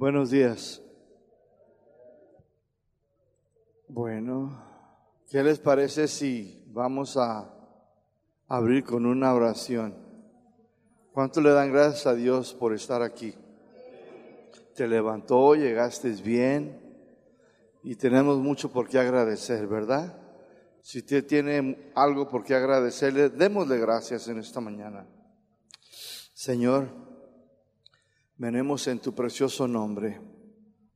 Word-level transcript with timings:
Buenos 0.00 0.30
días. 0.30 0.80
Bueno, 3.86 4.64
¿qué 5.28 5.42
les 5.42 5.58
parece 5.58 6.08
si 6.08 6.64
vamos 6.68 7.18
a 7.18 7.54
abrir 8.48 8.82
con 8.82 9.04
una 9.04 9.34
oración? 9.34 9.94
¿Cuánto 11.12 11.42
le 11.42 11.50
dan 11.50 11.70
gracias 11.70 12.06
a 12.06 12.14
Dios 12.14 12.54
por 12.54 12.72
estar 12.72 13.02
aquí? 13.02 13.34
Te 14.74 14.88
levantó, 14.88 15.54
llegaste 15.54 16.08
bien 16.12 16.80
y 17.82 17.94
tenemos 17.94 18.38
mucho 18.38 18.72
por 18.72 18.88
qué 18.88 18.98
agradecer, 18.98 19.66
¿verdad? 19.66 20.18
Si 20.80 21.00
usted 21.00 21.26
tiene 21.26 21.92
algo 21.94 22.26
por 22.26 22.42
qué 22.42 22.54
agradecerle, 22.54 23.28
démosle 23.28 23.76
gracias 23.76 24.28
en 24.28 24.38
esta 24.38 24.62
mañana. 24.62 25.06
Señor, 26.32 27.09
venemos 28.40 28.86
en 28.86 29.00
tu 29.00 29.14
precioso 29.14 29.68
nombre, 29.68 30.18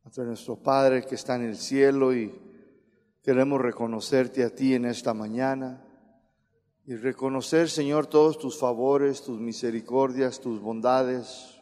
ante 0.02 0.22
nuestro 0.22 0.56
Padre 0.56 1.04
que 1.04 1.14
está 1.14 1.36
en 1.36 1.42
el 1.42 1.58
cielo 1.58 2.14
y 2.14 2.34
queremos 3.22 3.60
reconocerte 3.60 4.42
a 4.44 4.48
ti 4.48 4.72
en 4.72 4.86
esta 4.86 5.12
mañana 5.12 5.84
y 6.86 6.96
reconocer, 6.96 7.68
Señor, 7.68 8.06
todos 8.06 8.38
tus 8.38 8.58
favores, 8.58 9.22
tus 9.22 9.38
misericordias, 9.38 10.40
tus 10.40 10.58
bondades, 10.58 11.60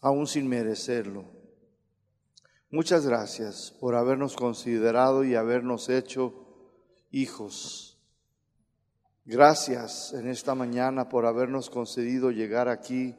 aún 0.00 0.28
sin 0.28 0.46
merecerlo. 0.46 1.24
Muchas 2.70 3.04
gracias 3.04 3.74
por 3.80 3.96
habernos 3.96 4.36
considerado 4.36 5.24
y 5.24 5.34
habernos 5.34 5.88
hecho 5.88 6.32
hijos 7.10 7.96
Gracias 9.28 10.12
en 10.12 10.28
esta 10.28 10.54
mañana 10.54 11.08
por 11.08 11.26
habernos 11.26 11.68
concedido 11.68 12.30
llegar 12.30 12.68
aquí 12.68 13.16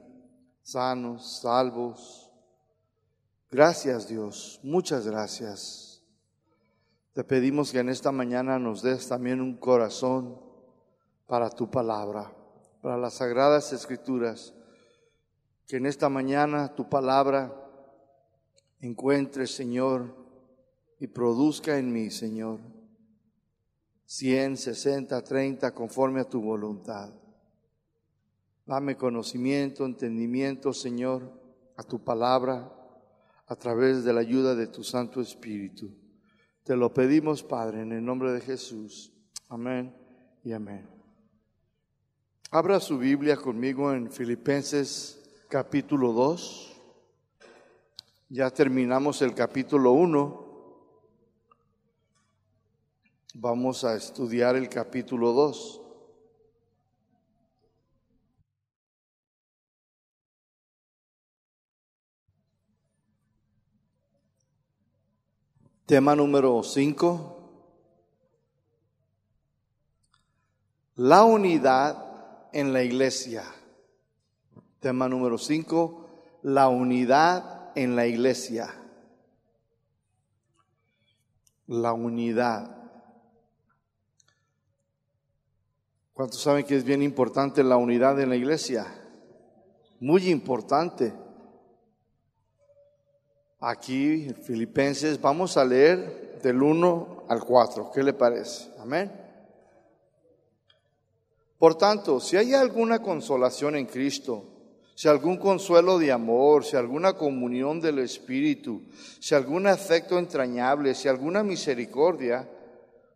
sanos, 0.68 1.40
salvos. 1.40 2.30
Gracias 3.50 4.10
Dios, 4.10 4.60
muchas 4.64 5.08
gracias. 5.08 6.04
Te 7.14 7.24
pedimos 7.24 7.72
que 7.72 7.80
en 7.80 7.88
esta 7.88 8.12
mañana 8.12 8.59
nos 8.59 8.82
des 8.82 9.08
también 9.08 9.40
un 9.40 9.56
corazón 9.56 10.38
para 11.26 11.50
tu 11.50 11.72
palabra, 11.72 12.34
para 12.82 12.98
las 12.98 13.14
sagradas 13.14 13.72
escrituras. 13.72 14.54
Que 15.68 15.78
en 15.78 15.86
esta 15.86 16.09
mañana 16.09 16.76
tu 16.76 16.90
palabra 16.90 17.54
encuentre, 18.81 19.48
Señor, 19.48 20.16
y 21.00 21.08
produzca 21.08 21.78
en 21.78 21.94
mí, 21.94 22.12
Señor, 22.12 22.59
100, 24.06 24.58
60, 24.58 25.24
30, 25.24 25.74
conforme 25.74 26.22
a 26.22 26.26
tu 26.26 26.42
voluntad. 26.42 27.14
Dame 28.68 28.96
conocimiento, 28.96 29.86
entendimiento, 29.86 30.73
Señor, 30.73 31.32
a 31.76 31.84
tu 31.84 32.04
palabra, 32.04 32.72
a 33.48 33.56
través 33.56 34.04
de 34.04 34.14
la 34.14 34.20
ayuda 34.20 34.54
de 34.54 34.68
tu 34.68 34.84
Santo 34.84 35.22
Espíritu. 35.22 35.90
Te 36.64 36.76
lo 36.76 36.94
pedimos, 36.94 37.42
Padre, 37.42 37.82
en 37.82 37.94
el 37.94 38.06
nombre 38.06 38.32
de 38.34 38.42
Jesús. 38.42 39.12
Amén 39.50 39.96
y 40.44 40.52
amén. 40.52 40.88
Abra 42.52 42.80
su 42.80 43.00
Biblia 43.00 43.38
conmigo 43.38 43.92
en 43.92 44.12
Filipenses 44.12 45.24
capítulo 45.50 46.12
2. 46.12 46.76
Ya 48.30 48.52
terminamos 48.52 49.22
el 49.24 49.34
capítulo 49.34 49.94
1 49.94 50.48
Vamos 53.40 53.84
a 53.84 53.96
estudiar 53.96 54.56
el 54.56 54.68
capítulo 54.68 55.31
2. 55.31 55.81
Tema 65.88 66.18
número 66.18 66.64
5. 66.64 67.38
La 70.98 71.24
unidad 71.24 72.50
en 72.52 72.74
la 72.74 72.84
iglesia. 72.84 73.46
Tema 74.81 75.08
número 75.08 75.38
5. 75.38 76.09
La 76.42 76.68
unidad 76.68 77.72
en 77.76 77.96
la 77.96 78.06
iglesia. 78.06 78.70
La 81.68 81.94
unidad. 81.94 82.90
¿Cuántos 86.12 86.42
saben 86.42 86.66
que 86.66 86.76
es 86.76 86.84
bien 86.84 87.02
importante 87.02 87.64
la 87.64 87.78
unidad 87.78 88.20
en 88.20 88.28
la 88.28 88.36
iglesia? 88.36 88.86
Muy 90.02 90.30
importante. 90.30 91.14
Aquí, 93.59 94.34
Filipenses, 94.44 95.19
vamos 95.19 95.57
a 95.57 95.66
leer 95.66 96.40
del 96.44 96.62
1 96.62 97.25
al 97.28 97.44
4. 97.44 97.91
¿Qué 97.91 98.03
le 98.03 98.13
parece? 98.13 98.69
Amén. 98.79 99.12
Por 101.57 101.75
tanto, 101.75 102.19
si 102.19 102.38
hay 102.38 102.53
alguna 102.53 103.01
consolación 103.01 103.75
en 103.75 103.88
Cristo, 103.88 104.46
si 104.94 105.07
algún 105.07 105.38
consuelo 105.38 105.97
de 105.97 106.12
amor, 106.12 106.66
si 106.66 106.75
alguna 106.75 107.13
comunión 107.13 107.81
del 107.81 108.00
Espíritu, 108.00 108.84
si 109.19 109.34
algún 109.34 109.66
afecto 109.67 110.19
entrañable, 110.19 110.94
si 110.94 111.07
alguna 111.07 111.44
misericordia, 111.44 112.47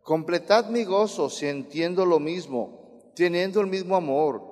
completad 0.02 0.66
mi 0.70 0.84
gozo 0.84 1.30
si 1.30 1.46
entiendo 1.46 2.04
lo 2.04 2.18
mismo 2.18 2.82
teniendo 3.14 3.60
el 3.60 3.66
mismo 3.66 3.96
amor, 3.96 4.42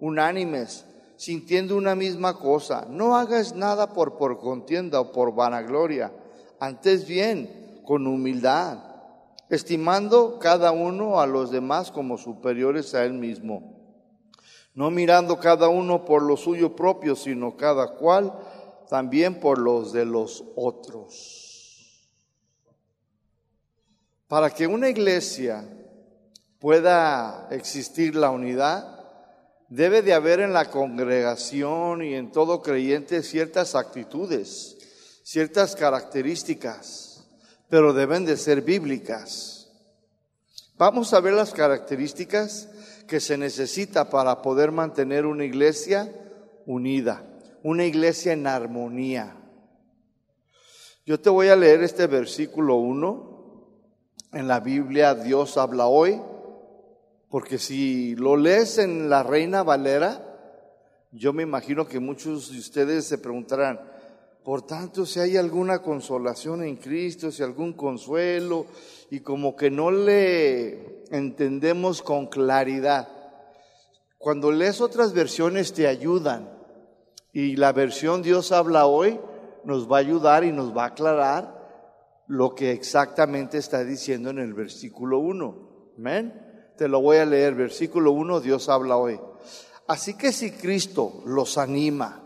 unánimes, 0.00 0.85
sintiendo 1.16 1.76
una 1.76 1.94
misma 1.94 2.38
cosa. 2.38 2.86
No 2.88 3.16
hagas 3.16 3.54
nada 3.54 3.92
por, 3.92 4.16
por 4.16 4.38
contienda 4.38 5.00
o 5.00 5.12
por 5.12 5.34
vanagloria, 5.34 6.12
antes 6.60 7.06
bien, 7.06 7.80
con 7.84 8.06
humildad, 8.06 8.78
estimando 9.48 10.38
cada 10.38 10.72
uno 10.72 11.20
a 11.20 11.26
los 11.26 11.50
demás 11.50 11.90
como 11.90 12.18
superiores 12.18 12.94
a 12.94 13.04
él 13.04 13.12
mismo. 13.12 13.76
No 14.74 14.90
mirando 14.90 15.38
cada 15.38 15.68
uno 15.68 16.04
por 16.04 16.22
lo 16.22 16.36
suyo 16.36 16.76
propio, 16.76 17.16
sino 17.16 17.56
cada 17.56 17.94
cual 17.94 18.32
también 18.88 19.40
por 19.40 19.58
los 19.58 19.92
de 19.92 20.04
los 20.04 20.44
otros. 20.54 21.46
Para 24.28 24.50
que 24.50 24.66
una 24.66 24.88
iglesia 24.88 25.66
pueda 26.58 27.48
existir 27.50 28.16
la 28.16 28.30
unidad, 28.30 28.95
debe 29.68 30.02
de 30.02 30.14
haber 30.14 30.40
en 30.40 30.52
la 30.52 30.70
congregación 30.70 32.02
y 32.02 32.14
en 32.14 32.30
todo 32.30 32.62
creyente 32.62 33.22
ciertas 33.22 33.74
actitudes, 33.74 34.76
ciertas 35.22 35.74
características, 35.74 37.26
pero 37.68 37.92
deben 37.92 38.24
de 38.24 38.36
ser 38.36 38.62
bíblicas. 38.62 39.70
Vamos 40.78 41.14
a 41.14 41.20
ver 41.20 41.32
las 41.32 41.52
características 41.52 42.68
que 43.08 43.20
se 43.20 43.38
necesita 43.38 44.10
para 44.10 44.42
poder 44.42 44.72
mantener 44.72 45.26
una 45.26 45.44
iglesia 45.44 46.12
unida, 46.66 47.24
una 47.62 47.84
iglesia 47.84 48.32
en 48.32 48.46
armonía. 48.46 49.36
Yo 51.04 51.20
te 51.20 51.30
voy 51.30 51.48
a 51.48 51.56
leer 51.56 51.82
este 51.82 52.06
versículo 52.06 52.76
1. 52.76 53.36
En 54.32 54.48
la 54.48 54.60
Biblia 54.60 55.14
Dios 55.14 55.56
habla 55.56 55.86
hoy 55.86 56.20
porque 57.36 57.58
si 57.58 58.16
lo 58.16 58.34
lees 58.34 58.78
en 58.78 59.10
la 59.10 59.22
Reina 59.22 59.62
Valera, 59.62 60.22
yo 61.12 61.34
me 61.34 61.42
imagino 61.42 61.86
que 61.86 62.00
muchos 62.00 62.50
de 62.50 62.58
ustedes 62.58 63.04
se 63.04 63.18
preguntarán, 63.18 63.78
por 64.42 64.62
tanto, 64.62 65.04
si 65.04 65.20
hay 65.20 65.36
alguna 65.36 65.82
consolación 65.82 66.62
en 66.62 66.76
Cristo, 66.76 67.30
si 67.30 67.42
algún 67.42 67.74
consuelo, 67.74 68.64
y 69.10 69.20
como 69.20 69.54
que 69.54 69.70
no 69.70 69.90
le 69.90 71.04
entendemos 71.10 72.00
con 72.00 72.28
claridad. 72.28 73.06
Cuando 74.16 74.50
lees 74.50 74.80
otras 74.80 75.12
versiones 75.12 75.74
te 75.74 75.86
ayudan, 75.86 76.48
y 77.34 77.56
la 77.56 77.72
versión 77.72 78.22
Dios 78.22 78.50
habla 78.50 78.86
hoy 78.86 79.20
nos 79.62 79.92
va 79.92 79.98
a 79.98 80.00
ayudar 80.00 80.42
y 80.42 80.52
nos 80.52 80.74
va 80.74 80.84
a 80.84 80.88
aclarar 80.88 82.24
lo 82.28 82.54
que 82.54 82.72
exactamente 82.72 83.58
está 83.58 83.84
diciendo 83.84 84.30
en 84.30 84.38
el 84.38 84.54
versículo 84.54 85.18
1. 85.18 85.92
Amén. 85.98 86.45
Te 86.76 86.88
lo 86.88 87.00
voy 87.00 87.16
a 87.18 87.24
leer, 87.24 87.54
versículo 87.54 88.12
1, 88.12 88.40
Dios 88.40 88.68
habla 88.68 88.96
hoy. 88.96 89.18
Así 89.86 90.14
que 90.14 90.32
si 90.32 90.50
Cristo 90.50 91.22
los 91.24 91.58
anima, 91.58 92.22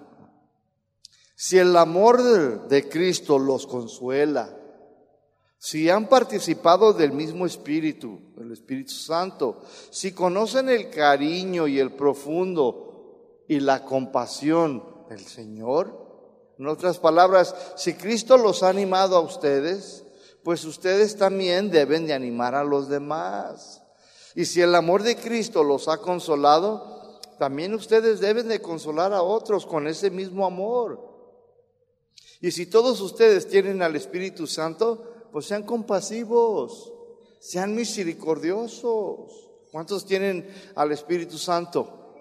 si 1.35 1.58
el 1.58 1.76
amor 1.76 2.23
de, 2.69 2.88
Cristo 2.88 3.38
los 3.38 3.67
consuela, 3.67 4.56
si 5.58 5.88
han 5.88 6.08
participado 6.08 6.93
del 6.93 7.12
mismo 7.12 7.47
Espíritu, 7.47 8.20
el 8.38 8.52
Espíritu 8.52 8.93
Santo, 8.93 9.62
si 9.91 10.12
conocen 10.12 10.69
el 10.69 10.91
cariño 10.91 11.67
y 11.67 11.79
el 11.79 11.93
profundo 11.93 13.44
y 13.47 13.61
la 13.61 13.85
compasión 13.85 14.85
del 15.08 15.20
Señor, 15.20 16.11
en 16.58 16.67
otras 16.67 16.99
palabras, 16.99 17.55
si 17.76 17.94
Cristo 17.94 18.37
los 18.37 18.62
ha 18.62 18.69
animado 18.69 19.17
a 19.17 19.20
ustedes, 19.20 20.05
pues 20.43 20.64
ustedes 20.64 21.17
también 21.17 21.70
deben 21.70 22.06
de 22.06 22.12
animar 22.12 22.55
a 22.55 22.64
los 22.64 22.88
demás. 22.88 23.80
Y 24.41 24.47
si 24.47 24.63
el 24.63 24.75
amor 24.75 25.03
de 25.03 25.17
Cristo 25.17 25.63
los 25.63 25.87
ha 25.87 25.99
consolado, 25.99 27.21
también 27.39 27.75
ustedes 27.75 28.21
deben 28.21 28.49
de 28.49 28.63
consolar 28.63 29.13
a 29.13 29.23
otros 29.23 29.67
con 29.67 29.87
ese 29.87 30.11
mismo 30.11 30.47
amor. 30.47 30.99
Y 32.41 32.51
si 32.51 32.65
todos 32.65 33.03
ustedes 33.03 33.47
tienen 33.49 33.83
al 33.83 33.97
Espíritu 33.97 34.47
Santo, 34.47 35.27
pues 35.31 35.45
sean 35.45 35.65
compasivos, 35.65 36.91
sean 37.39 37.75
misericordiosos. 37.75 39.51
¿Cuántos 39.71 40.07
tienen 40.07 40.49
al 40.75 40.91
Espíritu 40.93 41.37
Santo? 41.37 42.15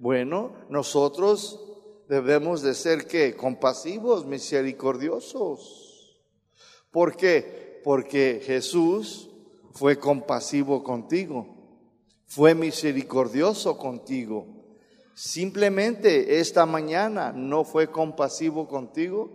Bueno, 0.00 0.52
nosotros 0.68 1.60
debemos 2.08 2.60
de 2.62 2.74
ser 2.74 3.06
que 3.06 3.36
compasivos, 3.36 4.26
misericordiosos. 4.26 6.18
¿Por 6.90 7.16
qué? 7.16 7.80
Porque 7.84 8.42
Jesús 8.44 9.30
fue 9.76 9.98
compasivo 9.98 10.82
contigo, 10.82 11.46
fue 12.24 12.54
misericordioso 12.54 13.76
contigo. 13.76 14.46
Simplemente 15.14 16.40
esta 16.40 16.64
mañana 16.64 17.30
no 17.32 17.62
fue 17.62 17.90
compasivo 17.90 18.68
contigo, 18.68 19.30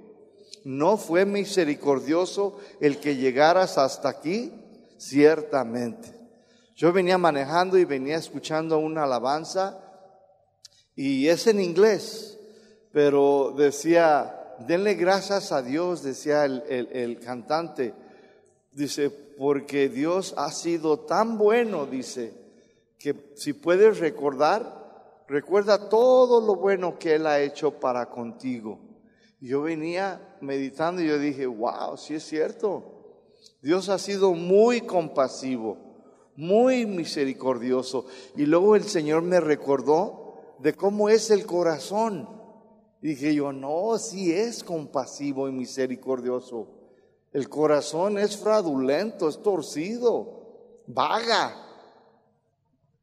no 0.64 0.98
fue 0.98 1.26
misericordioso 1.26 2.58
el 2.80 2.98
que 2.98 3.18
llegaras 3.18 3.78
hasta 3.78 4.10
aquí, 4.10 4.52
ciertamente. 4.98 6.10
Yo 6.76 6.92
venía 6.92 7.20
manejando 7.20 7.78
y 7.78 7.86
venía 7.86 8.18
escuchando 8.18 8.80
una 8.80 9.04
alabanza 9.04 9.80
y 10.96 11.28
es 11.28 11.46
en 11.46 11.62
inglés, 11.62 12.40
pero 12.92 13.54
decía, 13.56 14.56
denle 14.68 14.96
gracias 14.96 15.52
a 15.52 15.62
Dios, 15.62 16.02
decía 16.02 16.46
el, 16.46 16.64
el 16.68 17.20
cantante, 17.20 17.94
dice, 18.72 19.12
porque 19.42 19.90
Dios 19.90 20.36
ha 20.38 20.52
sido 20.52 21.00
tan 21.00 21.40
bueno, 21.40 21.88
dice, 21.88 22.32
que 23.00 23.34
si 23.34 23.54
puedes 23.54 23.98
recordar, 23.98 25.24
recuerda 25.28 25.90
todo 25.90 26.46
lo 26.46 26.58
bueno 26.58 27.00
que 27.00 27.16
Él 27.16 27.26
ha 27.26 27.40
hecho 27.40 27.80
para 27.80 28.12
contigo. 28.12 28.78
yo 29.40 29.64
venía 29.64 30.38
meditando 30.42 31.02
y 31.02 31.08
yo 31.08 31.18
dije, 31.18 31.48
wow, 31.48 31.98
sí 31.98 32.14
es 32.14 32.24
cierto. 32.24 33.34
Dios 33.64 33.90
ha 33.90 33.98
sido 33.98 34.34
muy 34.34 34.82
compasivo, 34.82 35.76
muy 36.36 36.86
misericordioso. 36.86 38.06
Y 38.36 38.46
luego 38.46 38.76
el 38.76 38.84
Señor 38.84 39.24
me 39.24 39.40
recordó 39.40 40.36
de 40.60 40.74
cómo 40.74 41.10
es 41.10 41.32
el 41.32 41.48
corazón. 41.48 42.30
dije 43.02 43.34
yo, 43.34 43.52
no, 43.52 43.98
sí 43.98 44.32
es 44.32 44.64
compasivo 44.64 45.50
y 45.50 45.52
misericordioso. 45.52 46.81
El 47.32 47.48
corazón 47.48 48.18
es 48.18 48.38
fraudulento, 48.38 49.30
es 49.30 49.42
torcido, 49.42 50.84
vaga. 50.88 51.68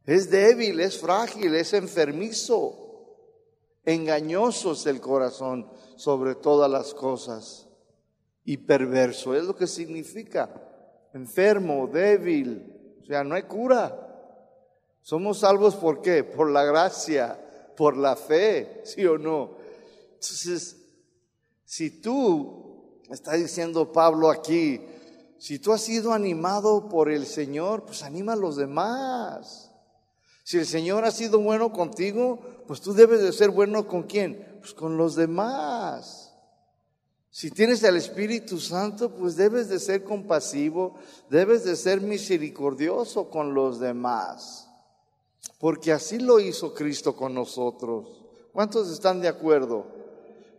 Es 0.04 0.30
débil, 0.30 0.80
es 0.80 0.98
frágil, 0.98 1.54
es 1.54 1.72
enfermizo. 1.72 2.88
Engañoso 3.84 4.72
es 4.72 4.86
el 4.86 5.00
corazón 5.00 5.70
sobre 5.96 6.34
todas 6.34 6.70
las 6.70 6.92
cosas. 6.94 7.68
Y 8.44 8.58
perverso 8.58 9.34
es 9.34 9.44
lo 9.44 9.56
que 9.56 9.66
significa. 9.66 10.50
Enfermo, 11.14 11.86
débil. 11.86 12.96
O 13.02 13.06
sea, 13.06 13.24
no 13.24 13.34
hay 13.34 13.44
cura. 13.44 14.04
Somos 15.00 15.38
salvos 15.38 15.74
por 15.74 16.02
qué? 16.02 16.22
Por 16.24 16.50
la 16.50 16.64
gracia, 16.64 17.38
por 17.76 17.96
la 17.96 18.14
fe, 18.14 18.82
¿sí 18.84 19.06
o 19.06 19.16
no? 19.16 19.56
Entonces, 20.14 20.76
si 21.64 22.02
tú, 22.02 22.77
está 23.10 23.34
diciendo 23.34 23.92
Pablo 23.92 24.30
aquí, 24.30 24.80
si 25.38 25.58
tú 25.58 25.72
has 25.72 25.82
sido 25.82 26.12
animado 26.12 26.88
por 26.88 27.10
el 27.10 27.26
Señor, 27.26 27.84
pues 27.84 28.02
anima 28.02 28.32
a 28.32 28.36
los 28.36 28.56
demás. 28.56 29.70
Si 30.42 30.58
el 30.58 30.66
Señor 30.66 31.04
ha 31.04 31.10
sido 31.10 31.38
bueno 31.40 31.72
contigo, 31.72 32.38
pues 32.66 32.80
tú 32.80 32.92
debes 32.92 33.22
de 33.22 33.32
ser 33.32 33.50
bueno 33.50 33.86
con 33.86 34.04
quién? 34.04 34.58
Pues 34.60 34.74
con 34.74 34.96
los 34.96 35.14
demás. 35.14 36.34
Si 37.30 37.50
tienes 37.50 37.84
al 37.84 37.96
Espíritu 37.96 38.58
Santo, 38.58 39.10
pues 39.14 39.36
debes 39.36 39.68
de 39.68 39.78
ser 39.78 40.02
compasivo, 40.02 40.96
debes 41.30 41.64
de 41.64 41.76
ser 41.76 42.00
misericordioso 42.00 43.30
con 43.30 43.54
los 43.54 43.78
demás. 43.78 44.68
Porque 45.58 45.92
así 45.92 46.18
lo 46.18 46.40
hizo 46.40 46.74
Cristo 46.74 47.14
con 47.14 47.34
nosotros. 47.34 48.24
¿Cuántos 48.52 48.90
están 48.90 49.20
de 49.20 49.28
acuerdo? 49.28 49.97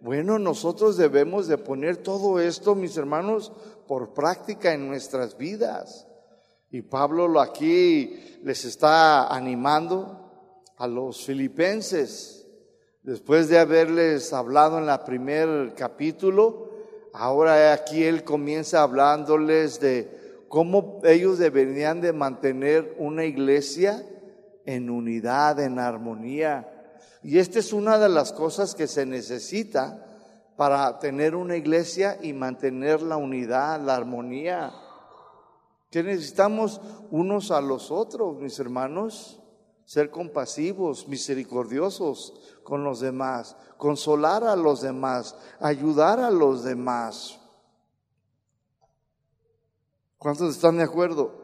Bueno, 0.01 0.40
nosotros 0.40 0.96
debemos 0.96 1.48
de 1.48 1.57
poner 1.57 1.98
todo 1.98 2.40
esto, 2.40 2.74
mis 2.74 2.96
hermanos, 2.96 3.51
por 3.86 4.13
práctica 4.13 4.74
en 4.74 4.88
nuestras 4.88 5.38
vidas. 5.38 6.07
Y 6.72 6.84
Pablo 6.84 7.28
lo 7.28 7.42
aquí 7.42 8.40
les 8.44 8.63
está 8.63 9.28
animando 9.28 10.31
a 10.78 10.88
los 10.88 11.25
filipenses. 11.25 12.48
Después 13.04 13.50
de 13.50 13.60
haberles 13.60 14.31
hablado 14.31 14.78
en 14.78 14.86
la 14.86 15.04
primer 15.04 15.74
capítulo, 15.75 16.69
ahora 17.12 17.74
aquí 17.74 18.04
él 18.04 18.24
comienza 18.24 18.84
hablándoles 18.84 19.81
de 19.81 20.45
cómo 20.48 21.02
ellos 21.04 21.40
deberían 21.40 22.00
de 22.00 22.13
mantener 22.13 22.95
una 23.00 23.25
iglesia 23.25 24.06
en 24.66 24.90
unidad, 24.90 25.60
en 25.60 25.80
armonía. 25.80 26.79
Y 27.21 27.39
esta 27.39 27.60
es 27.60 27.74
una 27.74 27.98
de 27.98 28.10
las 28.10 28.31
cosas 28.31 28.75
que 28.75 28.88
se 28.88 29.06
necesita 29.06 30.06
para 30.56 31.00
tener 31.00 31.36
una 31.36 31.56
iglesia 31.57 32.18
y 32.21 32.33
mantener 32.33 33.01
la 33.01 33.18
unidad, 33.18 33.81
la 33.81 33.95
armonía 33.95 34.74
que 35.89 36.04
necesitamos 36.04 36.80
unos 37.10 37.51
a 37.51 37.62
los 37.62 37.92
otros, 37.92 38.38
mis 38.38 38.60
hermanos, 38.60 39.39
ser 39.86 40.12
compasivos, 40.12 41.07
misericordiosos 41.07 42.39
con 42.63 42.83
los 42.83 43.00
demás, 43.00 43.56
consolar 43.77 44.44
a 44.44 44.56
los 44.56 44.81
demás, 44.81 45.36
ayudar 45.60 46.19
a 46.19 46.30
los 46.30 46.63
demás. 46.63 47.39
¿Cuántos 50.19 50.56
están 50.56 50.77
de 50.77 50.83
acuerdo? 50.83 51.42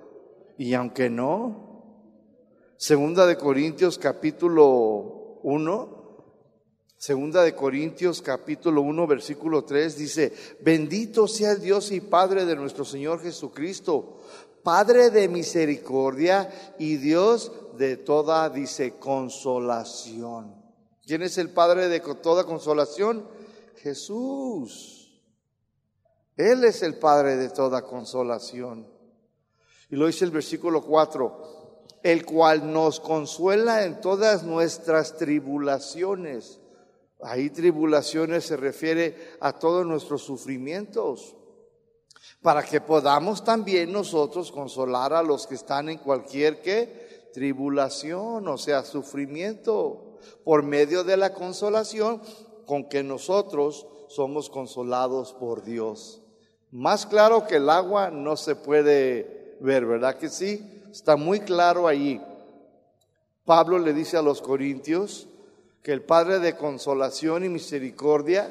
Y 0.58 0.76
aunque 0.76 1.10
no, 1.10 1.96
segunda 2.78 3.26
de 3.26 3.38
Corintios 3.38 3.98
capítulo 3.98 5.25
1, 5.46 6.06
Segunda 6.98 7.44
de 7.44 7.54
Corintios 7.54 8.20
capítulo 8.20 8.82
1 8.82 9.06
versículo 9.06 9.64
3 9.64 9.96
dice, 9.96 10.34
bendito 10.62 11.28
sea 11.28 11.52
el 11.52 11.62
Dios 11.62 11.92
y 11.92 12.02
Padre 12.02 12.46
de 12.46 12.56
nuestro 12.56 12.84
Señor 12.84 13.22
Jesucristo, 13.22 14.22
Padre 14.64 15.12
de 15.12 15.28
misericordia 15.28 16.50
y 16.80 16.96
Dios 16.96 17.52
de 17.78 17.98
toda, 17.98 18.50
dice, 18.50 18.98
consolación. 18.98 20.56
¿Quién 21.06 21.22
es 21.22 21.38
el 21.38 21.52
Padre 21.52 21.90
de 21.90 22.00
toda 22.00 22.46
consolación? 22.46 23.28
Jesús. 23.84 25.22
Él 26.36 26.64
es 26.64 26.82
el 26.82 26.98
Padre 26.98 27.36
de 27.36 27.50
toda 27.50 27.84
consolación. 27.84 28.88
Y 29.92 29.96
lo 29.96 30.08
dice 30.08 30.26
el 30.26 30.32
versículo 30.32 30.84
4, 30.84 31.65
el 32.06 32.26
cual 32.26 32.72
nos 32.72 33.00
consuela 33.00 33.84
en 33.84 34.00
todas 34.00 34.44
nuestras 34.44 35.18
tribulaciones 35.18 36.60
Ahí 37.26 37.50
tribulaciones 37.50 38.46
se 38.46 38.58
refiere 38.58 39.38
a 39.40 39.54
todos 39.54 39.86
nuestros 39.86 40.22
sufrimientos, 40.22 41.36
para 42.42 42.62
que 42.64 42.82
podamos 42.82 43.44
también 43.44 43.92
nosotros 43.92 44.52
consolar 44.52 45.14
a 45.14 45.24
los 45.24 45.48
que 45.48 45.56
están 45.56 45.90
en 45.90 45.98
cualquier 45.98 46.62
que 46.62 47.30
tribulación, 47.34 48.48
o 48.48 48.58
sea, 48.58 48.84
sufrimiento, 48.84 50.18
por 50.44 50.64
medio 50.64 51.04
de 51.04 51.18
la 51.18 51.34
consolación 51.34 52.22
con 52.66 52.88
que 52.90 53.02
nosotros 53.02 53.88
somos 54.08 54.50
consolados 54.50 55.34
por 55.34 55.64
Dios. 55.64 56.22
Más 56.72 57.06
claro 57.06 57.48
que 57.48 57.56
el 57.56 57.70
agua 57.70 58.12
no 58.12 58.38
se 58.38 58.56
puede 58.56 59.58
ver, 59.62 59.86
¿verdad 59.86 60.18
que 60.18 60.30
sí? 60.30 60.84
Está 60.96 61.18
muy 61.18 61.42
claro 61.42 61.90
allí. 61.90 62.22
Pablo 63.44 63.80
le 63.80 63.94
dice 63.94 64.16
a 64.16 64.22
los 64.22 64.42
corintios, 64.42 65.28
que 65.84 65.92
el 65.92 66.02
Padre 66.02 66.40
de 66.40 66.56
consolación 66.56 67.44
y 67.44 67.50
misericordia, 67.50 68.50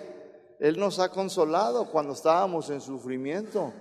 Él 0.61 0.79
nos 0.79 0.99
ha 0.99 1.09
consolado 1.09 1.87
cuando 1.87 2.13
estábamos 2.13 2.69
en 2.69 2.83
sufrimiento 2.83 3.73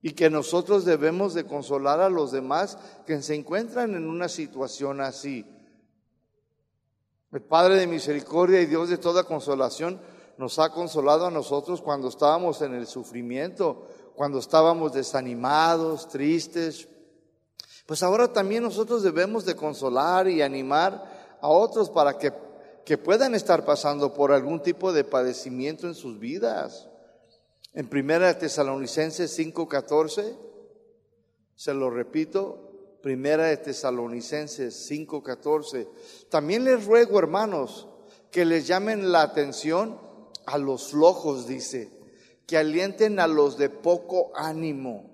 y 0.00 0.12
que 0.12 0.30
nosotros 0.30 0.86
debemos 0.86 1.34
de 1.34 1.44
consolar 1.44 2.00
a 2.00 2.08
los 2.08 2.32
demás 2.32 2.78
que 3.06 3.20
se 3.20 3.34
encuentran 3.34 3.94
en 3.94 4.08
una 4.08 4.30
situación 4.30 5.02
así. 5.02 5.44
El 7.30 7.42
Padre 7.42 7.74
de 7.74 7.86
misericordia 7.86 8.62
y 8.62 8.66
Dios 8.66 8.88
de 8.88 8.96
toda 8.96 9.24
consolación 9.24 10.00
nos 10.38 10.58
ha 10.58 10.70
consolado 10.70 11.26
a 11.26 11.30
nosotros 11.30 11.82
cuando 11.82 12.08
estábamos 12.08 12.62
en 12.62 12.72
el 12.72 12.86
sufrimiento, 12.86 13.86
cuando 14.16 14.38
estábamos 14.38 14.94
desanimados, 14.94 16.08
tristes. 16.08 16.88
Pues 17.90 18.04
ahora 18.04 18.32
también 18.32 18.62
nosotros 18.62 19.02
debemos 19.02 19.44
de 19.44 19.56
consolar 19.56 20.28
y 20.28 20.42
animar 20.42 21.38
a 21.40 21.48
otros 21.48 21.90
para 21.90 22.16
que, 22.16 22.32
que 22.84 22.96
puedan 22.96 23.34
estar 23.34 23.64
pasando 23.64 24.14
por 24.14 24.30
algún 24.30 24.62
tipo 24.62 24.92
de 24.92 25.02
padecimiento 25.02 25.88
en 25.88 25.96
sus 25.96 26.20
vidas. 26.20 26.88
En 27.72 27.88
Primera 27.88 28.38
Tesalonicenses 28.38 29.36
5:14, 29.36 30.36
se 31.56 31.74
lo 31.74 31.90
repito, 31.90 32.98
Primera 33.02 33.46
de 33.46 33.56
Tesalonicenses 33.56 34.88
5:14. 34.88 35.88
También 36.28 36.62
les 36.62 36.86
ruego, 36.86 37.18
hermanos, 37.18 37.88
que 38.30 38.44
les 38.44 38.68
llamen 38.68 39.10
la 39.10 39.22
atención 39.22 39.98
a 40.46 40.58
los 40.58 40.92
flojos, 40.92 41.48
dice, 41.48 41.90
que 42.46 42.56
alienten 42.56 43.18
a 43.18 43.26
los 43.26 43.58
de 43.58 43.68
poco 43.68 44.30
ánimo, 44.36 45.09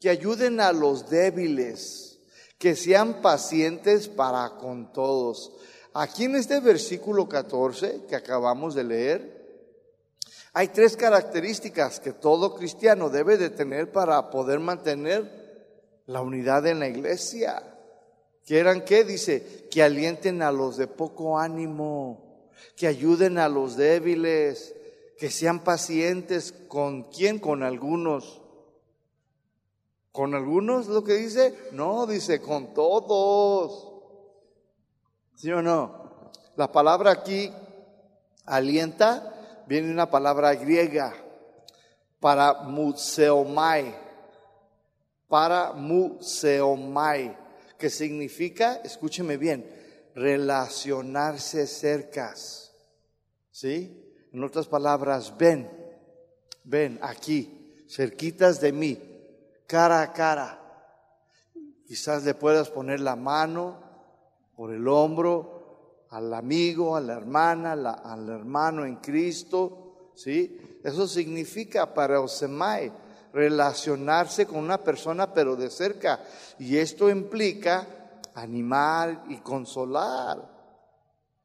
que 0.00 0.10
ayuden 0.10 0.60
a 0.60 0.72
los 0.72 1.08
débiles, 1.08 2.20
que 2.58 2.76
sean 2.76 3.20
pacientes 3.20 4.08
para 4.08 4.56
con 4.56 4.92
todos. 4.92 5.52
Aquí 5.94 6.24
en 6.24 6.36
este 6.36 6.60
versículo 6.60 7.28
14 7.28 8.02
que 8.08 8.16
acabamos 8.16 8.74
de 8.74 8.84
leer, 8.84 9.38
hay 10.52 10.68
tres 10.68 10.96
características 10.96 12.00
que 12.00 12.12
todo 12.12 12.54
cristiano 12.54 13.10
debe 13.10 13.36
de 13.36 13.50
tener 13.50 13.92
para 13.92 14.30
poder 14.30 14.60
mantener 14.60 15.48
la 16.06 16.22
unidad 16.22 16.66
en 16.66 16.80
la 16.80 16.88
iglesia. 16.88 17.62
¿Quieran 18.44 18.84
qué? 18.84 19.04
Dice, 19.04 19.68
que 19.70 19.82
alienten 19.82 20.42
a 20.42 20.50
los 20.50 20.76
de 20.76 20.86
poco 20.86 21.38
ánimo, 21.38 22.50
que 22.76 22.86
ayuden 22.86 23.38
a 23.38 23.48
los 23.48 23.76
débiles, 23.76 24.74
que 25.18 25.30
sean 25.30 25.64
pacientes 25.64 26.54
con 26.66 27.04
quién, 27.04 27.38
con 27.38 27.62
algunos. 27.62 28.40
¿Con 30.18 30.34
algunos 30.34 30.88
lo 30.88 31.04
que 31.04 31.14
dice? 31.14 31.54
No, 31.70 32.04
dice 32.04 32.40
con 32.40 32.74
todos. 32.74 34.02
¿Sí 35.36 35.48
o 35.52 35.62
no? 35.62 36.32
La 36.56 36.72
palabra 36.72 37.12
aquí, 37.12 37.52
alienta, 38.44 39.62
viene 39.68 39.92
una 39.92 40.10
palabra 40.10 40.56
griega, 40.56 41.14
para 42.18 42.64
museomai, 42.64 43.94
para 45.28 45.72
museomai, 45.74 47.38
que 47.78 47.88
significa, 47.88 48.80
escúcheme 48.82 49.36
bien, 49.36 49.72
relacionarse 50.16 51.64
cercas. 51.68 52.74
¿Sí? 53.52 54.28
En 54.32 54.42
otras 54.42 54.66
palabras, 54.66 55.38
ven, 55.38 55.70
ven 56.64 56.98
aquí, 57.02 57.86
cerquitas 57.88 58.60
de 58.60 58.72
mí, 58.72 59.07
cara 59.68 60.02
a 60.02 60.12
cara. 60.12 60.58
Quizás 61.86 62.24
le 62.24 62.34
puedas 62.34 62.70
poner 62.70 62.98
la 62.98 63.14
mano 63.14 63.76
por 64.56 64.72
el 64.72 64.88
hombro 64.88 66.06
al 66.10 66.32
amigo, 66.34 66.96
a 66.96 67.00
la 67.00 67.14
hermana, 67.14 67.72
al 67.72 68.28
hermano 68.28 68.84
en 68.84 68.96
Cristo, 68.96 70.10
¿sí? 70.14 70.80
Eso 70.82 71.06
significa 71.06 71.92
para 71.92 72.20
Osemai 72.20 72.90
relacionarse 73.32 74.46
con 74.46 74.58
una 74.58 74.78
persona 74.78 75.32
pero 75.32 75.54
de 75.54 75.70
cerca. 75.70 76.20
Y 76.58 76.78
esto 76.78 77.10
implica 77.10 77.86
animar 78.34 79.24
y 79.28 79.36
consolar. 79.38 80.56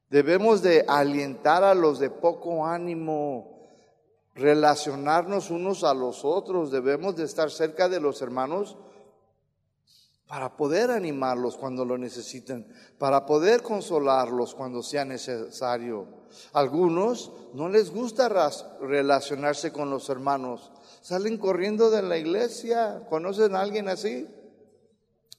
Debemos 0.10 0.62
de 0.62 0.86
alentar 0.88 1.64
a 1.64 1.74
los 1.74 2.00
de 2.00 2.10
poco 2.10 2.66
ánimo, 2.66 3.53
relacionarnos 4.36 5.50
unos 5.52 5.84
a 5.84 5.94
los 5.94 6.26
otros, 6.26 6.72
debemos 6.72 7.16
de 7.16 7.26
estar 7.26 7.52
cerca 7.52 7.88
de 7.90 8.00
los 8.00 8.22
hermanos 8.22 8.78
para 10.28 10.58
poder 10.58 10.90
animarlos 10.90 11.58
cuando 11.58 11.86
lo 11.86 11.98
necesiten, 11.98 12.68
para 12.98 13.26
poder 13.26 13.62
consolarlos 13.62 14.56
cuando 14.56 14.82
sea 14.82 15.06
necesario. 15.06 16.08
Algunos 16.54 17.32
no 17.54 17.70
les 17.70 17.92
gusta 17.92 18.30
relacionarse 18.82 19.72
con 19.72 19.92
los 19.92 20.10
hermanos, 20.10 20.72
salen 21.02 21.38
corriendo 21.38 21.92
de 21.92 22.02
la 22.02 22.18
iglesia. 22.18 23.06
¿Conocen 23.10 23.56
a 23.56 23.62
alguien 23.62 23.90
así? 23.90 24.28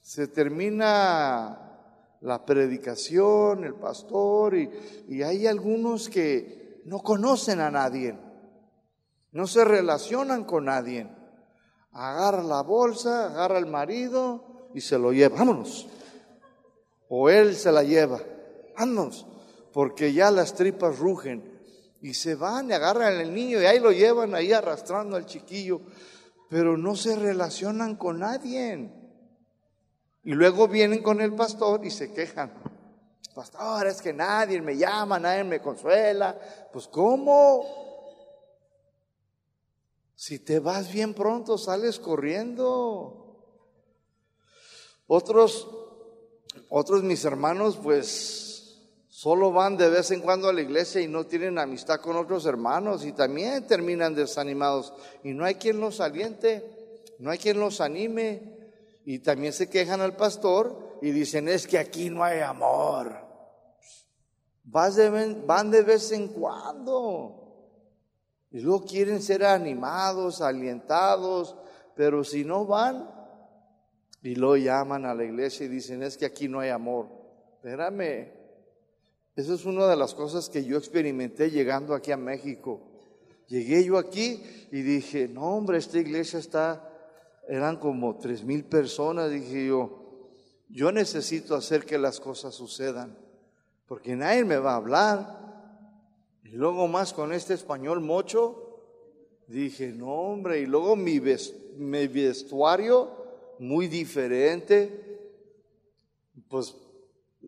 Se 0.01 0.29
termina 0.29 1.61
la 2.21 2.45
predicación, 2.45 3.65
el 3.65 3.75
pastor, 3.75 4.55
y, 4.55 4.69
y 5.09 5.23
hay 5.23 5.45
algunos 5.45 6.07
que 6.07 6.81
no 6.85 6.99
conocen 6.99 7.59
a 7.59 7.69
nadie, 7.69 8.17
no 9.35 9.47
se 9.47 9.65
relacionan 9.65 10.45
con 10.45 10.63
nadie. 10.65 11.09
Agarra 11.91 12.41
la 12.41 12.61
bolsa, 12.61 13.25
agarra 13.25 13.57
al 13.57 13.65
marido, 13.65 14.69
y 14.73 14.79
se 14.79 14.97
lo 14.97 15.11
lleva. 15.11 15.37
Vámonos. 15.37 15.89
O 17.09 17.29
él 17.29 17.53
se 17.57 17.69
la 17.69 17.83
lleva. 17.83 18.21
Vámonos. 18.77 19.27
Porque 19.73 20.13
ya 20.13 20.31
las 20.31 20.53
tripas 20.55 20.99
rugen. 20.99 21.59
Y 22.01 22.13
se 22.13 22.35
van 22.35 22.69
y 22.69 22.73
agarran 22.73 23.17
al 23.17 23.33
niño 23.33 23.61
y 23.61 23.65
ahí 23.65 23.79
lo 23.79 23.91
llevan 23.91 24.35
ahí 24.35 24.53
arrastrando 24.53 25.17
al 25.17 25.25
chiquillo. 25.25 25.81
Pero 26.49 26.77
no 26.77 26.95
se 26.95 27.17
relacionan 27.17 27.97
con 27.97 28.19
nadie. 28.19 28.89
Y 30.23 30.31
luego 30.31 30.69
vienen 30.69 31.03
con 31.03 31.19
el 31.19 31.35
pastor 31.35 31.83
y 31.83 31.91
se 31.91 32.13
quejan. 32.13 32.53
Pastor, 33.35 33.87
es 33.87 34.01
que 34.01 34.13
nadie 34.13 34.61
me 34.61 34.77
llama, 34.77 35.19
nadie 35.19 35.43
me 35.43 35.59
consuela. 35.59 36.39
Pues 36.71 36.87
¿cómo? 36.87 37.84
Si 40.15 40.39
te 40.39 40.59
vas 40.59 40.91
bien 40.91 41.13
pronto, 41.13 41.57
sales 41.57 41.99
corriendo. 41.99 43.25
Otros, 45.07 45.67
otros 46.69 47.03
mis 47.03 47.25
hermanos, 47.25 47.77
pues 47.81 48.79
solo 49.09 49.51
van 49.51 49.77
de 49.77 49.89
vez 49.89 50.11
en 50.11 50.21
cuando 50.21 50.47
a 50.47 50.53
la 50.53 50.61
iglesia 50.61 51.01
y 51.01 51.07
no 51.07 51.25
tienen 51.25 51.59
amistad 51.59 51.99
con 51.99 52.15
otros 52.15 52.45
hermanos 52.45 53.05
y 53.05 53.11
también 53.11 53.67
terminan 53.67 54.15
desanimados. 54.15 54.93
Y 55.23 55.33
no 55.33 55.43
hay 55.45 55.55
quien 55.55 55.79
los 55.79 55.99
aliente, 55.99 57.03
no 57.19 57.31
hay 57.31 57.37
quien 57.37 57.59
los 57.59 57.81
anime. 57.81 58.55
Y 59.03 59.19
también 59.19 59.53
se 59.53 59.69
quejan 59.69 60.01
al 60.01 60.15
pastor 60.15 60.97
y 61.01 61.11
dicen, 61.11 61.47
es 61.47 61.67
que 61.67 61.77
aquí 61.77 62.09
no 62.09 62.23
hay 62.23 62.39
amor. 62.39 63.15
Vas 64.63 64.95
de, 64.95 65.09
van 65.45 65.69
de 65.69 65.83
vez 65.83 66.11
en 66.11 66.29
cuando. 66.29 67.44
Y 68.55 68.61
luego 68.61 68.85
quieren 68.85 69.21
ser 69.21 69.43
animados, 69.43 70.39
alientados, 70.39 71.57
pero 71.93 72.23
si 72.23 72.45
no 72.45 72.65
van, 72.65 73.05
y 74.23 74.35
lo 74.35 74.55
llaman 74.55 75.05
a 75.05 75.13
la 75.13 75.25
iglesia 75.25 75.65
y 75.65 75.67
dicen, 75.67 76.01
es 76.01 76.15
que 76.15 76.25
aquí 76.25 76.47
no 76.47 76.61
hay 76.61 76.69
amor. 76.69 77.09
Espérame, 77.55 78.31
eso 79.35 79.55
es 79.55 79.65
una 79.65 79.87
de 79.87 79.97
las 79.97 80.13
cosas 80.13 80.47
que 80.47 80.63
yo 80.63 80.77
experimenté 80.77 81.51
llegando 81.51 81.93
aquí 81.93 82.13
a 82.13 82.17
México. 82.17 82.79
Llegué 83.47 83.83
yo 83.83 83.97
aquí 83.97 84.41
y 84.71 84.83
dije, 84.83 85.27
no 85.27 85.57
hombre, 85.57 85.77
esta 85.77 85.99
iglesia 85.99 86.39
está, 86.39 86.89
eran 87.49 87.75
como 87.75 88.15
tres 88.19 88.45
mil 88.45 88.63
personas. 88.63 89.31
Dije 89.31 89.67
yo, 89.67 90.29
yo 90.69 90.93
necesito 90.93 91.55
hacer 91.55 91.83
que 91.83 91.97
las 91.97 92.21
cosas 92.21 92.55
sucedan, 92.55 93.17
porque 93.85 94.15
nadie 94.15 94.45
me 94.45 94.55
va 94.55 94.71
a 94.71 94.77
hablar. 94.77 95.44
Y 96.45 96.49
luego 96.49 96.87
más 96.87 97.11
con 97.11 97.33
este 97.33 97.55
español 97.55 98.01
mocho, 98.01 98.65
dije, 99.47 99.91
no 99.91 100.11
hombre, 100.13 100.59
y 100.59 100.67
luego 100.67 100.95
mi, 100.95 101.19
vestuario 101.19 103.09
muy 103.57 103.87
diferente, 103.87 105.19
pues 106.47 106.75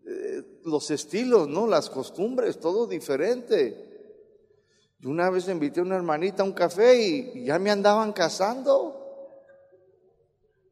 eh, 0.04 0.44
los 0.66 0.89
estilos, 0.89 1.48
¿no? 1.48 1.68
Las 1.68 1.92
costumbres, 1.92 2.60
todo 2.60 2.88
diferente. 2.88 3.86
Yo 5.00 5.12
una 5.12 5.30
vez 5.30 5.48
invité 5.48 5.80
a 5.80 5.84
una 5.84 5.98
hermanita 5.98 6.42
a 6.42 6.46
un 6.48 6.54
café 6.54 7.00
y 7.00 7.46
ya 7.46 7.60
me 7.60 7.70
andaban 7.70 8.13
casando. 8.13 8.98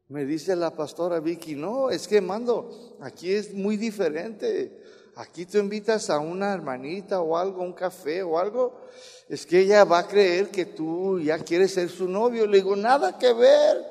Me 0.08 0.24
dice 0.24 0.56
la 0.56 0.72
pastora 0.72 1.20
Vicky, 1.20 1.54
no, 1.54 1.90
es 1.90 2.08
que 2.08 2.20
mando, 2.20 2.96
aquí 3.00 3.32
es 3.32 3.54
muy 3.54 3.76
diferente. 3.76 4.82
Aquí 5.16 5.46
tú 5.46 5.56
invitas 5.58 6.10
a 6.10 6.18
una 6.18 6.52
hermanita 6.52 7.22
o 7.22 7.38
algo, 7.38 7.62
un 7.62 7.72
café 7.72 8.22
o 8.22 8.38
algo, 8.38 8.82
es 9.28 9.46
que 9.46 9.60
ella 9.60 9.84
va 9.84 10.00
a 10.00 10.06
creer 10.06 10.50
que 10.50 10.66
tú 10.66 11.18
ya 11.18 11.38
quieres 11.38 11.72
ser 11.72 11.88
su 11.88 12.06
novio. 12.06 12.46
Le 12.46 12.58
digo, 12.58 12.76
nada 12.76 13.18
que 13.18 13.32
ver 13.32 13.82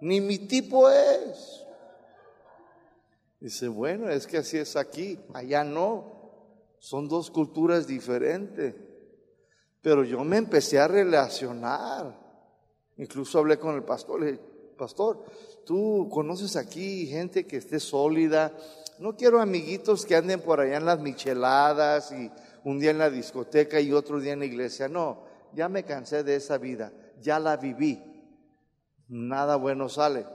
ni 0.00 0.20
mi 0.20 0.38
tipo 0.38 0.88
es. 0.88 1.64
Dice, 3.40 3.66
bueno, 3.66 4.08
es 4.10 4.28
que 4.28 4.38
así 4.38 4.58
es 4.58 4.76
aquí, 4.76 5.18
allá 5.34 5.64
no. 5.64 6.18
Son 6.78 7.08
dos 7.08 7.32
culturas 7.32 7.88
diferentes. 7.88 8.74
Pero 9.82 10.04
yo 10.04 10.22
me 10.22 10.36
empecé 10.36 10.78
a 10.78 10.86
relacionar. 10.86 12.16
Incluso 12.96 13.40
hablé 13.40 13.58
con 13.58 13.74
el 13.74 13.82
pastor. 13.82 14.20
Le 14.20 14.32
dije, 14.32 14.42
pastor, 14.76 15.24
tú 15.64 16.08
conoces 16.10 16.54
aquí 16.56 17.06
gente 17.06 17.46
que 17.46 17.56
esté 17.56 17.80
sólida. 17.80 18.52
No 18.98 19.16
quiero 19.16 19.40
amiguitos 19.40 20.04
que 20.04 20.16
anden 20.16 20.40
por 20.40 20.60
allá 20.60 20.76
en 20.76 20.84
las 20.84 21.00
micheladas 21.00 22.12
y 22.12 22.30
un 22.64 22.78
día 22.78 22.90
en 22.90 22.98
la 22.98 23.10
discoteca 23.10 23.80
y 23.80 23.92
otro 23.92 24.20
día 24.20 24.32
en 24.32 24.40
la 24.40 24.46
iglesia. 24.46 24.88
No, 24.88 25.24
ya 25.54 25.68
me 25.68 25.84
cansé 25.84 26.24
de 26.24 26.36
esa 26.36 26.58
vida. 26.58 26.92
Ya 27.20 27.38
la 27.38 27.56
viví 27.56 28.02
nada 29.08 29.56
bueno 29.56 29.88
sale. 29.88 30.26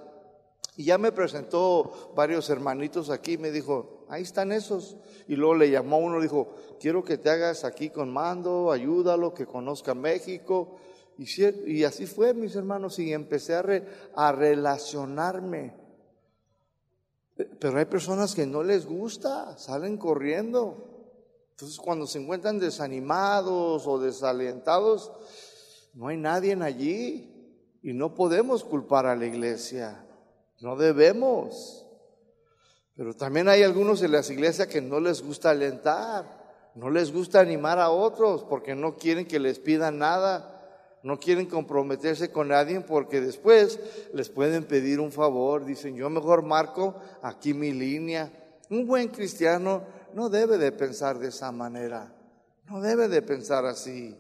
Y 0.76 0.86
ya 0.86 0.98
me 0.98 1.12
presentó 1.12 2.14
varios 2.16 2.50
hermanitos 2.50 3.12
aquí, 3.12 3.38
me 3.38 3.52
dijo, 3.52 4.06
ahí 4.10 4.24
están 4.24 4.52
esos. 4.52 4.98
Y 5.28 5.36
luego 5.36 5.56
le 5.56 5.70
llamó 5.70 6.00
uno, 6.00 6.20
dijo, 6.20 6.56
quiero 6.80 7.04
que 7.04 7.18
te 7.18 7.30
hagas 7.30 7.64
aquí 7.64 7.90
con 7.90 8.12
mando, 8.12 8.72
ayúdalo, 8.72 9.34
que 9.34 9.46
conozca 9.46 9.94
México. 9.94 10.78
Y, 11.18 11.28
y 11.72 11.84
así 11.84 12.08
fue, 12.08 12.34
mis 12.34 12.56
hermanos, 12.56 12.98
y 12.98 13.14
empecé 13.14 13.54
a 14.16 14.32
relacionarme. 14.32 15.83
Pero 17.36 17.78
hay 17.78 17.86
personas 17.86 18.36
que 18.36 18.46
no 18.46 18.64
les 18.64 18.86
gusta, 18.86 19.58
salen 19.58 19.98
corriendo. 19.98 20.94
Entonces 21.52 21.78
cuando 21.78 22.06
se 22.08 22.20
encuentran 22.20 22.60
desanimados 22.60 23.88
o 23.88 24.00
desalentados, 24.00 25.12
no 25.94 26.08
hay 26.08 26.18
nadie 26.18 26.56
allí 26.62 27.30
y 27.82 27.94
no 27.94 28.16
podemos 28.16 28.64
culpar 28.64 29.06
a 29.06 29.16
la 29.16 29.26
iglesia, 29.26 30.06
no 30.62 30.76
debemos. 30.76 31.86
Pero 32.96 33.16
también 33.16 33.50
hay 33.50 33.64
algunos 33.64 34.02
en 34.04 34.12
las 34.12 34.30
iglesias 34.30 34.68
que 34.68 34.82
no 34.82 35.00
les 35.00 35.24
gusta 35.24 35.50
alentar, 35.50 36.44
no 36.76 36.90
les 36.90 37.12
gusta 37.12 37.40
animar 37.40 37.80
a 37.80 37.90
otros 37.90 38.44
porque 38.44 38.76
no 38.76 38.96
quieren 38.96 39.26
que 39.26 39.40
les 39.40 39.60
pidan 39.60 39.98
nada, 39.98 40.53
no 41.04 41.20
quieren 41.20 41.48
comprometerse 41.48 42.32
con 42.32 42.48
nadie 42.48 42.80
porque 42.80 43.20
después 43.20 43.80
les 44.14 44.30
pueden 44.30 44.64
pedir 44.64 45.02
un 45.02 45.12
favor. 45.12 45.66
Dicen, 45.66 45.96
yo 45.96 46.10
mejor 46.10 46.44
marco 46.44 46.96
aquí 47.22 47.54
mi 47.54 47.74
línea. 47.74 48.32
Un 48.70 48.88
buen 48.88 49.10
cristiano 49.10 49.84
no 50.14 50.30
debe 50.30 50.58
de 50.58 50.72
pensar 50.72 51.20
de 51.20 51.28
esa 51.28 51.52
manera, 51.52 52.16
no 52.70 52.80
debe 52.80 53.10
de 53.10 53.22
pensar 53.22 53.66
así. 53.66 54.18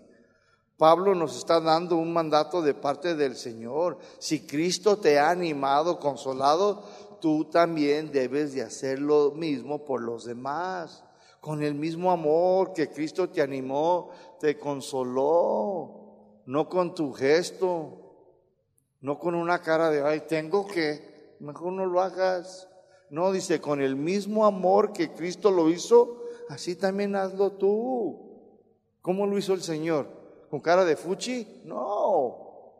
Pablo 0.78 1.16
nos 1.16 1.38
está 1.38 1.62
dando 1.62 1.96
un 1.96 2.12
mandato 2.12 2.62
de 2.62 2.74
parte 2.74 3.16
del 3.16 3.38
Señor. 3.38 4.00
Si 4.20 4.46
Cristo 4.46 4.98
te 4.98 5.18
ha 5.18 5.30
animado, 5.30 6.00
consolado, 6.00 6.84
tú 7.22 7.46
también 7.46 8.12
debes 8.12 8.54
de 8.54 8.64
hacer 8.64 9.00
lo 9.00 9.32
mismo 9.32 9.86
por 9.86 10.02
los 10.02 10.26
demás. 10.26 11.06
Con 11.40 11.64
el 11.64 11.76
mismo 11.76 12.12
amor 12.12 12.74
que 12.74 12.90
Cristo 12.90 13.30
te 13.30 13.42
animó, 13.42 14.10
te 14.42 14.58
consoló. 14.60 16.03
No 16.46 16.70
con 16.70 16.96
tu 16.96 17.14
gesto, 17.14 18.16
no 19.02 19.20
con 19.20 19.36
una 19.36 19.62
cara 19.62 19.90
de, 19.90 20.02
ay, 20.04 20.22
tengo 20.28 20.68
que, 20.68 21.36
mejor 21.40 21.74
no 21.74 21.86
lo 21.86 22.02
hagas. 22.02 22.68
No, 23.10 23.32
dice, 23.32 23.62
con 23.62 23.82
el 23.82 23.96
mismo 23.96 24.46
amor 24.46 24.94
que 24.94 25.12
Cristo 25.12 25.52
lo 25.52 25.70
hizo, 25.70 26.24
así 26.50 26.76
también 26.76 27.16
hazlo 27.16 27.52
tú. 27.54 28.20
¿Cómo 29.02 29.28
lo 29.28 29.38
hizo 29.38 29.54
el 29.54 29.62
Señor? 29.62 30.24
con 30.54 30.62
cara 30.62 30.86
de 30.86 30.96
fuchi? 30.96 31.64
No. 31.66 32.76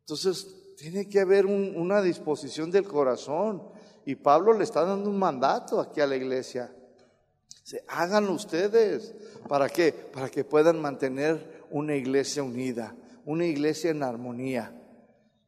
Entonces, 0.00 0.74
tiene 0.78 1.06
que 1.06 1.20
haber 1.20 1.44
una 1.44 2.00
disposición 2.00 2.70
del 2.70 2.88
corazón. 2.88 3.62
Y 4.06 4.14
Pablo 4.14 4.54
le 4.54 4.64
está 4.64 4.86
dando 4.86 5.10
un 5.10 5.18
mandato 5.18 5.80
aquí 5.80 6.00
a 6.00 6.06
la 6.06 6.16
iglesia. 6.16 6.74
Háganlo 7.88 8.32
ustedes. 8.32 9.14
¿Para 9.46 9.68
qué? 9.68 9.92
Para 9.92 10.30
que 10.30 10.44
puedan 10.44 10.80
mantener 10.80 11.57
una 11.70 11.94
iglesia 11.94 12.42
unida, 12.42 12.94
una 13.24 13.44
iglesia 13.44 13.90
en 13.90 14.02
armonía. 14.02 14.74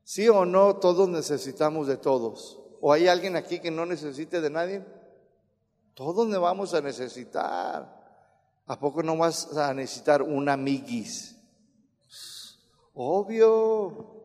¿Sí 0.04 0.28
o 0.28 0.44
no? 0.44 0.76
Todos 0.76 1.08
necesitamos 1.08 1.86
de 1.86 1.96
todos. 1.96 2.60
¿O 2.80 2.92
hay 2.92 3.08
alguien 3.08 3.36
aquí 3.36 3.60
que 3.60 3.70
no 3.70 3.86
necesite 3.86 4.40
de 4.40 4.50
nadie? 4.50 4.84
Todos 5.94 6.28
le 6.28 6.38
vamos 6.38 6.74
a 6.74 6.80
necesitar. 6.80 8.00
¿A 8.66 8.78
poco 8.78 9.02
no 9.02 9.16
vas 9.16 9.56
a 9.56 9.74
necesitar 9.74 10.22
un 10.22 10.48
amiguis? 10.48 11.36
Obvio. 12.94 14.20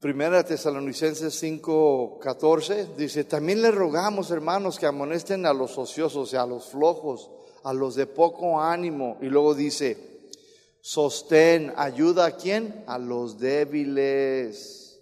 Primera 0.00 0.42
Tesalonicenses 0.42 1.42
5:14 1.42 2.96
dice, 2.96 3.24
también 3.24 3.60
le 3.60 3.70
rogamos, 3.70 4.30
hermanos, 4.30 4.78
que 4.78 4.86
amonesten 4.86 5.44
a 5.44 5.52
los 5.52 5.76
ociosos 5.76 6.32
y 6.32 6.36
a 6.36 6.46
los 6.46 6.70
flojos, 6.70 7.30
a 7.64 7.72
los 7.72 7.94
de 7.94 8.06
poco 8.06 8.60
ánimo. 8.60 9.18
Y 9.20 9.26
luego 9.26 9.54
dice, 9.54 9.96
sostén, 10.80 11.72
ayuda 11.76 12.26
a 12.26 12.36
quién? 12.36 12.84
A 12.86 12.98
los 12.98 13.38
débiles. 13.38 15.00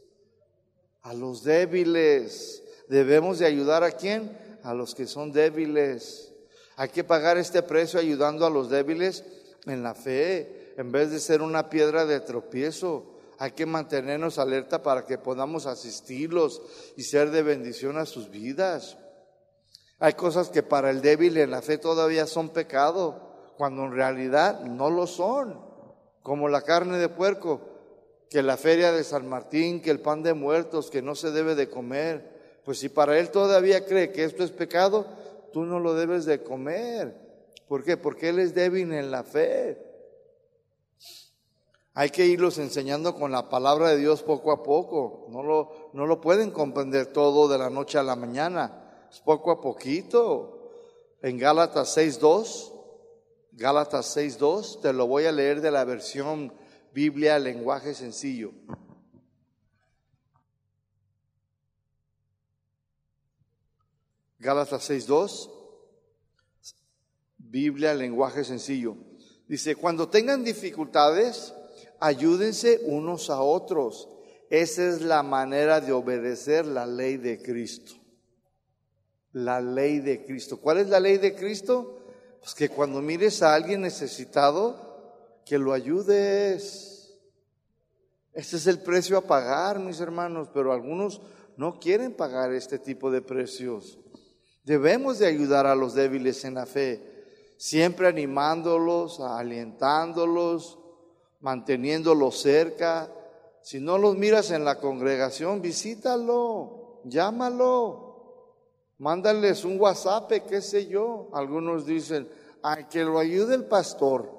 A 1.03 1.15
los 1.15 1.45
débiles. 1.45 2.63
Debemos 2.89 3.39
de 3.39 3.47
ayudar 3.47 3.85
a 3.85 3.93
quién? 3.93 4.37
A 4.63 4.75
los 4.75 4.95
que 4.95 5.07
son 5.07 5.33
débiles. 5.33 6.33
Hay 6.77 6.91
que 6.91 7.05
pagar 7.05 7.39
este 7.39 7.63
precio 7.63 7.99
ayudando 7.99 8.47
a 8.47 8.51
los 8.51 8.71
débiles 8.71 9.25
en 9.67 9.83
la 9.83 9.95
fe, 9.95 10.75
en 10.77 10.93
vez 10.93 11.11
de 11.11 11.19
ser 11.19 11.43
una 11.43 11.69
piedra 11.69 12.07
de 12.07 12.21
tropiezo. 12.21 13.19
Hay 13.39 13.53
que 13.53 13.67
mantenernos 13.67 14.39
alerta 14.39 14.83
para 14.83 15.05
que 15.05 15.19
podamos 15.19 15.67
asistirlos 15.67 16.63
y 16.97 17.03
ser 17.03 17.31
de 17.31 17.43
bendición 17.43 17.99
a 17.99 18.07
sus 18.07 18.31
vidas. 18.31 18.97
Hay 19.99 20.13
cosas 20.15 20.51
que 20.51 20.63
para 20.63 20.91
el 20.91 21.03
débil 21.03 21.37
en 21.37 21.51
la 21.51 21.63
fe 21.63 21.79
todavía 21.79 22.27
son 22.27 22.51
pecado, 22.51 23.53
cuando 23.57 23.85
en 23.85 23.93
realidad 23.93 24.61
no 24.61 24.91
lo 24.91 25.07
son, 25.07 25.61
como 26.23 26.49
la 26.49 26.63
carne 26.63 26.99
de 26.99 27.09
puerco, 27.09 27.61
que 28.31 28.43
la 28.43 28.57
feria 28.57 28.93
de 28.93 29.03
San 29.05 29.29
Martín, 29.29 29.83
que 29.83 29.91
el 29.91 30.01
pan 30.01 30.23
de 30.23 30.35
muertos, 30.35 30.91
que 30.91 31.03
no 31.03 31.15
se 31.15 31.31
debe 31.31 31.55
de 31.55 31.69
comer. 31.69 32.61
Pues 32.65 32.79
si 32.79 32.89
para 32.89 33.19
él 33.19 33.31
todavía 33.31 33.87
cree 33.87 34.13
que 34.13 34.25
esto 34.25 34.45
es 34.45 34.53
pecado, 34.53 35.07
tú 35.53 35.65
no 35.65 35.81
lo 35.81 35.95
debes 35.95 36.25
de 36.25 36.43
comer. 36.43 37.29
¿Por 37.69 37.85
qué? 37.85 37.97
Porque 37.97 38.31
Él 38.31 38.39
es 38.39 38.55
débil 38.55 38.93
en 38.93 39.11
la 39.11 39.23
fe. 39.25 39.85
Hay 41.95 42.11
que 42.11 42.27
irlos 42.27 42.59
enseñando 42.59 43.15
con 43.15 43.33
la 43.33 43.49
palabra 43.49 43.91
de 43.91 43.99
Dios 43.99 44.23
poco 44.23 44.53
a 44.53 44.63
poco. 44.63 45.27
No 45.31 45.43
lo, 45.43 45.91
no 45.93 46.07
lo 46.07 46.21
pueden 46.21 46.51
comprender 46.51 47.07
todo 47.07 47.49
de 47.49 47.59
la 47.59 47.71
noche 47.71 47.99
a 47.99 48.03
la 48.03 48.17
mañana. 48.17 48.88
Es 49.11 49.21
poco 49.21 49.51
a 49.51 49.61
poquito. 49.61 50.71
En 51.23 51.39
Gálatas 51.39 51.97
6.2, 51.97 52.73
Gálatas 53.53 54.17
6.2, 54.17 54.81
te 54.81 54.93
lo 54.93 55.07
voy 55.07 55.25
a 55.25 55.33
leer 55.33 55.61
de 55.61 55.71
la 55.71 55.85
versión 55.85 56.53
Biblia, 56.93 57.39
lenguaje 57.39 57.95
sencillo. 57.95 58.53
Gálatas 64.39 64.89
6.2, 64.89 65.51
Biblia, 67.37 67.95
lenguaje 67.95 68.45
sencillo. 68.45 68.97
Dice, 69.49 69.75
cuando 69.75 70.09
tengan 70.09 70.45
dificultades, 70.45 71.53
ayúdense 71.99 72.81
unos 72.85 73.31
a 73.31 73.41
otros. 73.41 74.09
Esa 74.51 74.89
es 74.89 75.03
la 75.03 75.23
manera 75.23 75.81
de 75.81 75.93
obedecer 75.93 76.67
la 76.67 76.87
ley 76.87 77.17
de 77.17 77.43
Cristo. 77.43 77.98
La 79.33 79.61
ley 79.61 80.01
de 80.01 80.25
Cristo. 80.25 80.61
¿Cuál 80.61 80.79
es 80.79 80.89
la 80.89 81.01
ley 81.01 81.19
de 81.19 81.35
Cristo? 81.35 81.99
Pues 82.41 82.55
que 82.55 82.69
cuando 82.69 83.03
mires 83.03 83.43
a 83.43 83.55
alguien 83.55 83.81
necesitado, 83.81 84.89
que 85.49 85.59
lo 85.59 85.73
ayudes. 85.73 87.17
Este 88.35 88.57
es 88.57 88.67
el 88.67 88.81
precio 88.81 89.17
a 89.17 89.23
pagar, 89.23 89.79
mis 89.79 89.99
hermanos, 89.99 90.51
pero 90.53 90.73
algunos 90.73 91.23
no 91.57 91.81
quieren 91.81 92.13
pagar 92.13 92.53
este 92.53 92.79
tipo 92.79 93.11
de 93.11 93.23
precios. 93.23 93.99
Debemos 94.65 95.19
de 95.19 95.27
ayudar 95.27 95.67
a 95.67 95.75
los 95.75 95.95
débiles 95.95 96.45
en 96.45 96.55
la 96.55 96.67
fe, 96.67 97.03
siempre 97.57 98.07
animándolos, 98.07 99.21
alientándolos, 99.21 100.79
manteniéndolos 101.41 102.39
cerca. 102.39 103.11
Si 103.63 103.81
no 103.81 103.97
los 103.97 104.17
miras 104.17 104.51
en 104.51 104.65
la 104.67 104.79
congregación, 104.79 105.63
visítalo, 105.63 107.01
llámalo, 107.05 108.08
mándales 108.99 109.65
un 109.65 109.81
WhatsApp, 109.81 110.31
qué 110.49 110.61
sé 110.61 110.87
yo. 110.87 111.31
Algunos 111.33 111.87
dicen, 111.87 112.29
ay, 112.63 112.85
que 112.85 113.05
lo 113.05 113.19
ayude 113.19 113.55
el 113.55 113.65
pastor. 113.65 114.37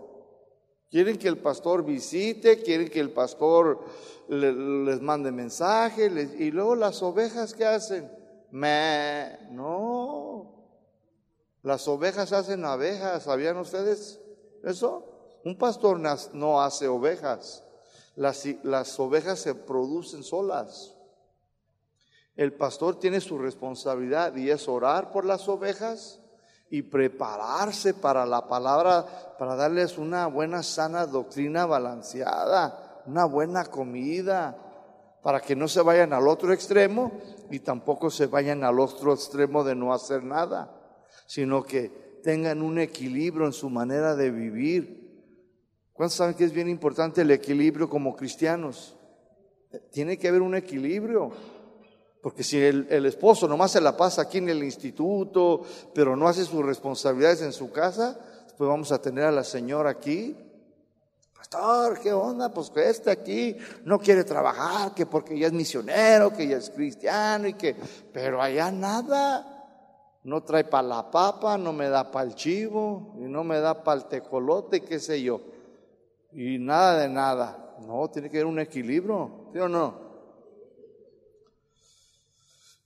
Quieren 0.89 1.17
que 1.17 1.27
el 1.27 1.37
pastor 1.37 1.83
visite, 1.83 2.61
quieren 2.61 2.89
que 2.89 2.99
el 2.99 3.11
pastor 3.11 3.79
les 4.27 5.01
mande 5.01 5.31
mensaje, 5.31 6.05
y 6.37 6.51
luego 6.51 6.75
las 6.75 7.01
ovejas, 7.03 7.53
¿qué 7.53 7.65
hacen? 7.65 8.11
Me, 8.51 9.37
no. 9.51 10.65
Las 11.61 11.87
ovejas 11.87 12.31
hacen 12.33 12.65
abejas, 12.65 13.23
¿sabían 13.23 13.57
ustedes 13.57 14.19
eso? 14.63 15.05
Un 15.43 15.57
pastor 15.57 15.99
no 16.33 16.61
hace 16.61 16.87
ovejas. 16.87 17.63
Las, 18.15 18.45
las 18.63 18.99
ovejas 18.99 19.39
se 19.39 19.55
producen 19.55 20.23
solas. 20.23 20.95
El 22.39 22.53
pastor 22.53 22.97
tiene 22.97 23.19
su 23.19 23.37
responsabilidad 23.37 24.33
y 24.37 24.49
es 24.49 24.69
orar 24.69 25.11
por 25.11 25.25
las 25.25 25.49
ovejas 25.49 26.21
y 26.69 26.83
prepararse 26.83 27.93
para 27.93 28.25
la 28.25 28.47
palabra, 28.47 29.05
para 29.37 29.57
darles 29.57 29.97
una 29.97 30.25
buena, 30.27 30.63
sana 30.63 31.05
doctrina 31.05 31.65
balanceada, 31.65 33.01
una 33.05 33.25
buena 33.25 33.65
comida, 33.65 34.57
para 35.21 35.41
que 35.41 35.53
no 35.53 35.67
se 35.67 35.81
vayan 35.81 36.13
al 36.13 36.29
otro 36.29 36.53
extremo 36.53 37.11
y 37.51 37.59
tampoco 37.59 38.09
se 38.09 38.27
vayan 38.27 38.63
al 38.63 38.79
otro 38.79 39.11
extremo 39.13 39.65
de 39.65 39.75
no 39.75 39.93
hacer 39.93 40.23
nada, 40.23 40.71
sino 41.25 41.61
que 41.63 42.21
tengan 42.23 42.61
un 42.61 42.79
equilibrio 42.79 43.47
en 43.47 43.53
su 43.53 43.69
manera 43.69 44.15
de 44.15 44.31
vivir. 44.31 45.27
¿Cuántos 45.91 46.15
saben 46.15 46.35
que 46.35 46.45
es 46.45 46.53
bien 46.53 46.69
importante 46.69 47.19
el 47.19 47.31
equilibrio 47.31 47.89
como 47.89 48.15
cristianos? 48.15 48.95
Tiene 49.91 50.17
que 50.17 50.29
haber 50.29 50.41
un 50.41 50.55
equilibrio. 50.55 51.33
Porque 52.21 52.43
si 52.43 52.61
el, 52.61 52.87
el, 52.89 53.05
esposo 53.05 53.47
nomás 53.47 53.71
se 53.71 53.81
la 53.81 53.95
pasa 53.95 54.23
aquí 54.23 54.39
en 54.39 54.49
el 54.49 54.63
instituto, 54.63 55.61
pero 55.93 56.15
no 56.15 56.27
hace 56.27 56.43
sus 56.43 56.65
responsabilidades 56.65 57.41
en 57.41 57.53
su 57.53 57.71
casa, 57.71 58.19
pues 58.57 58.69
vamos 58.69 58.91
a 58.91 59.01
tener 59.01 59.23
a 59.23 59.31
la 59.31 59.43
señora 59.43 59.89
aquí 59.89 60.35
Pastor, 61.39 61.99
¿qué 61.99 62.11
onda? 62.11 62.53
Pues 62.53 62.69
que 62.69 62.89
este 62.89 63.09
aquí 63.09 63.55
no 63.85 63.97
quiere 63.97 64.25
trabajar, 64.25 64.93
que 64.93 65.05
porque 65.05 65.39
ya 65.39 65.47
es 65.47 65.53
misionero, 65.53 66.31
que 66.31 66.45
ya 66.45 66.57
es 66.57 66.69
cristiano 66.69 67.47
y 67.47 67.53
que, 67.53 67.75
pero 68.13 68.41
allá 68.41 68.69
nada. 68.69 69.55
no 70.25 70.43
trae 70.43 70.65
para 70.65 70.87
la 70.87 71.09
papa, 71.09 71.57
no 71.57 71.71
me 71.71 71.87
da 71.87 72.11
para 72.11 72.27
el 72.27 72.35
chivo, 72.35 73.15
y 73.17 73.21
no 73.21 73.45
me 73.45 73.59
da 73.61 73.83
para 73.83 74.01
el 74.01 74.05
tecolote, 74.07 74.81
qué 74.81 74.99
sé 74.99 75.23
yo. 75.23 75.41
Y 76.33 76.59
nada 76.59 76.99
de 76.99 77.09
nada. 77.09 77.77
No, 77.87 78.09
tiene 78.09 78.29
que 78.29 78.37
haber 78.37 78.45
un 78.45 78.59
equilibrio, 78.59 79.49
¿sí 79.53 79.59
o 79.59 79.69
no? 79.69 80.08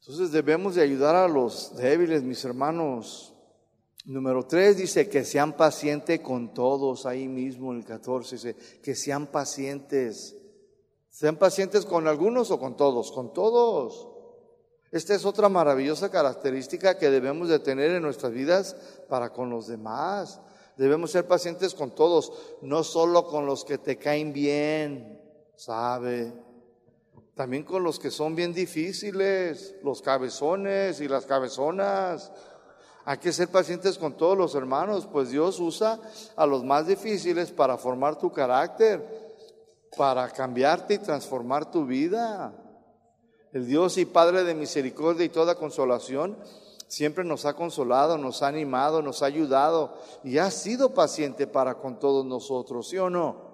Entonces 0.05 0.33
debemos 0.33 0.75
de 0.75 0.81
ayudar 0.81 1.15
a 1.15 1.29
los 1.29 1.77
débiles, 1.77 2.23
mis 2.23 2.43
hermanos. 2.43 3.33
Número 4.03 4.45
tres 4.45 4.75
dice 4.75 5.07
que 5.07 5.23
sean 5.23 5.55
pacientes 5.55 6.19
con 6.19 6.53
todos, 6.53 7.05
ahí 7.05 7.29
mismo 7.29 7.71
en 7.71 7.77
el 7.77 7.85
14 7.85 8.35
dice 8.35 8.55
que 8.83 8.95
sean 8.95 9.27
pacientes. 9.27 10.35
Sean 11.09 11.37
pacientes 11.37 11.85
con 11.85 12.05
algunos 12.09 12.51
o 12.51 12.59
con 12.59 12.75
todos, 12.75 13.13
con 13.13 13.31
todos. 13.31 14.09
Esta 14.91 15.15
es 15.15 15.23
otra 15.23 15.47
maravillosa 15.47 16.11
característica 16.11 16.97
que 16.97 17.09
debemos 17.09 17.47
de 17.47 17.59
tener 17.59 17.91
en 17.91 18.03
nuestras 18.03 18.33
vidas 18.33 18.75
para 19.07 19.31
con 19.31 19.49
los 19.49 19.67
demás. 19.67 20.41
Debemos 20.75 21.11
ser 21.11 21.27
pacientes 21.27 21.73
con 21.73 21.95
todos, 21.95 22.57
no 22.61 22.83
solo 22.83 23.25
con 23.25 23.45
los 23.45 23.63
que 23.63 23.77
te 23.77 23.97
caen 23.97 24.33
bien, 24.33 25.21
¿sabe? 25.55 26.33
También 27.35 27.63
con 27.63 27.83
los 27.83 27.97
que 27.97 28.11
son 28.11 28.35
bien 28.35 28.53
difíciles, 28.53 29.75
los 29.83 30.01
cabezones 30.01 31.01
y 31.01 31.07
las 31.07 31.25
cabezonas. 31.25 32.31
Hay 33.05 33.17
que 33.17 33.31
ser 33.33 33.49
pacientes 33.49 33.97
con 33.97 34.15
todos 34.15 34.37
los 34.37 34.53
hermanos, 34.55 35.07
pues 35.11 35.29
Dios 35.29 35.59
usa 35.59 35.99
a 36.35 36.45
los 36.45 36.63
más 36.63 36.85
difíciles 36.85 37.51
para 37.51 37.77
formar 37.77 38.17
tu 38.17 38.31
carácter, 38.31 39.03
para 39.97 40.29
cambiarte 40.29 40.93
y 40.93 40.99
transformar 40.99 41.69
tu 41.69 41.85
vida. 41.85 42.53
El 43.51 43.67
Dios 43.67 43.97
y 43.97 44.05
Padre 44.05 44.43
de 44.43 44.53
misericordia 44.53 45.25
y 45.25 45.29
toda 45.29 45.55
consolación 45.55 46.37
siempre 46.87 47.23
nos 47.23 47.45
ha 47.45 47.55
consolado, 47.55 48.17
nos 48.19 48.43
ha 48.43 48.47
animado, 48.47 49.01
nos 49.01 49.23
ha 49.23 49.25
ayudado 49.25 49.97
y 50.23 50.37
ha 50.37 50.51
sido 50.51 50.93
paciente 50.93 51.47
para 51.47 51.75
con 51.75 51.99
todos 51.99 52.25
nosotros, 52.25 52.87
¿sí 52.89 52.97
o 52.99 53.09
no? 53.09 53.53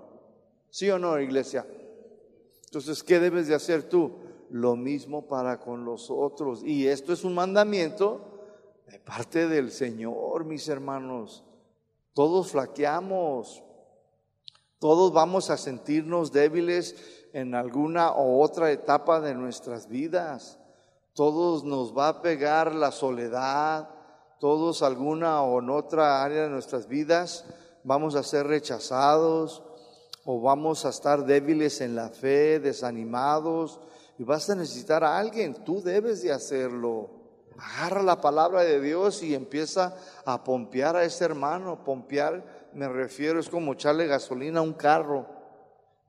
¿Sí 0.70 0.90
o 0.90 1.00
no, 1.00 1.20
iglesia? 1.20 1.66
Entonces, 2.70 3.02
¿qué 3.02 3.20
debes 3.20 3.48
de 3.48 3.56
hacer 3.56 3.90
tú? 3.90 4.12
Lo 4.52 4.76
mismo 4.76 5.28
para 5.28 5.60
con 5.60 5.86
los 5.86 6.12
otros. 6.12 6.62
Y 6.64 6.88
esto 6.88 7.14
es 7.14 7.24
un 7.24 7.34
mandamiento 7.34 8.22
de 8.86 9.00
parte 9.00 9.48
del 9.48 9.72
Señor, 9.72 10.46
mis 10.46 10.68
hermanos. 10.68 11.44
Todos 12.14 12.52
flaqueamos, 12.52 13.64
todos 14.78 15.12
vamos 15.12 15.50
a 15.50 15.58
sentirnos 15.58 16.32
débiles 16.32 16.96
en 17.34 17.56
alguna 17.56 18.12
o 18.12 18.40
otra 18.40 18.72
etapa 18.72 19.20
de 19.20 19.34
nuestras 19.34 19.90
vidas. 19.90 20.60
Todos 21.14 21.64
nos 21.64 21.98
va 21.98 22.10
a 22.10 22.22
pegar 22.22 22.76
la 22.76 22.92
soledad, 22.92 23.90
todos 24.40 24.84
alguna 24.84 25.42
o 25.42 25.60
en 25.60 25.72
otra 25.72 26.24
área 26.24 26.44
de 26.44 26.50
nuestras 26.50 26.88
vidas 26.88 27.46
vamos 27.84 28.14
a 28.14 28.22
ser 28.22 28.46
rechazados 28.46 29.64
o 30.32 30.40
vamos 30.40 30.86
a 30.86 30.90
estar 30.90 31.26
débiles 31.26 31.82
en 31.82 31.96
la 31.96 32.10
fe, 32.10 32.60
desanimados 32.60 33.80
y 34.20 34.24
vas 34.24 34.48
a 34.52 34.54
necesitar 34.54 35.04
a 35.04 35.18
alguien, 35.18 35.64
tú 35.64 35.82
debes 35.82 36.22
de 36.22 36.32
hacerlo. 36.32 37.10
Agarra 37.58 38.04
la 38.04 38.22
palabra 38.22 38.62
de 38.62 38.80
Dios 38.80 39.24
y 39.24 39.34
empieza 39.34 39.96
a 40.26 40.44
pompear 40.44 40.96
a 40.96 41.04
ese 41.04 41.26
hermano. 41.26 41.84
Pompear, 41.84 42.70
me 42.76 42.88
refiero, 42.88 43.40
es 43.40 43.50
como 43.50 43.74
echarle 43.74 44.06
gasolina 44.06 44.60
a 44.60 44.62
un 44.62 44.74
carro 44.74 45.26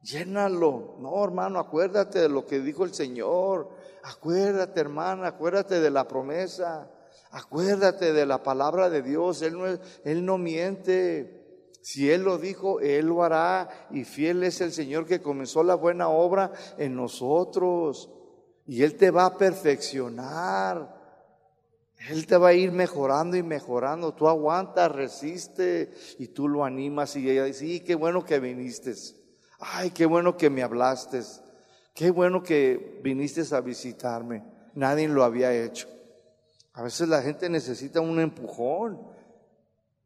Llénalo. 0.03 0.97
No, 0.99 1.25
hermano, 1.25 1.59
acuérdate 1.59 2.21
de 2.21 2.29
lo 2.29 2.45
que 2.45 2.61
dijo 2.61 2.85
el 2.85 2.93
Señor. 2.93 3.71
Acuérdate, 4.03 4.81
hermana, 4.81 5.29
acuérdate 5.29 5.81
de 5.81 5.91
la 5.91 6.07
promesa. 6.07 6.91
Acuérdate 7.31 8.13
de 8.13 8.27
la 8.27 8.43
palabra 8.43 8.91
de 8.91 9.01
Dios. 9.01 9.41
Él 9.41 9.59
no, 9.59 9.67
él 10.05 10.27
no 10.27 10.37
miente. 10.37 11.40
Si 11.83 12.11
Él 12.11 12.23
lo 12.23 12.39
dijo, 12.39 12.81
Él 12.81 13.07
lo 13.07 13.23
hará. 13.23 13.89
Y 13.91 14.05
fiel 14.05 14.43
es 14.43 14.61
el 14.61 14.73
Señor 14.73 15.07
que 15.07 15.21
comenzó 15.21 15.63
la 15.63 15.75
buena 15.75 16.09
obra 16.09 16.53
en 16.79 16.97
nosotros. 16.97 18.11
Y 18.67 18.83
Él 18.83 18.97
te 18.97 19.11
va 19.11 19.27
a 19.27 19.37
perfeccionar. 19.37 20.99
Él 22.09 22.27
te 22.27 22.37
va 22.37 22.49
a 22.49 22.55
ir 22.55 22.73
mejorando 22.73 23.37
y 23.37 23.43
mejorando. 23.43 24.15
Tú 24.15 24.29
aguantas, 24.29 24.91
resiste 24.91 25.93
y 26.19 26.29
tú 26.29 26.49
lo 26.49 26.65
animas. 26.65 27.17
Y 27.17 27.29
ella 27.29 27.45
dice, 27.45 27.61
sí, 27.61 27.81
qué 27.81 27.95
bueno 27.95 28.25
que 28.25 28.41
viniste 28.41 28.95
ay, 29.61 29.91
qué 29.91 30.07
bueno 30.07 30.37
que 30.37 30.51
me 30.51 30.63
hablaste, 30.63 31.21
qué 31.95 32.11
bueno 32.11 32.43
que 32.43 33.01
viniste 33.03 33.43
a 33.55 33.61
visitarme. 33.61 34.43
Nadie 34.75 35.09
lo 35.09 35.23
había 35.23 35.53
hecho. 35.53 35.89
A 36.73 36.83
veces 36.83 37.09
la 37.09 37.23
gente 37.23 37.49
necesita 37.49 38.01
un 38.01 38.21
empujón. 38.21 39.01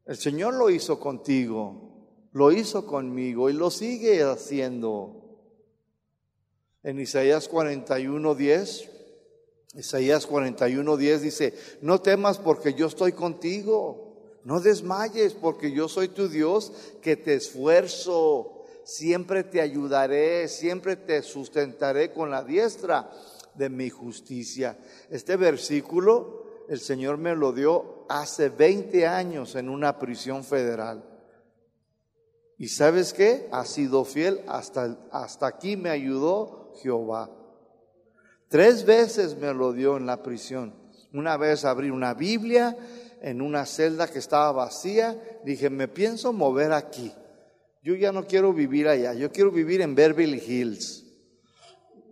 El 0.05 0.17
Señor 0.17 0.53
lo 0.53 0.69
hizo 0.69 0.99
contigo, 0.99 2.29
lo 2.31 2.51
hizo 2.51 2.85
conmigo 2.85 3.49
y 3.49 3.53
lo 3.53 3.71
sigue 3.71 4.23
haciendo. 4.23 5.21
En 6.83 6.99
Isaías 6.99 7.47
41, 7.47 8.35
10, 8.35 8.89
Isaías 9.75 10.25
41, 10.27 10.97
10 10.97 11.21
dice, 11.21 11.53
no 11.81 12.01
temas 12.01 12.37
porque 12.37 12.75
yo 12.75 12.87
estoy 12.87 13.13
contigo, 13.13 14.39
no 14.43 14.59
desmayes 14.59 15.33
porque 15.33 15.71
yo 15.71 15.89
soy 15.89 16.09
tu 16.09 16.29
Dios 16.29 16.71
que 17.01 17.15
te 17.15 17.33
esfuerzo 17.33 18.55
siempre 18.85 19.43
te 19.43 19.59
ayudaré, 19.59 20.47
siempre 20.47 20.95
te 20.95 21.21
sustentaré 21.23 22.13
con 22.13 22.29
la 22.29 22.43
diestra 22.43 23.11
de 23.55 23.69
mi 23.69 23.89
justicia. 23.89 24.77
Este 25.09 25.35
versículo 25.35 26.44
el 26.69 26.79
Señor 26.79 27.17
me 27.17 27.35
lo 27.35 27.51
dio 27.51 28.05
hace 28.09 28.49
20 28.49 29.07
años 29.07 29.55
en 29.55 29.69
una 29.69 29.99
prisión 29.99 30.43
federal. 30.43 31.03
¿Y 32.57 32.69
sabes 32.69 33.13
qué? 33.13 33.47
Ha 33.51 33.65
sido 33.65 34.05
fiel 34.05 34.41
hasta, 34.47 34.97
hasta 35.11 35.47
aquí 35.47 35.75
me 35.77 35.89
ayudó 35.89 36.73
Jehová. 36.81 37.29
Tres 38.47 38.85
veces 38.85 39.37
me 39.37 39.53
lo 39.53 39.73
dio 39.73 39.97
en 39.97 40.05
la 40.05 40.23
prisión. 40.23 40.73
Una 41.13 41.37
vez 41.37 41.65
abrí 41.65 41.89
una 41.89 42.13
Biblia 42.13 42.77
en 43.21 43.41
una 43.41 43.65
celda 43.65 44.07
que 44.07 44.19
estaba 44.19 44.51
vacía. 44.51 45.19
Dije, 45.43 45.69
me 45.69 45.87
pienso 45.87 46.31
mover 46.31 46.71
aquí 46.71 47.13
yo 47.85 47.93
ya 47.93 48.11
no 48.11 48.25
quiero 48.25 48.51
vivir 48.51 48.87
allá, 48.87 49.13
yo 49.13 49.31
quiero 49.31 49.51
vivir 49.51 49.79
en 49.81 49.93
Beverly 49.93 50.41
Hills. 50.43 51.05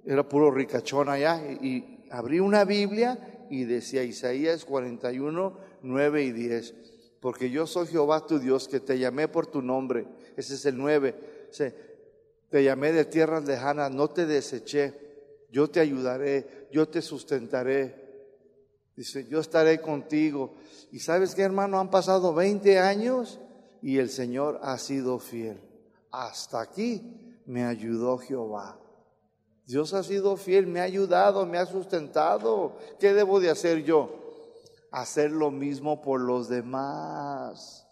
Era 0.06 0.22
puro 0.22 0.52
ricachón 0.52 1.10
allá 1.10 1.42
y, 1.52 2.06
abrí 2.12 2.40
una 2.40 2.64
Biblia 2.64 3.33
y 3.54 3.66
decía 3.66 4.04
Isaías 4.04 4.66
41, 4.66 5.58
9 5.84 6.24
y 6.24 6.32
10, 6.32 6.74
porque 7.20 7.52
yo 7.52 7.68
soy 7.68 7.86
Jehová 7.86 8.26
tu 8.26 8.40
Dios 8.40 8.68
que 8.68 8.80
te 8.80 8.98
llamé 8.98 9.28
por 9.28 9.46
tu 9.46 9.62
nombre, 9.62 10.08
ese 10.36 10.56
es 10.56 10.66
el 10.66 10.76
9, 10.76 11.16
te 12.50 12.64
llamé 12.64 12.92
de 12.92 13.06
tierras 13.06 13.46
lejanas, 13.46 13.92
no 13.92 14.10
te 14.10 14.26
deseché, 14.26 14.94
yo 15.52 15.70
te 15.70 15.80
ayudaré, 15.80 16.68
yo 16.72 16.88
te 16.90 17.04
sustentaré. 17.04 18.02
Dice, 18.96 19.28
yo 19.28 19.40
estaré 19.40 19.82
contigo. 19.82 20.56
Y 20.92 21.00
sabes 21.00 21.36
qué, 21.36 21.44
hermano, 21.44 21.80
han 21.80 21.92
pasado 21.92 22.34
20 22.34 22.80
años 22.80 23.40
y 23.82 24.00
el 24.00 24.10
Señor 24.10 24.60
ha 24.64 24.80
sido 24.80 25.20
fiel. 25.20 25.62
Hasta 26.12 26.62
aquí 26.62 27.38
me 27.46 27.66
ayudó 27.66 28.18
Jehová. 28.18 28.80
Dios 29.66 29.94
ha 29.94 30.04
sido 30.04 30.36
fiel, 30.36 30.68
me 30.68 30.82
ha 30.82 30.84
ayudado, 30.84 31.46
me 31.46 31.58
ha 31.58 31.66
sustentado. 31.66 32.78
¿Qué 33.00 33.14
debo 33.14 33.40
de 33.40 33.50
hacer 33.50 33.84
yo? 33.84 34.10
Hacer 34.92 35.32
lo 35.32 35.52
mismo 35.52 36.02
por 36.02 36.20
los 36.20 36.50
demás. 36.50 37.88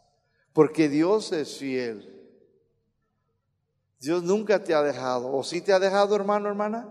Porque 0.53 0.89
Dios 0.89 1.31
es 1.31 1.57
fiel. 1.57 2.21
Dios 3.99 4.23
nunca 4.23 4.63
te 4.63 4.73
ha 4.73 4.81
dejado. 4.81 5.33
¿O 5.33 5.43
sí 5.43 5.61
te 5.61 5.71
ha 5.71 5.79
dejado, 5.79 6.15
hermano, 6.15 6.49
hermana? 6.49 6.89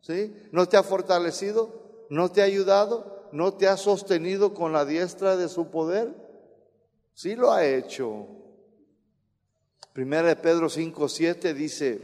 ¿Sí? 0.00 0.34
¿No 0.52 0.66
te 0.66 0.76
ha 0.76 0.82
fortalecido? 0.82 2.06
¿No 2.08 2.30
te 2.30 2.40
ha 2.40 2.44
ayudado? 2.44 3.28
¿No 3.32 3.54
te 3.54 3.68
ha 3.68 3.76
sostenido 3.76 4.54
con 4.54 4.72
la 4.72 4.84
diestra 4.84 5.36
de 5.36 5.48
su 5.48 5.70
poder? 5.70 6.14
Sí 7.14 7.36
lo 7.36 7.52
ha 7.52 7.66
hecho. 7.66 8.26
Primera 9.92 10.28
de 10.28 10.36
Pedro 10.36 10.70
5, 10.70 11.08
7 11.08 11.52
dice, 11.52 12.00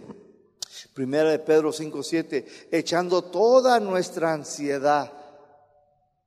Primera 0.94 1.30
de 1.30 1.38
Pedro 1.38 1.72
5, 1.72 2.02
7, 2.02 2.46
echando 2.70 3.22
toda 3.22 3.80
nuestra 3.80 4.32
ansiedad, 4.32 5.12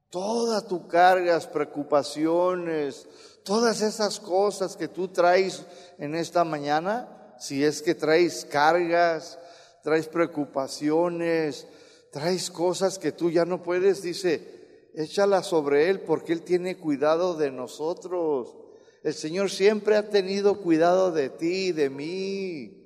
todas 0.09 0.67
tus 0.67 0.85
cargas, 0.87 1.47
preocupaciones, 1.47 3.07
todas 3.43 3.81
esas 3.81 4.19
cosas 4.19 4.75
que 4.75 4.87
tú 4.87 5.09
traes 5.09 5.63
en 5.97 6.15
esta 6.15 6.43
mañana, 6.43 7.35
si 7.39 7.63
es 7.63 7.81
que 7.81 7.95
traes 7.95 8.45
cargas, 8.45 9.39
traes 9.83 10.07
preocupaciones, 10.07 11.67
traes 12.11 12.49
cosas 12.49 12.99
que 12.99 13.11
tú 13.11 13.29
ya 13.29 13.45
no 13.45 13.63
puedes, 13.63 14.01
dice, 14.01 14.89
échala 14.93 15.43
sobre 15.43 15.89
Él 15.89 16.01
porque 16.01 16.33
Él 16.33 16.41
tiene 16.41 16.77
cuidado 16.77 17.35
de 17.35 17.51
nosotros. 17.51 18.55
El 19.03 19.13
Señor 19.13 19.49
siempre 19.49 19.95
ha 19.95 20.09
tenido 20.09 20.61
cuidado 20.61 21.11
de 21.11 21.29
ti 21.29 21.67
y 21.67 21.71
de 21.71 21.89
mí. 21.89 22.78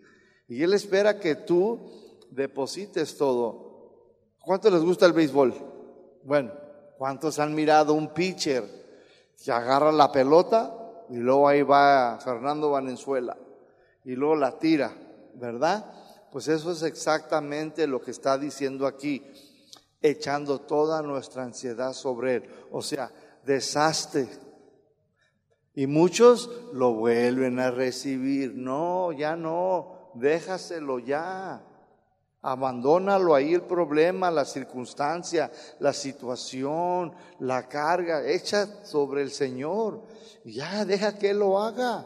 Y 0.47 0.63
Él 0.63 0.73
espera 0.73 1.19
que 1.19 1.35
tú 1.35 1.79
deposites 2.31 3.17
todo. 3.17 3.71
¿Cuánto 4.39 4.69
les 4.69 4.81
gusta 4.81 5.05
el 5.05 5.13
béisbol? 5.13 5.53
Bueno, 6.23 6.51
¿Cuántos 7.03 7.37
han 7.39 7.53
mirado 7.53 7.93
un 7.93 8.13
pitcher 8.13 8.63
que 9.43 9.51
agarra 9.51 9.91
la 9.91 10.09
pelota 10.09 10.73
y 11.09 11.17
luego 11.17 11.49
ahí 11.49 11.61
va 11.61 12.17
Fernando 12.23 12.71
Valenzuela 12.71 13.37
y 14.05 14.13
luego 14.15 14.37
la 14.37 14.57
tira, 14.57 14.93
¿verdad? 15.33 15.85
Pues 16.31 16.47
eso 16.47 16.71
es 16.71 16.81
exactamente 16.83 17.87
lo 17.87 18.01
que 18.01 18.11
está 18.11 18.37
diciendo 18.37 18.87
aquí, 18.87 19.21
echando 20.01 20.61
toda 20.61 21.01
nuestra 21.01 21.43
ansiedad 21.43 21.91
sobre 21.91 22.35
él. 22.35 22.49
O 22.71 22.81
sea, 22.81 23.11
desastre. 23.45 24.29
Y 25.73 25.87
muchos 25.87 26.49
lo 26.71 26.93
vuelven 26.93 27.59
a 27.59 27.69
recibir. 27.69 28.53
No, 28.55 29.11
ya 29.11 29.35
no, 29.35 29.92
déjaselo 30.13 30.99
ya. 30.99 31.61
Abandónalo 32.41 33.35
ahí 33.35 33.53
el 33.53 33.61
problema, 33.61 34.29
la 34.29 34.43
circunstancia, 34.43 35.49
la 35.79 35.93
situación, 35.93 37.13
la 37.39 37.69
carga, 37.69 38.27
echa 38.27 38.67
sobre 38.85 39.21
el 39.21 39.31
Señor. 39.31 40.01
Ya 40.43 40.83
deja 40.83 41.17
que 41.17 41.29
Él 41.29 41.39
lo 41.39 41.61
haga, 41.61 42.05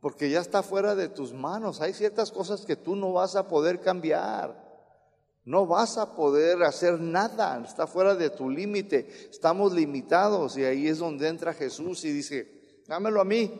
porque 0.00 0.30
ya 0.30 0.40
está 0.40 0.62
fuera 0.62 0.94
de 0.94 1.08
tus 1.08 1.34
manos. 1.34 1.82
Hay 1.82 1.92
ciertas 1.92 2.32
cosas 2.32 2.64
que 2.64 2.76
tú 2.76 2.96
no 2.96 3.12
vas 3.12 3.36
a 3.36 3.46
poder 3.46 3.80
cambiar. 3.80 4.62
No 5.44 5.66
vas 5.66 5.98
a 5.98 6.14
poder 6.14 6.62
hacer 6.62 7.00
nada, 7.00 7.62
está 7.62 7.86
fuera 7.86 8.14
de 8.14 8.30
tu 8.30 8.48
límite. 8.48 9.28
Estamos 9.28 9.74
limitados 9.74 10.56
y 10.56 10.64
ahí 10.64 10.86
es 10.86 10.98
donde 10.98 11.28
entra 11.28 11.52
Jesús 11.52 12.04
y 12.04 12.12
dice, 12.12 12.82
dámelo 12.86 13.20
a 13.20 13.24
mí, 13.24 13.52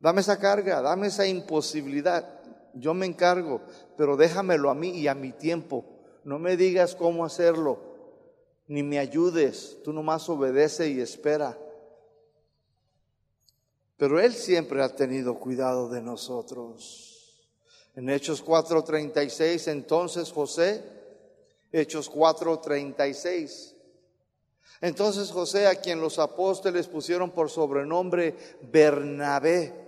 dame 0.00 0.22
esa 0.22 0.38
carga, 0.38 0.80
dame 0.80 1.08
esa 1.08 1.26
imposibilidad 1.26 2.43
yo 2.74 2.94
me 2.94 3.06
encargo, 3.06 3.60
pero 3.96 4.16
déjamelo 4.16 4.70
a 4.70 4.74
mí 4.74 4.90
y 4.90 5.08
a 5.08 5.14
mi 5.14 5.32
tiempo. 5.32 5.84
No 6.24 6.38
me 6.38 6.56
digas 6.56 6.94
cómo 6.94 7.24
hacerlo, 7.24 7.78
ni 8.66 8.82
me 8.82 8.98
ayudes, 8.98 9.78
tú 9.84 9.92
nomás 9.92 10.28
obedece 10.28 10.88
y 10.88 11.00
espera. 11.00 11.58
Pero 13.96 14.18
Él 14.20 14.32
siempre 14.32 14.82
ha 14.82 14.94
tenido 14.94 15.38
cuidado 15.38 15.88
de 15.88 16.02
nosotros. 16.02 17.48
En 17.94 18.10
Hechos 18.10 18.44
4:36, 18.44 19.68
entonces 19.68 20.32
José, 20.32 20.82
Hechos 21.70 22.10
4:36. 22.10 23.74
Entonces 24.80 25.30
José, 25.30 25.66
a 25.66 25.76
quien 25.76 26.00
los 26.00 26.18
apóstoles 26.18 26.88
pusieron 26.88 27.30
por 27.30 27.48
sobrenombre 27.48 28.34
Bernabé, 28.72 29.83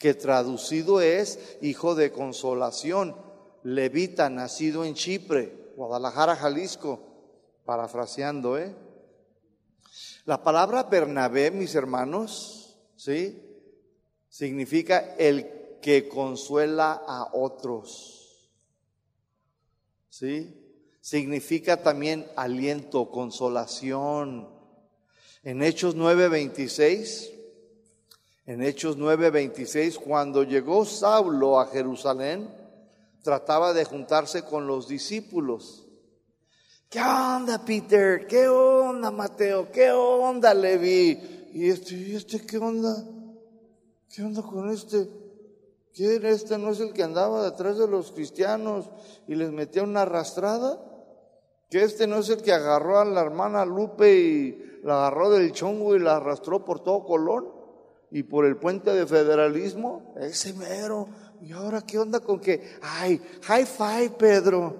que 0.00 0.14
traducido 0.14 1.02
es 1.02 1.58
hijo 1.60 1.94
de 1.94 2.10
consolación, 2.10 3.14
levita, 3.62 4.30
nacido 4.30 4.86
en 4.86 4.94
Chipre, 4.94 5.72
Guadalajara, 5.76 6.36
Jalisco, 6.36 7.00
parafraseando, 7.66 8.56
¿eh? 8.56 8.74
La 10.24 10.42
palabra 10.42 10.84
Bernabé, 10.84 11.50
mis 11.50 11.74
hermanos, 11.74 12.78
¿sí? 12.96 13.42
Significa 14.30 15.16
el 15.18 15.78
que 15.82 16.08
consuela 16.08 16.92
a 17.06 17.28
otros. 17.34 18.48
¿Sí? 20.08 20.56
Significa 21.02 21.82
también 21.82 22.26
aliento, 22.36 23.10
consolación. 23.10 24.48
En 25.42 25.62
Hechos 25.62 25.94
9:26 25.94 27.39
en 28.50 28.64
Hechos 28.64 28.98
9:26, 28.98 29.96
cuando 29.96 30.42
llegó 30.42 30.84
Saulo 30.84 31.60
a 31.60 31.66
Jerusalén, 31.66 32.52
trataba 33.22 33.72
de 33.72 33.84
juntarse 33.84 34.42
con 34.42 34.66
los 34.66 34.88
discípulos. 34.88 35.86
¿Qué 36.88 37.00
onda, 37.00 37.64
Peter? 37.64 38.26
¿Qué 38.26 38.48
onda, 38.48 39.12
Mateo? 39.12 39.70
¿Qué 39.70 39.92
onda, 39.92 40.52
Levi? 40.52 41.48
¿Y 41.52 41.68
este, 41.68 41.94
¿y 41.94 42.16
este 42.16 42.44
qué 42.44 42.58
onda? 42.58 42.92
¿Qué 44.12 44.24
onda 44.24 44.42
con 44.42 44.68
este? 44.68 45.08
¿Quién? 45.94 46.26
¿Este 46.26 46.58
no 46.58 46.70
es 46.70 46.80
el 46.80 46.92
que 46.92 47.04
andaba 47.04 47.44
detrás 47.44 47.78
de 47.78 47.86
los 47.86 48.10
cristianos 48.10 48.90
y 49.28 49.36
les 49.36 49.52
metía 49.52 49.84
una 49.84 50.02
arrastrada? 50.02 50.76
¿Que 51.70 51.84
este 51.84 52.08
no 52.08 52.16
es 52.16 52.28
el 52.30 52.42
que 52.42 52.52
agarró 52.52 52.98
a 52.98 53.04
la 53.04 53.20
hermana 53.20 53.64
Lupe 53.64 54.12
y 54.12 54.80
la 54.82 55.06
agarró 55.06 55.30
del 55.30 55.52
chongo 55.52 55.94
y 55.94 56.00
la 56.00 56.16
arrastró 56.16 56.64
por 56.64 56.82
todo 56.82 57.04
Colón? 57.04 57.59
Y 58.10 58.22
por 58.24 58.44
el 58.44 58.56
puente 58.56 58.90
de 58.90 59.06
federalismo, 59.06 60.14
ese 60.20 60.52
mero. 60.54 61.08
¿Y 61.40 61.52
ahora 61.52 61.82
qué 61.82 61.98
onda 61.98 62.20
con 62.20 62.40
que, 62.40 62.76
ay, 62.82 63.20
high 63.42 63.66
five, 63.66 64.10
Pedro? 64.18 64.74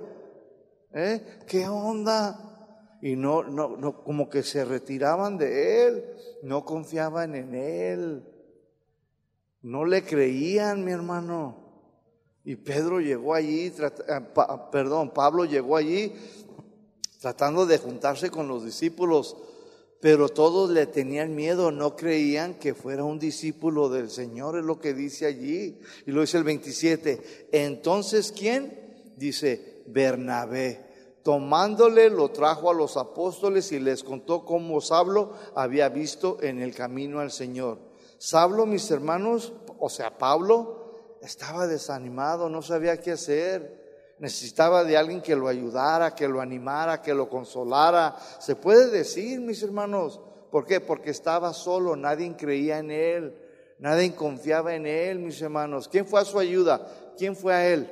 ¿Eh? 0.93 1.41
¿Qué 1.47 1.69
onda? 1.69 2.99
Y 3.01 3.17
no, 3.17 3.43
no, 3.43 3.77
no, 3.77 4.03
como 4.03 4.29
que 4.29 4.43
se 4.43 4.65
retiraban 4.65 5.39
de 5.39 5.87
él, 5.87 6.05
no 6.43 6.65
confiaban 6.65 7.35
en 7.35 7.55
él, 7.55 8.25
no 9.63 9.85
le 9.85 10.03
creían, 10.03 10.85
mi 10.85 10.93
hermano. 10.93 11.57
Y 12.45 12.57
Pedro 12.57 13.01
llegó 13.01 13.35
allí, 13.35 13.67
eh, 13.67 14.21
perdón, 14.73 15.11
Pablo 15.11 15.45
llegó 15.45 15.77
allí 15.77 16.13
tratando 17.21 17.67
de 17.67 17.79
juntarse 17.79 18.31
con 18.31 18.49
los 18.49 18.65
discípulos 18.65 19.37
pero 20.01 20.31
todos 20.31 20.71
le 20.71 20.87
tenían 20.87 21.35
miedo, 21.35 21.71
no 21.71 21.95
creían 21.95 22.55
que 22.55 22.75
fuera 22.75 23.05
un 23.05 23.19
discípulo 23.19 23.91
del 23.91 24.11
Señor, 24.11 24.57
es 24.57 24.65
lo 24.65 24.81
que 24.81 24.95
dice 24.95 25.27
allí. 25.27 25.79
Y 26.07 26.11
lo 26.11 26.23
dice 26.23 26.39
el 26.39 26.45
27. 26.45 27.49
Entonces, 27.53 28.33
¿quién? 28.33 29.13
Dice 29.17 29.83
Bernabé. 29.87 30.89
Tomándole 31.23 32.09
lo 32.09 32.31
trajo 32.31 32.71
a 32.71 32.75
los 32.75 32.97
apóstoles 32.97 33.73
y 33.73 33.79
les 33.79 34.03
contó 34.03 34.47
cómo 34.47 34.81
Sablo 34.81 35.35
había 35.55 35.91
visto 35.91 36.39
en 36.41 36.63
el 36.63 36.75
camino 36.75 37.21
al 37.21 37.31
Señor. 37.31 37.79
Sablo, 38.17 38.65
mis 38.65 38.91
hermanos, 38.91 39.53
o 39.79 39.91
sea, 39.91 40.17
Pablo, 40.17 41.19
estaba 41.21 41.67
desanimado, 41.67 42.49
no 42.49 42.63
sabía 42.63 43.01
qué 43.03 43.13
hacer 43.13 43.80
necesitaba 44.21 44.85
de 44.85 44.97
alguien 44.97 45.23
que 45.23 45.35
lo 45.35 45.49
ayudara, 45.49 46.15
que 46.15 46.29
lo 46.29 46.41
animara, 46.41 47.03
que 47.03 47.15
lo 47.15 47.29
consolara. 47.29 48.15
Se 48.39 48.55
puede 48.55 48.91
decir, 48.91 49.41
mis 49.41 49.63
hermanos, 49.63 50.21
¿por 50.51 50.67
qué? 50.67 50.79
Porque 50.81 51.11
estaba 51.11 51.53
solo, 51.55 51.97
nadie 51.97 52.37
creía 52.37 52.79
en 52.79 52.91
él, 52.91 53.35
nadie 53.79 54.15
confiaba 54.15 54.75
en 54.75 54.87
él, 54.87 55.19
mis 55.19 55.41
hermanos. 55.41 55.89
¿Quién 55.89 56.07
fue 56.07 56.21
a 56.21 56.25
su 56.25 56.39
ayuda? 56.39 56.87
¿Quién 57.17 57.35
fue 57.35 57.55
a 57.55 57.67
él? 57.67 57.91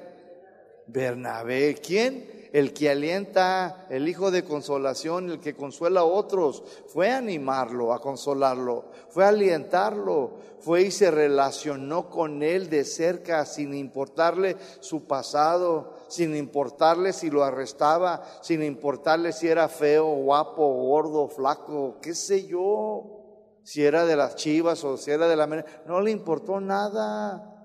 Bernabé. 0.86 1.78
¿Quién? 1.82 2.37
El 2.52 2.72
que 2.72 2.90
alienta, 2.90 3.86
el 3.90 4.08
hijo 4.08 4.30
de 4.30 4.44
consolación, 4.44 5.30
el 5.30 5.40
que 5.40 5.54
consuela 5.54 6.00
a 6.00 6.04
otros, 6.04 6.62
fue 6.86 7.10
a 7.10 7.18
animarlo, 7.18 7.92
a 7.92 8.00
consolarlo, 8.00 8.86
fue 9.08 9.24
a 9.24 9.28
alientarlo, 9.28 10.36
fue 10.60 10.82
y 10.82 10.90
se 10.90 11.10
relacionó 11.10 12.10
con 12.10 12.42
él 12.42 12.68
de 12.70 12.84
cerca 12.84 13.44
sin 13.44 13.74
importarle 13.74 14.56
su 14.80 15.06
pasado, 15.06 15.94
sin 16.08 16.34
importarle 16.36 17.12
si 17.12 17.30
lo 17.30 17.44
arrestaba, 17.44 18.22
sin 18.42 18.62
importarle 18.62 19.32
si 19.32 19.48
era 19.48 19.68
feo, 19.68 20.06
guapo, 20.06 20.66
gordo, 20.66 21.28
flaco, 21.28 21.96
qué 22.00 22.14
sé 22.14 22.46
yo, 22.46 23.18
si 23.62 23.84
era 23.84 24.06
de 24.06 24.16
las 24.16 24.34
chivas 24.36 24.82
o 24.84 24.96
si 24.96 25.10
era 25.10 25.28
de 25.28 25.36
la... 25.36 25.46
No 25.86 26.00
le 26.00 26.10
importó 26.10 26.60
nada. 26.60 27.57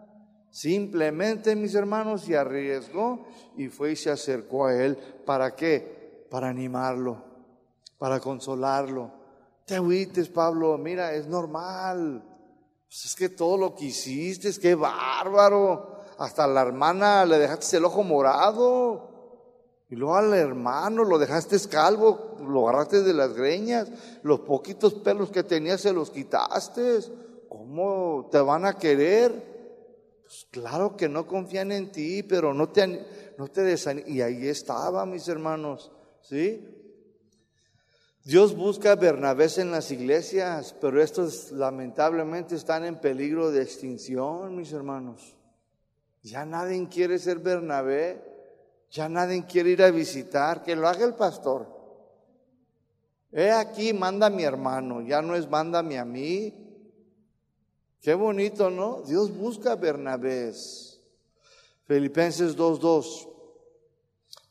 Simplemente, 0.53 1.55
mis 1.55 1.73
hermanos, 1.73 2.21
se 2.21 2.37
arriesgó 2.37 3.25
y 3.57 3.69
fue 3.69 3.93
y 3.93 3.95
se 3.95 4.11
acercó 4.11 4.67
a 4.67 4.75
él. 4.75 4.95
¿Para 5.25 5.55
qué? 5.55 6.27
Para 6.29 6.47
animarlo, 6.47 7.17
para 7.97 8.19
consolarlo. 8.19 9.11
Te 9.65 9.77
agüites, 9.77 10.29
Pablo, 10.29 10.77
mira, 10.77 11.11
es 11.15 11.25
normal. 11.25 12.23
Pues 12.85 13.05
es 13.05 13.15
que 13.15 13.29
todo 13.29 13.57
lo 13.57 13.73
que 13.73 13.85
hiciste, 13.85 14.49
es 14.49 14.59
que 14.59 14.75
bárbaro. 14.75 16.01
Hasta 16.19 16.45
la 16.45 16.61
hermana 16.61 17.25
le 17.25 17.39
dejaste 17.39 17.77
el 17.77 17.85
ojo 17.85 18.03
morado. 18.03 19.09
Y 19.89 19.95
luego 19.95 20.17
al 20.17 20.35
hermano 20.35 21.03
lo 21.03 21.17
dejaste 21.17 21.57
calvo, 21.67 22.37
lo 22.47 22.69
agarraste 22.69 23.01
de 23.01 23.13
las 23.15 23.33
greñas. 23.33 23.89
Los 24.21 24.41
poquitos 24.41 24.93
pelos 24.93 25.31
que 25.31 25.41
tenía 25.41 25.79
se 25.79 25.93
los 25.93 26.11
quitaste. 26.11 26.99
¿Cómo 27.49 28.29
te 28.31 28.39
van 28.39 28.65
a 28.65 28.77
querer? 28.77 29.52
Pues 30.33 30.47
claro 30.49 30.97
que 30.97 31.07
no 31.07 31.27
confían 31.27 31.71
en 31.71 31.91
ti, 31.91 32.23
pero 32.23 32.55
no 32.55 32.69
te, 32.69 33.05
no 33.37 33.47
te. 33.49 33.75
Y 34.07 34.19
ahí 34.19 34.47
estaba, 34.47 35.05
mis 35.05 35.27
hermanos, 35.27 35.91
¿sí? 36.21 36.67
Dios 38.23 38.55
busca 38.55 38.95
Bernabés 38.95 39.59
en 39.59 39.69
las 39.69 39.91
iglesias, 39.91 40.75
pero 40.81 40.99
estos 41.03 41.51
lamentablemente 41.51 42.55
están 42.55 42.83
en 42.83 42.99
peligro 42.99 43.51
de 43.51 43.61
extinción, 43.61 44.55
mis 44.55 44.73
hermanos. 44.73 45.35
Ya 46.23 46.47
nadie 46.47 46.87
quiere 46.89 47.19
ser 47.19 47.37
Bernabé, 47.37 48.19
ya 48.89 49.07
nadie 49.07 49.45
quiere 49.45 49.69
ir 49.69 49.83
a 49.83 49.91
visitar, 49.91 50.63
que 50.63 50.75
lo 50.75 50.87
haga 50.87 51.05
el 51.05 51.13
pastor. 51.13 51.67
He 53.31 53.51
aquí, 53.51 53.93
manda 53.93 54.25
a 54.25 54.31
mi 54.31 54.41
hermano, 54.41 55.01
ya 55.01 55.21
no 55.21 55.35
es 55.35 55.47
mándame 55.47 55.99
a 55.99 56.05
mí, 56.05 56.62
Qué 58.03 58.13
bonito, 58.15 58.69
¿no? 58.69 59.01
Dios 59.03 59.33
busca 59.33 59.77
Bernabés. 59.77 60.99
Filipenses 61.85 62.57
2.2 62.57 63.29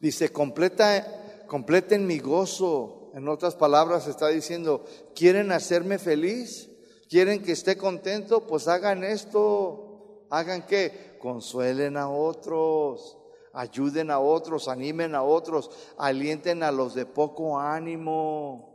dice, 0.01 0.33
completa, 0.33 1.45
completen 1.47 2.07
mi 2.07 2.19
gozo 2.19 3.11
En 3.15 3.29
otras 3.29 3.55
palabras, 3.55 4.07
está 4.07 4.29
diciendo, 4.29 4.87
¿quieren 5.15 5.53
hacerme 5.53 5.99
feliz? 5.99 6.71
¿Quieren 7.11 7.43
que 7.43 7.53
esté 7.53 7.77
contento? 7.77 8.47
Pues 8.47 8.69
hagan 8.69 9.05
esto. 9.05 10.25
¿Hagan 10.31 10.67
qué? 10.67 11.19
Consuelen 11.21 11.99
a 11.99 12.09
otros, 12.09 13.19
ayuden 13.53 14.11
a 14.11 14.19
otros, 14.19 14.67
animen 14.67 15.15
a 15.15 15.23
otros, 15.23 15.71
alienten 15.99 16.63
a 16.63 16.73
los 16.73 16.95
de 16.95 17.05
poco 17.05 17.61
ánimo. 17.61 18.72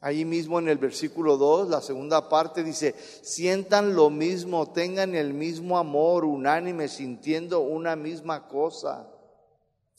Ahí 0.00 0.24
mismo 0.24 0.58
en 0.58 0.68
el 0.68 0.78
versículo 0.78 1.36
2, 1.36 1.68
la 1.68 1.80
segunda 1.80 2.28
parte 2.28 2.62
dice, 2.62 2.94
sientan 3.22 3.96
lo 3.96 4.10
mismo, 4.10 4.70
tengan 4.70 5.14
el 5.14 5.32
mismo 5.32 5.78
amor, 5.78 6.24
unánime, 6.24 6.88
sintiendo 6.88 7.60
una 7.60 7.96
misma 7.96 8.46
cosa. 8.46 9.08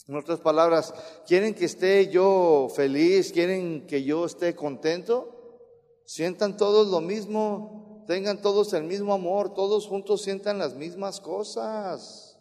En 0.08 0.16
otras 0.16 0.40
palabras, 0.40 0.94
¿quieren 1.26 1.54
que 1.54 1.66
esté 1.66 2.10
yo 2.10 2.70
feliz? 2.74 3.34
¿Quieren 3.34 3.88
que 3.88 4.04
yo 4.04 4.26
esté 4.26 4.56
contento? 4.56 5.34
Sientan 6.06 6.56
todos 6.56 6.88
lo 6.88 7.02
mismo, 7.02 8.06
tengan 8.08 8.42
todos 8.42 8.72
el 8.74 8.84
mismo 8.84 9.14
amor, 9.14 9.54
todos 9.54 9.88
juntos 9.88 10.22
sientan 10.22 10.60
las 10.60 10.76
mismas 10.76 11.20
cosas. 11.20 12.38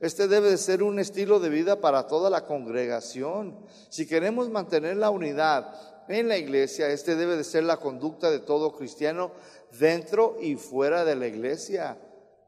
Este 0.00 0.26
debe 0.28 0.50
de 0.50 0.58
ser 0.58 0.82
un 0.82 0.98
estilo 0.98 1.38
de 1.40 1.48
vida 1.48 1.80
para 1.80 2.06
toda 2.06 2.28
la 2.28 2.44
congregación. 2.44 3.64
Si 3.88 4.06
queremos 4.06 4.50
mantener 4.50 4.96
la 4.96 5.10
unidad 5.10 5.95
en 6.08 6.28
la 6.28 6.38
iglesia, 6.38 6.90
este 6.90 7.16
debe 7.16 7.36
de 7.36 7.44
ser 7.44 7.64
la 7.64 7.78
conducta 7.78 8.30
de 8.30 8.38
todo 8.38 8.72
cristiano 8.72 9.32
dentro 9.78 10.36
y 10.40 10.56
fuera 10.56 11.04
de 11.04 11.16
la 11.16 11.26
iglesia. 11.26 11.98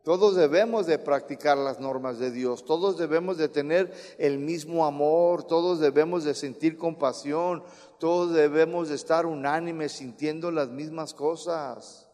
Todos 0.05 0.37
debemos 0.37 0.87
de 0.87 0.99
practicar 0.99 1.59
las 1.59 1.81
normas 1.81 2.19
de 2.19 2.31
Dios, 2.31 2.65
todos 2.65 2.97
debemos 2.97 3.37
de 3.37 3.49
tener 3.49 3.93
el 4.17 4.39
mismo 4.39 4.87
amor, 4.87 5.45
todos 5.45 5.81
debemos 5.81 6.25
de 6.25 6.35
sentir 6.35 6.79
compasión, 6.79 7.63
todos 7.99 8.33
debemos 8.33 8.89
de 8.89 8.95
estar 8.95 9.27
unánimes 9.27 9.93
sintiendo 9.93 10.51
las 10.51 10.71
mismas 10.71 11.13
cosas. 11.13 12.09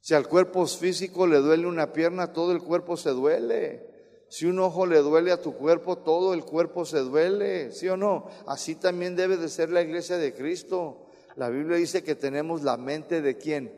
Si 0.00 0.14
al 0.14 0.28
cuerpo 0.28 0.64
físico 0.66 1.26
le 1.26 1.38
duele 1.38 1.66
una 1.66 1.92
pierna, 1.92 2.32
todo 2.32 2.52
el 2.52 2.62
cuerpo 2.62 2.96
se 2.96 3.10
duele. 3.10 3.89
Si 4.30 4.46
un 4.46 4.60
ojo 4.60 4.86
le 4.86 4.98
duele 4.98 5.32
a 5.32 5.42
tu 5.42 5.54
cuerpo, 5.54 5.98
todo 5.98 6.34
el 6.34 6.44
cuerpo 6.44 6.84
se 6.84 7.00
duele, 7.00 7.72
¿sí 7.72 7.88
o 7.88 7.96
no? 7.96 8.28
Así 8.46 8.76
también 8.76 9.16
debe 9.16 9.36
de 9.36 9.48
ser 9.48 9.70
la 9.70 9.82
iglesia 9.82 10.18
de 10.18 10.32
Cristo. 10.32 11.08
La 11.34 11.48
Biblia 11.48 11.76
dice 11.76 12.04
que 12.04 12.14
tenemos 12.14 12.62
la 12.62 12.76
mente 12.76 13.22
de 13.22 13.36
quién? 13.36 13.74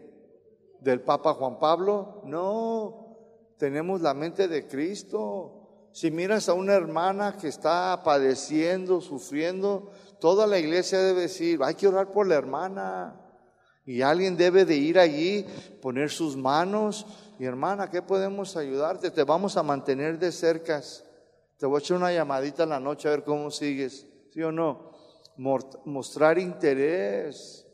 ¿Del 0.79 1.01
Papa 1.01 1.33
Juan 1.33 1.59
Pablo? 1.59 2.21
No, 2.27 3.17
tenemos 3.57 4.03
la 4.03 4.13
mente 4.13 4.47
de 4.47 4.67
Cristo. 4.67 5.89
Si 5.91 6.11
miras 6.11 6.51
a 6.51 6.53
una 6.53 6.75
hermana 6.75 7.39
que 7.41 7.49
está 7.49 8.03
padeciendo, 8.05 9.01
sufriendo, 9.01 9.91
toda 10.21 10.47
la 10.47 10.59
iglesia 10.59 11.01
debe 11.01 11.23
decir, 11.23 11.61
hay 11.63 11.77
que 11.77 11.89
orar 11.89 12.13
por 12.13 12.27
la 12.27 12.35
hermana. 12.35 13.19
Y 13.87 14.03
alguien 14.03 14.37
debe 14.37 14.67
de 14.67 14.77
ir 14.77 14.99
allí, 14.99 15.47
poner 15.81 16.11
sus 16.11 16.37
manos. 16.37 17.07
Y 17.43 17.45
hermana, 17.45 17.91
¿qué 17.91 18.03
podemos 18.03 18.57
ayudarte? 18.57 19.11
Te 19.11 19.25
vamos 19.25 19.57
a 19.57 19.65
mantener 19.65 20.17
de 20.17 20.31
cerca. 20.31 20.81
Te 21.59 21.67
voy 21.67 21.75
a 21.75 21.81
echar 21.81 21.97
una 21.97 22.13
llamadita 22.13 22.63
en 22.63 22.69
la 22.69 22.79
noche 22.79 23.09
a 23.09 23.11
ver 23.11 23.25
cómo 23.25 23.51
sigues. 23.51 24.07
¿Sí 24.33 24.41
o 24.45 24.53
no? 24.53 24.93
Mostrar 25.37 26.39
interés. 26.39 27.67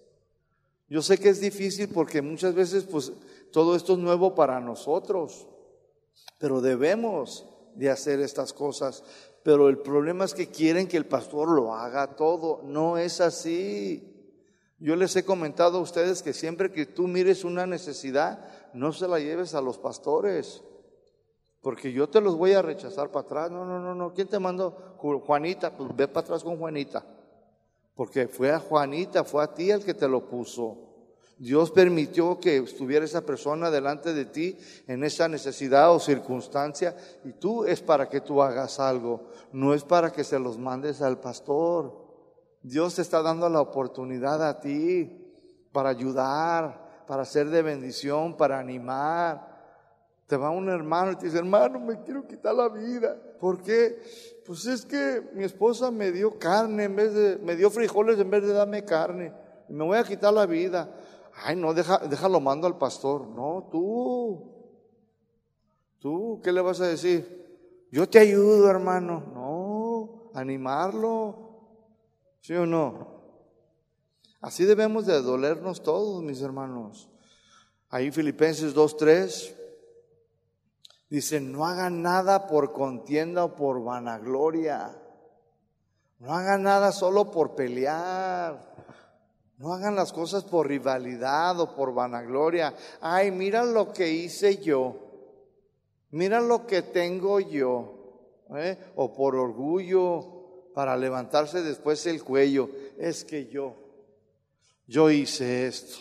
Yo 0.88 1.02
sé 1.02 1.18
que 1.18 1.28
es 1.28 1.40
difícil 1.42 1.90
porque 1.90 2.22
muchas 2.22 2.54
veces 2.54 2.84
pues 2.84 3.12
todo 3.52 3.76
esto 3.76 3.92
es 3.92 3.98
nuevo 3.98 4.34
para 4.34 4.58
nosotros. 4.58 5.46
Pero 6.38 6.62
debemos 6.62 7.44
de 7.74 7.90
hacer 7.90 8.20
estas 8.20 8.54
cosas. 8.54 9.04
Pero 9.42 9.68
el 9.68 9.76
problema 9.76 10.24
es 10.24 10.32
que 10.32 10.46
quieren 10.46 10.88
que 10.88 10.96
el 10.96 11.04
pastor 11.04 11.50
lo 11.50 11.74
haga 11.74 12.16
todo. 12.16 12.62
No 12.64 12.96
es 12.96 13.20
así. 13.20 14.18
Yo 14.78 14.96
les 14.96 15.14
he 15.16 15.26
comentado 15.26 15.76
a 15.76 15.82
ustedes 15.82 16.22
que 16.22 16.32
siempre 16.32 16.72
que 16.72 16.86
tú 16.86 17.06
mires 17.06 17.44
una 17.44 17.66
necesidad, 17.66 18.38
no 18.78 18.92
se 18.92 19.08
la 19.08 19.18
lleves 19.18 19.54
a 19.54 19.60
los 19.60 19.78
pastores. 19.78 20.62
Porque 21.60 21.92
yo 21.92 22.08
te 22.08 22.20
los 22.20 22.36
voy 22.36 22.52
a 22.52 22.62
rechazar 22.62 23.10
para 23.10 23.26
atrás. 23.26 23.50
No, 23.50 23.64
no, 23.64 23.80
no, 23.80 23.94
no. 23.94 24.14
¿Quién 24.14 24.28
te 24.28 24.38
mandó? 24.38 24.96
Juanita, 24.96 25.76
pues 25.76 25.94
ve 25.94 26.06
para 26.08 26.24
atrás 26.24 26.44
con 26.44 26.56
Juanita. 26.56 27.04
Porque 27.94 28.28
fue 28.28 28.52
a 28.52 28.60
Juanita, 28.60 29.24
fue 29.24 29.42
a 29.42 29.52
ti 29.52 29.70
el 29.70 29.84
que 29.84 29.94
te 29.94 30.06
lo 30.06 30.24
puso. 30.28 30.88
Dios 31.38 31.70
permitió 31.70 32.40
que 32.40 32.56
estuviera 32.58 33.04
esa 33.04 33.20
persona 33.20 33.70
delante 33.70 34.12
de 34.12 34.24
ti 34.24 34.58
en 34.88 35.04
esa 35.04 35.28
necesidad 35.28 35.92
o 35.94 36.00
circunstancia 36.00 36.96
y 37.24 37.32
tú 37.32 37.64
es 37.64 37.80
para 37.80 38.08
que 38.08 38.20
tú 38.20 38.42
hagas 38.42 38.80
algo, 38.80 39.28
no 39.52 39.72
es 39.72 39.84
para 39.84 40.10
que 40.10 40.24
se 40.24 40.40
los 40.40 40.58
mandes 40.58 41.00
al 41.00 41.20
pastor. 41.20 42.08
Dios 42.60 42.96
te 42.96 43.02
está 43.02 43.22
dando 43.22 43.48
la 43.48 43.60
oportunidad 43.60 44.42
a 44.42 44.58
ti 44.58 45.32
para 45.70 45.90
ayudar, 45.90 46.87
para 47.08 47.24
ser 47.24 47.48
de 47.48 47.62
bendición, 47.62 48.36
para 48.36 48.58
animar. 48.58 49.56
Te 50.26 50.36
va 50.36 50.50
un 50.50 50.68
hermano 50.68 51.12
y 51.12 51.16
te 51.16 51.24
dice, 51.24 51.38
hermano, 51.38 51.80
me 51.80 52.02
quiero 52.02 52.26
quitar 52.26 52.54
la 52.54 52.68
vida. 52.68 53.16
¿Por 53.40 53.62
qué? 53.62 53.98
Pues 54.44 54.66
es 54.66 54.84
que 54.84 55.26
mi 55.32 55.44
esposa 55.44 55.90
me 55.90 56.12
dio 56.12 56.38
carne 56.38 56.84
en 56.84 56.94
vez 56.94 57.14
de, 57.14 57.38
me 57.38 57.56
dio 57.56 57.70
frijoles 57.70 58.18
en 58.18 58.28
vez 58.28 58.42
de 58.42 58.52
darme 58.52 58.84
carne. 58.84 59.32
Me 59.70 59.84
voy 59.84 59.96
a 59.96 60.04
quitar 60.04 60.34
la 60.34 60.44
vida. 60.44 60.94
Ay, 61.42 61.56
no, 61.56 61.72
deja, 61.72 61.96
déjalo 61.96 62.40
mando 62.40 62.66
al 62.66 62.76
pastor. 62.76 63.26
No, 63.26 63.68
tú. 63.72 64.52
Tú, 66.00 66.42
¿qué 66.44 66.52
le 66.52 66.60
vas 66.60 66.82
a 66.82 66.88
decir? 66.88 67.86
Yo 67.90 68.06
te 68.06 68.18
ayudo, 68.18 68.68
hermano. 68.68 69.22
No, 69.32 70.30
animarlo. 70.34 71.36
¿Sí 72.42 72.52
o 72.52 72.66
no? 72.66 73.17
Así 74.40 74.64
debemos 74.64 75.06
de 75.06 75.20
dolernos 75.20 75.82
todos, 75.82 76.22
mis 76.22 76.40
hermanos. 76.40 77.08
Ahí 77.90 78.10
Filipenses 78.10 78.74
2.3 78.74 79.54
dice, 81.08 81.40
no 81.40 81.66
hagan 81.66 82.02
nada 82.02 82.46
por 82.46 82.72
contienda 82.72 83.44
o 83.44 83.56
por 83.56 83.82
vanagloria. 83.82 84.96
No 86.18 86.34
hagan 86.34 86.62
nada 86.62 86.92
solo 86.92 87.30
por 87.30 87.54
pelear. 87.54 88.74
No 89.56 89.72
hagan 89.72 89.96
las 89.96 90.12
cosas 90.12 90.44
por 90.44 90.68
rivalidad 90.68 91.58
o 91.58 91.74
por 91.74 91.92
vanagloria. 91.92 92.74
Ay, 93.00 93.32
mira 93.32 93.64
lo 93.64 93.92
que 93.92 94.08
hice 94.08 94.58
yo. 94.58 94.96
Mira 96.10 96.40
lo 96.40 96.64
que 96.66 96.82
tengo 96.82 97.40
yo. 97.40 98.44
¿eh? 98.56 98.78
O 98.94 99.12
por 99.12 99.34
orgullo 99.34 100.70
para 100.74 100.96
levantarse 100.96 101.62
después 101.62 102.06
el 102.06 102.22
cuello. 102.22 102.70
Es 102.98 103.24
que 103.24 103.46
yo, 103.46 103.74
yo 104.88 105.10
hice 105.10 105.68
esto. 105.68 105.98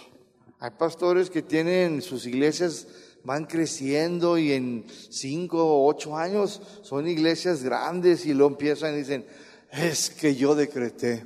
Hay 0.60 0.72
pastores 0.72 1.30
que 1.30 1.44
tienen 1.44 2.02
sus 2.02 2.26
iglesias 2.26 2.88
van 3.28 3.46
creciendo 3.46 4.38
y 4.38 4.54
en 4.54 4.86
cinco 4.88 5.62
o 5.62 5.86
ocho 5.86 6.16
años 6.16 6.62
son 6.82 7.10
iglesias 7.10 7.62
grandes 7.62 8.26
y 8.26 8.34
lo 8.34 8.48
empiezan 8.48 8.94
y 8.94 9.00
dicen, 9.00 9.26
es 9.70 10.10
que 10.10 10.34
yo 10.34 10.56
decreté. 10.56 11.26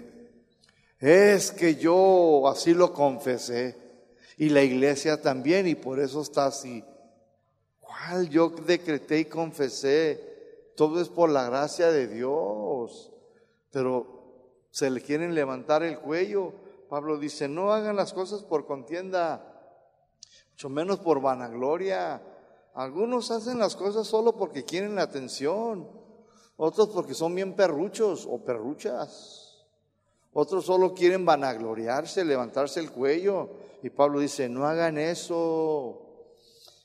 Es 0.99 1.51
que 1.51 1.75
yo 1.75 2.47
así 2.47 2.73
lo 2.73 2.91
confesé 2.91 3.77
y 4.35 4.49
la 4.49 4.63
iglesia 4.63 5.21
también 5.21 5.67
y 5.67 5.75
por 5.75 5.99
eso 5.99 6.23
está 6.23 6.47
así. 6.47 6.83
¿Cuál 7.79 8.29
yo 8.29 8.49
decreté 8.49 9.19
y 9.19 9.25
confesé? 9.25 10.71
Todo 10.75 11.01
es 11.01 11.07
por 11.07 11.29
la 11.29 11.45
gracia 11.45 11.91
de 11.91 12.07
Dios. 12.07 13.11
Pero 13.69 14.63
se 14.71 14.89
le 14.89 15.01
quieren 15.01 15.35
levantar 15.35 15.83
el 15.83 15.99
cuello. 15.99 16.53
Pablo 16.91 17.17
dice, 17.17 17.47
no 17.47 17.71
hagan 17.71 17.95
las 17.95 18.11
cosas 18.11 18.43
por 18.43 18.65
contienda, 18.65 19.79
mucho 20.49 20.67
menos 20.67 20.99
por 20.99 21.21
vanagloria. 21.21 22.21
Algunos 22.73 23.31
hacen 23.31 23.59
las 23.59 23.77
cosas 23.77 24.07
solo 24.07 24.35
porque 24.35 24.65
quieren 24.65 24.95
la 24.95 25.03
atención, 25.03 25.89
otros 26.57 26.89
porque 26.89 27.13
son 27.13 27.33
bien 27.33 27.55
perruchos 27.55 28.27
o 28.29 28.43
perruchas. 28.43 29.69
Otros 30.33 30.65
solo 30.65 30.93
quieren 30.93 31.25
vanagloriarse, 31.25 32.25
levantarse 32.25 32.81
el 32.81 32.91
cuello. 32.91 33.51
Y 33.81 33.89
Pablo 33.89 34.19
dice, 34.19 34.49
no 34.49 34.65
hagan 34.65 34.97
eso. 34.97 36.25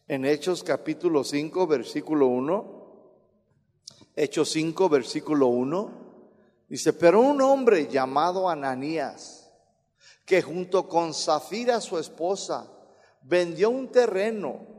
En 0.06 0.24
Hechos 0.24 0.62
capítulo 0.62 1.24
5, 1.24 1.66
versículo 1.66 2.28
1. 2.28 3.10
Hechos 4.14 4.50
5, 4.50 4.88
versículo 4.88 5.48
1. 5.48 5.90
Dice, 6.68 6.92
pero 6.92 7.20
un 7.20 7.42
hombre 7.42 7.88
llamado 7.88 8.48
Ananías, 8.48 9.45
que 10.26 10.42
junto 10.42 10.88
con 10.88 11.14
Zafira 11.14 11.80
su 11.80 11.98
esposa, 11.98 12.66
vendió 13.22 13.70
un 13.70 13.90
terreno. 13.90 14.76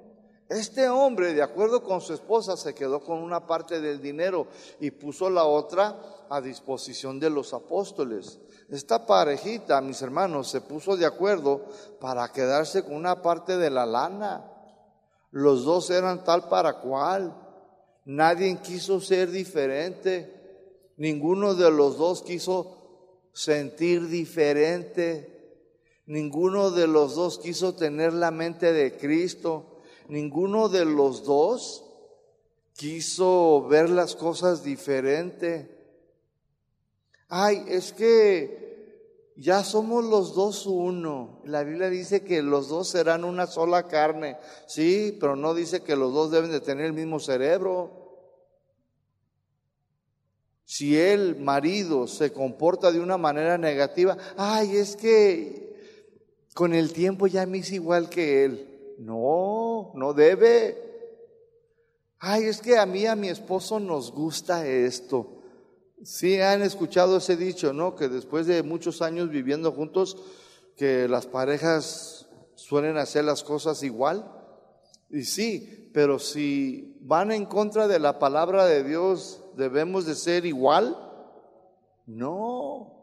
Este 0.49 0.87
hombre, 0.87 1.33
de 1.33 1.41
acuerdo 1.41 1.83
con 1.83 2.01
su 2.01 2.13
esposa, 2.13 2.55
se 2.55 2.75
quedó 2.75 3.01
con 3.01 3.19
una 3.19 3.47
parte 3.47 3.81
del 3.81 4.01
dinero 4.01 4.47
y 4.79 4.91
puso 4.91 5.29
la 5.29 5.45
otra 5.45 5.99
a 6.29 6.41
disposición 6.41 7.19
de 7.19 7.29
los 7.29 7.53
apóstoles. 7.53 8.39
Esta 8.69 9.05
parejita, 9.05 9.81
mis 9.81 10.01
hermanos, 10.01 10.49
se 10.49 10.61
puso 10.61 10.97
de 10.97 11.05
acuerdo 11.05 11.65
para 11.99 12.31
quedarse 12.31 12.83
con 12.83 12.95
una 12.95 13.21
parte 13.21 13.57
de 13.57 13.69
la 13.69 13.85
lana. 13.85 14.51
Los 15.31 15.63
dos 15.63 15.89
eran 15.89 16.23
tal 16.23 16.47
para 16.49 16.79
cual. 16.79 17.35
Nadie 18.05 18.57
quiso 18.61 18.99
ser 18.99 19.31
diferente. 19.31 20.91
Ninguno 20.97 21.55
de 21.55 21.71
los 21.71 21.97
dos 21.97 22.21
quiso 22.21 23.29
sentir 23.33 24.07
diferente. 24.07 25.36
Ninguno 26.07 26.71
de 26.71 26.87
los 26.87 27.15
dos 27.15 27.37
quiso 27.37 27.75
tener 27.75 28.13
la 28.13 28.31
mente 28.31 28.71
de 28.71 28.95
Cristo. 28.95 29.81
Ninguno 30.07 30.69
de 30.69 30.85
los 30.85 31.25
dos 31.25 31.83
quiso 32.73 33.67
ver 33.67 33.89
las 33.89 34.15
cosas 34.15 34.63
diferente. 34.63 35.69
Ay, 37.27 37.65
es 37.67 37.91
que 37.91 39.33
ya 39.35 39.65
somos 39.65 40.05
los 40.05 40.33
dos 40.33 40.65
uno. 40.65 41.41
La 41.43 41.63
Biblia 41.63 41.89
dice 41.89 42.23
que 42.23 42.41
los 42.41 42.69
dos 42.69 42.87
serán 42.87 43.25
una 43.25 43.45
sola 43.45 43.83
carne. 43.89 44.37
Sí, 44.65 45.17
pero 45.19 45.35
no 45.35 45.53
dice 45.53 45.83
que 45.83 45.97
los 45.97 46.13
dos 46.13 46.31
deben 46.31 46.51
de 46.51 46.61
tener 46.61 46.85
el 46.85 46.93
mismo 46.93 47.19
cerebro. 47.19 47.91
Si 50.63 50.97
el 50.97 51.35
marido 51.35 52.07
se 52.07 52.31
comporta 52.31 52.93
de 52.93 53.01
una 53.01 53.17
manera 53.17 53.57
negativa, 53.57 54.17
ay, 54.37 54.77
es 54.77 54.95
que 54.95 55.66
con 56.57 56.73
el 56.73 56.91
tiempo 56.91 57.27
ya 57.27 57.45
me 57.45 57.59
hice 57.59 57.75
igual 57.75 58.09
que 58.09 58.43
él. 58.43 58.95
No, 58.97 59.91
no 59.93 60.13
debe. 60.13 60.75
Ay, 62.17 62.45
es 62.45 62.61
que 62.61 62.79
a 62.79 62.87
mí, 62.87 63.05
a 63.05 63.15
mi 63.15 63.29
esposo 63.29 63.79
nos 63.79 64.11
gusta 64.11 64.65
esto. 64.65 65.43
Sí 66.01 66.41
han 66.41 66.63
escuchado 66.63 67.17
ese 67.17 67.37
dicho, 67.37 67.73
¿no? 67.73 67.95
Que 67.95 68.09
después 68.09 68.47
de 68.47 68.63
muchos 68.63 69.03
años 69.03 69.29
viviendo 69.29 69.71
juntos, 69.71 70.17
que 70.75 71.07
las 71.07 71.27
parejas 71.27 72.27
suelen 72.55 72.97
hacer 72.97 73.23
las 73.23 73.43
cosas 73.43 73.83
igual. 73.83 74.27
Y 75.11 75.25
sí, 75.25 75.91
pero 75.93 76.17
si 76.17 76.97
van 77.01 77.31
en 77.31 77.45
contra 77.45 77.87
de 77.87 77.99
la 77.99 78.17
palabra 78.17 78.65
de 78.65 78.83
Dios, 78.83 79.43
¿debemos 79.55 80.07
de 80.07 80.15
ser 80.15 80.43
igual? 80.47 80.97
No. 82.07 82.95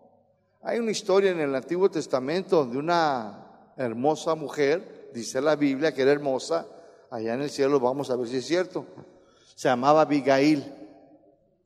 Hay 0.60 0.80
una 0.80 0.90
historia 0.90 1.30
en 1.30 1.38
el 1.38 1.54
Antiguo 1.54 1.88
Testamento 1.88 2.66
de 2.66 2.78
una 2.78 3.42
hermosa 3.76 4.34
mujer, 4.34 5.10
dice 5.12 5.40
la 5.40 5.56
Biblia 5.56 5.92
que 5.92 6.02
era 6.02 6.12
hermosa, 6.12 6.66
allá 7.10 7.34
en 7.34 7.42
el 7.42 7.50
cielo 7.50 7.80
vamos 7.80 8.10
a 8.10 8.16
ver 8.16 8.28
si 8.28 8.36
es 8.36 8.46
cierto. 8.46 8.86
Se 9.54 9.68
llamaba 9.68 10.02
Abigail. 10.02 10.64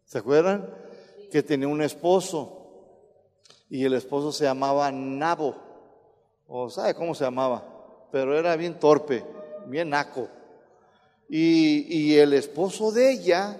¿Se 0.04 0.18
acuerdan? 0.18 0.68
Que 1.30 1.42
tenía 1.42 1.68
un 1.68 1.82
esposo 1.82 2.58
y 3.68 3.84
el 3.84 3.94
esposo 3.94 4.32
se 4.32 4.44
llamaba 4.44 4.90
Nabo. 4.90 5.54
¿O 6.46 6.70
sabe 6.70 6.94
cómo 6.94 7.14
se 7.14 7.24
llamaba? 7.24 7.62
Pero 8.10 8.38
era 8.38 8.56
bien 8.56 8.78
torpe, 8.78 9.24
bien 9.66 9.90
naco. 9.90 10.28
Y, 11.28 12.12
y 12.12 12.18
el 12.18 12.32
esposo 12.32 12.90
de 12.90 13.12
ella 13.12 13.56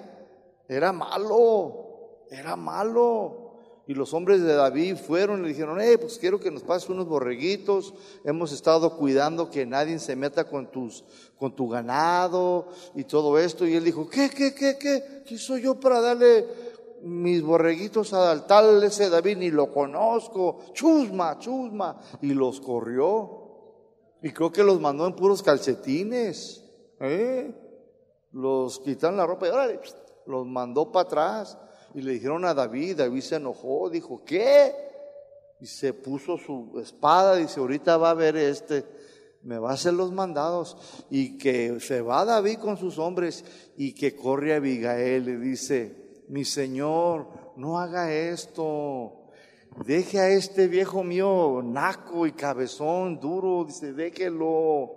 era 0.66 0.92
malo, 0.92 2.24
era 2.30 2.56
malo. 2.56 3.47
Y 3.88 3.94
los 3.94 4.12
hombres 4.12 4.42
de 4.42 4.52
David 4.52 4.96
fueron 4.96 5.40
y 5.40 5.42
le 5.44 5.48
dijeron, 5.48 5.80
eh, 5.80 5.96
pues 5.96 6.18
quiero 6.18 6.38
que 6.38 6.50
nos 6.50 6.62
pases 6.62 6.90
unos 6.90 7.08
borreguitos. 7.08 7.94
Hemos 8.22 8.52
estado 8.52 8.98
cuidando 8.98 9.50
que 9.50 9.64
nadie 9.64 9.98
se 9.98 10.14
meta 10.14 10.44
con 10.44 10.70
tus, 10.70 11.04
con 11.38 11.56
tu 11.56 11.70
ganado 11.70 12.68
y 12.94 13.04
todo 13.04 13.38
esto. 13.38 13.66
Y 13.66 13.76
él 13.76 13.84
dijo, 13.84 14.06
¿qué, 14.06 14.28
qué, 14.28 14.54
qué, 14.54 14.76
qué? 14.78 15.22
¿Qué 15.26 15.38
soy 15.38 15.62
yo 15.62 15.80
para 15.80 16.02
darle 16.02 16.46
mis 17.02 17.42
borreguitos 17.42 18.12
al 18.12 18.46
tal 18.46 18.84
ese 18.84 19.08
David? 19.08 19.38
Ni 19.38 19.50
lo 19.50 19.72
conozco. 19.72 20.58
Chusma, 20.74 21.38
chusma. 21.38 21.98
Y 22.20 22.34
los 22.34 22.60
corrió. 22.60 23.38
Y 24.22 24.32
creo 24.32 24.52
que 24.52 24.64
los 24.64 24.78
mandó 24.82 25.06
en 25.06 25.16
puros 25.16 25.42
calcetines. 25.42 26.62
¿eh? 27.00 27.54
Los 28.32 28.80
quitaron 28.80 29.16
la 29.16 29.24
ropa 29.24 29.46
y 29.46 29.50
órale, 29.50 29.80
los 30.26 30.46
mandó 30.46 30.92
para 30.92 31.06
atrás 31.06 31.58
y 31.98 32.02
le 32.02 32.12
dijeron 32.12 32.44
a 32.44 32.54
David, 32.54 32.98
David 32.98 33.22
se 33.22 33.34
enojó, 33.34 33.90
dijo, 33.90 34.22
¿qué? 34.24 34.72
Y 35.60 35.66
se 35.66 35.92
puso 35.92 36.38
su 36.38 36.78
espada, 36.80 37.34
dice, 37.34 37.58
ahorita 37.58 37.96
va 37.96 38.10
a 38.10 38.14
ver 38.14 38.36
este, 38.36 38.84
me 39.42 39.58
va 39.58 39.70
a 39.70 39.74
hacer 39.74 39.94
los 39.94 40.12
mandados. 40.12 40.76
Y 41.10 41.38
que 41.38 41.80
se 41.80 42.00
va 42.00 42.24
David 42.24 42.58
con 42.58 42.76
sus 42.76 43.00
hombres 43.00 43.44
y 43.76 43.94
que 43.94 44.14
corre 44.14 44.54
a 44.54 44.58
Abigail 44.58 45.28
y 45.28 45.36
dice, 45.38 46.22
mi 46.28 46.44
señor, 46.44 47.26
no 47.56 47.80
haga 47.80 48.14
esto. 48.14 49.30
Deje 49.84 50.20
a 50.20 50.28
este 50.28 50.68
viejo 50.68 51.02
mío 51.02 51.62
naco 51.64 52.28
y 52.28 52.32
cabezón, 52.32 53.18
duro, 53.18 53.64
dice, 53.64 53.92
déjelo. 53.92 54.92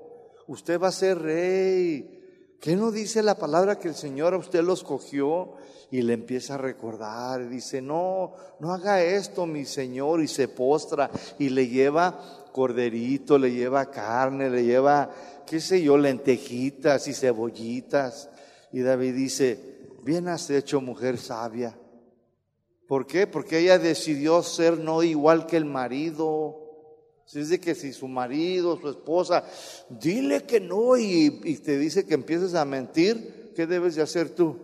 Usted 0.45 0.79
va 0.79 0.89
a 0.89 0.91
ser 0.91 1.17
rey. 1.17 2.20
¿Qué 2.61 2.75
no 2.75 2.91
dice 2.91 3.23
la 3.23 3.39
palabra 3.39 3.79
que 3.79 3.87
el 3.87 3.95
Señor 3.95 4.35
a 4.35 4.37
usted 4.37 4.61
los 4.61 4.83
cogió 4.83 5.53
y 5.89 6.03
le 6.03 6.13
empieza 6.13 6.53
a 6.53 6.57
recordar? 6.59 7.49
Dice, 7.49 7.81
no, 7.81 8.33
no 8.59 8.71
haga 8.71 9.01
esto, 9.01 9.47
mi 9.47 9.65
Señor, 9.65 10.21
y 10.21 10.27
se 10.27 10.47
postra 10.47 11.09
y 11.39 11.49
le 11.49 11.67
lleva 11.67 12.45
corderito, 12.51 13.39
le 13.39 13.51
lleva 13.51 13.89
carne, 13.89 14.47
le 14.47 14.63
lleva, 14.63 15.09
qué 15.47 15.59
sé 15.59 15.81
yo, 15.81 15.97
lentejitas 15.97 17.07
y 17.07 17.15
cebollitas. 17.15 18.29
Y 18.71 18.81
David 18.81 19.15
dice, 19.15 19.87
bien 20.03 20.27
has 20.27 20.47
hecho, 20.51 20.81
mujer 20.81 21.17
sabia. 21.17 21.75
¿Por 22.87 23.07
qué? 23.07 23.25
Porque 23.25 23.57
ella 23.57 23.79
decidió 23.79 24.43
ser 24.43 24.77
no 24.77 25.01
igual 25.01 25.47
que 25.47 25.57
el 25.57 25.65
marido. 25.65 26.60
Si 27.31 27.41
de 27.43 27.61
que 27.61 27.75
si 27.75 27.93
su 27.93 28.09
marido, 28.09 28.77
su 28.77 28.89
esposa, 28.89 29.45
dile 29.87 30.43
que 30.43 30.59
no 30.59 30.97
y, 30.97 31.29
te 31.63 31.77
dice 31.77 32.05
que 32.05 32.13
empieces 32.13 32.55
a 32.55 32.65
mentir, 32.65 33.53
¿qué 33.55 33.65
debes 33.65 33.95
de 33.95 34.01
hacer 34.01 34.35
tú? 34.35 34.57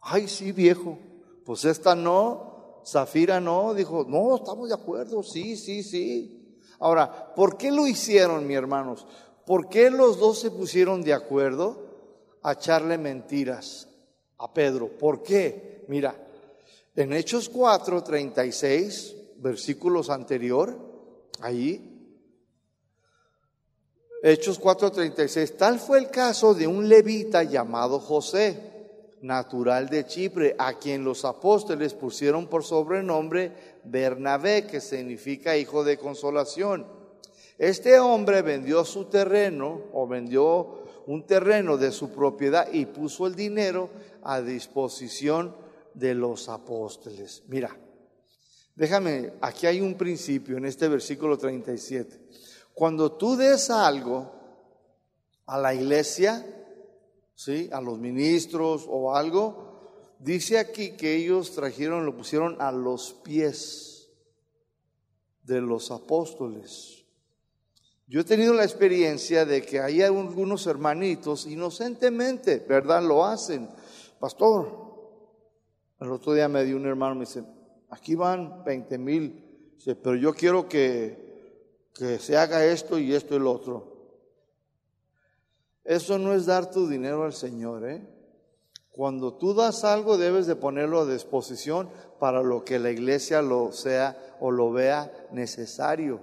Ay, 0.00 0.28
sí, 0.28 0.50
viejo, 0.50 0.98
pues 1.44 1.66
esta 1.66 1.94
no, 1.94 2.80
Zafira 2.86 3.38
no, 3.38 3.74
dijo, 3.74 4.06
no, 4.08 4.36
estamos 4.36 4.70
de 4.70 4.74
acuerdo, 4.76 5.22
sí, 5.22 5.58
sí, 5.58 5.82
sí. 5.82 6.56
Ahora, 6.78 7.34
¿por 7.34 7.58
qué 7.58 7.70
lo 7.70 7.86
hicieron, 7.86 8.46
mi 8.46 8.54
hermanos? 8.54 9.06
¿Por 9.44 9.68
qué 9.68 9.90
los 9.90 10.18
dos 10.18 10.38
se 10.38 10.50
pusieron 10.50 11.02
de 11.02 11.12
acuerdo 11.12 11.84
a 12.42 12.52
echarle 12.52 12.96
mentiras 12.96 13.88
a 14.38 14.50
Pedro? 14.54 14.88
¿Por 14.88 15.22
qué? 15.22 15.84
Mira, 15.88 16.16
en 16.96 17.12
Hechos 17.12 17.50
4, 17.50 18.02
36, 18.02 19.16
versículos 19.36 20.08
anterior, 20.08 20.91
Ahí. 21.42 21.88
Hechos 24.22 24.60
4:36. 24.60 25.56
Tal 25.56 25.80
fue 25.80 25.98
el 25.98 26.08
caso 26.08 26.54
de 26.54 26.68
un 26.68 26.88
levita 26.88 27.42
llamado 27.42 27.98
José, 27.98 28.56
natural 29.22 29.88
de 29.88 30.06
Chipre, 30.06 30.54
a 30.56 30.78
quien 30.78 31.02
los 31.02 31.24
apóstoles 31.24 31.94
pusieron 31.94 32.46
por 32.46 32.62
sobrenombre 32.62 33.80
Bernabé, 33.82 34.66
que 34.68 34.80
significa 34.80 35.56
hijo 35.56 35.82
de 35.82 35.98
consolación. 35.98 36.86
Este 37.58 37.98
hombre 37.98 38.42
vendió 38.42 38.84
su 38.84 39.06
terreno 39.06 39.82
o 39.92 40.06
vendió 40.06 40.84
un 41.06 41.26
terreno 41.26 41.76
de 41.76 41.90
su 41.90 42.10
propiedad 42.10 42.68
y 42.72 42.86
puso 42.86 43.26
el 43.26 43.34
dinero 43.34 43.90
a 44.22 44.40
disposición 44.40 45.56
de 45.94 46.14
los 46.14 46.48
apóstoles. 46.48 47.42
Mira, 47.48 47.76
Déjame, 48.74 49.34
aquí 49.40 49.66
hay 49.66 49.80
un 49.80 49.94
principio 49.94 50.56
en 50.56 50.64
este 50.64 50.88
versículo 50.88 51.36
37. 51.36 52.18
Cuando 52.74 53.12
tú 53.12 53.36
des 53.36 53.68
algo 53.70 54.32
a 55.46 55.58
la 55.58 55.74
iglesia, 55.74 56.46
¿sí? 57.34 57.68
a 57.72 57.80
los 57.80 57.98
ministros 57.98 58.86
o 58.88 59.14
algo, 59.14 60.14
dice 60.18 60.58
aquí 60.58 60.92
que 60.92 61.16
ellos 61.16 61.52
trajeron, 61.52 62.06
lo 62.06 62.16
pusieron 62.16 62.56
a 62.60 62.72
los 62.72 63.12
pies 63.12 64.08
de 65.42 65.60
los 65.60 65.90
apóstoles. 65.90 67.04
Yo 68.06 68.20
he 68.20 68.24
tenido 68.24 68.54
la 68.54 68.64
experiencia 68.64 69.44
de 69.44 69.62
que 69.62 69.80
hay 69.80 70.02
algunos 70.02 70.66
hermanitos 70.66 71.46
inocentemente, 71.46 72.58
¿verdad? 72.68 73.02
Lo 73.02 73.24
hacen. 73.24 73.68
Pastor, 74.18 74.68
el 76.00 76.10
otro 76.10 76.34
día 76.34 76.48
me 76.48 76.64
dio 76.64 76.76
un 76.76 76.86
hermano, 76.86 77.14
me 77.14 77.22
dice, 77.22 77.42
aquí 77.92 78.14
van 78.14 78.64
20 78.64 78.98
mil, 78.98 79.76
pero 80.02 80.16
yo 80.16 80.32
quiero 80.32 80.66
que, 80.66 81.90
que 81.94 82.18
se 82.18 82.36
haga 82.36 82.64
esto 82.64 82.98
y 82.98 83.14
esto 83.14 83.36
y 83.36 83.38
lo 83.38 83.52
otro. 83.52 83.92
Eso 85.84 86.18
no 86.18 86.32
es 86.32 86.46
dar 86.46 86.70
tu 86.70 86.88
dinero 86.88 87.24
al 87.24 87.34
Señor, 87.34 87.88
¿eh? 87.88 88.02
Cuando 88.90 89.34
tú 89.34 89.54
das 89.54 89.84
algo 89.84 90.18
debes 90.18 90.46
de 90.46 90.56
ponerlo 90.56 91.00
a 91.00 91.06
disposición 91.06 91.88
para 92.18 92.42
lo 92.42 92.64
que 92.64 92.78
la 92.78 92.90
iglesia 92.90 93.40
lo 93.40 93.72
sea 93.72 94.36
o 94.40 94.50
lo 94.50 94.70
vea 94.70 95.10
necesario. 95.30 96.20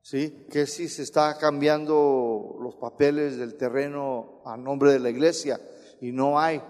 ¿Sí? 0.00 0.46
Que 0.50 0.66
si 0.66 0.88
se 0.88 1.02
está 1.02 1.38
cambiando 1.38 2.56
los 2.60 2.74
papeles 2.76 3.36
del 3.36 3.54
terreno 3.54 4.40
a 4.44 4.56
nombre 4.56 4.92
de 4.92 4.98
la 4.98 5.10
iglesia 5.10 5.60
y 6.00 6.12
no 6.12 6.40
hay, 6.40 6.60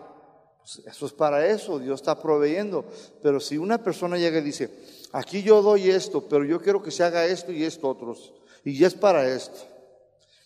pues, 0.63 0.87
eso 0.87 1.07
es 1.07 1.13
para 1.13 1.47
eso, 1.47 1.79
Dios 1.79 2.01
está 2.01 2.21
proveyendo. 2.21 2.85
Pero 3.23 3.41
si 3.41 3.59
una 3.59 3.83
persona 3.83 4.17
llega 4.17 4.39
y 4.39 4.43
dice, 4.43 4.71
aquí 5.13 5.43
yo 5.43 5.61
doy 5.61 5.91
esto, 5.91 6.29
pero 6.29 6.45
yo 6.45 6.61
quiero 6.61 6.83
que 6.83 6.91
se 6.91 7.03
haga 7.03 7.27
esto 7.27 7.53
y 7.53 7.65
esto 7.65 7.89
otros, 7.89 8.33
y 8.65 8.79
ya 8.79 8.87
es 8.87 8.95
para 8.95 9.29
esto, 9.29 9.67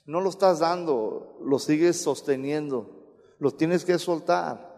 no 0.07 0.21
lo 0.21 0.31
estás 0.31 0.61
dando, 0.61 1.39
lo 1.45 1.59
sigues 1.59 2.01
sosteniendo, 2.01 3.35
lo 3.39 3.53
tienes 3.53 3.85
que 3.85 3.99
soltar. 3.99 4.75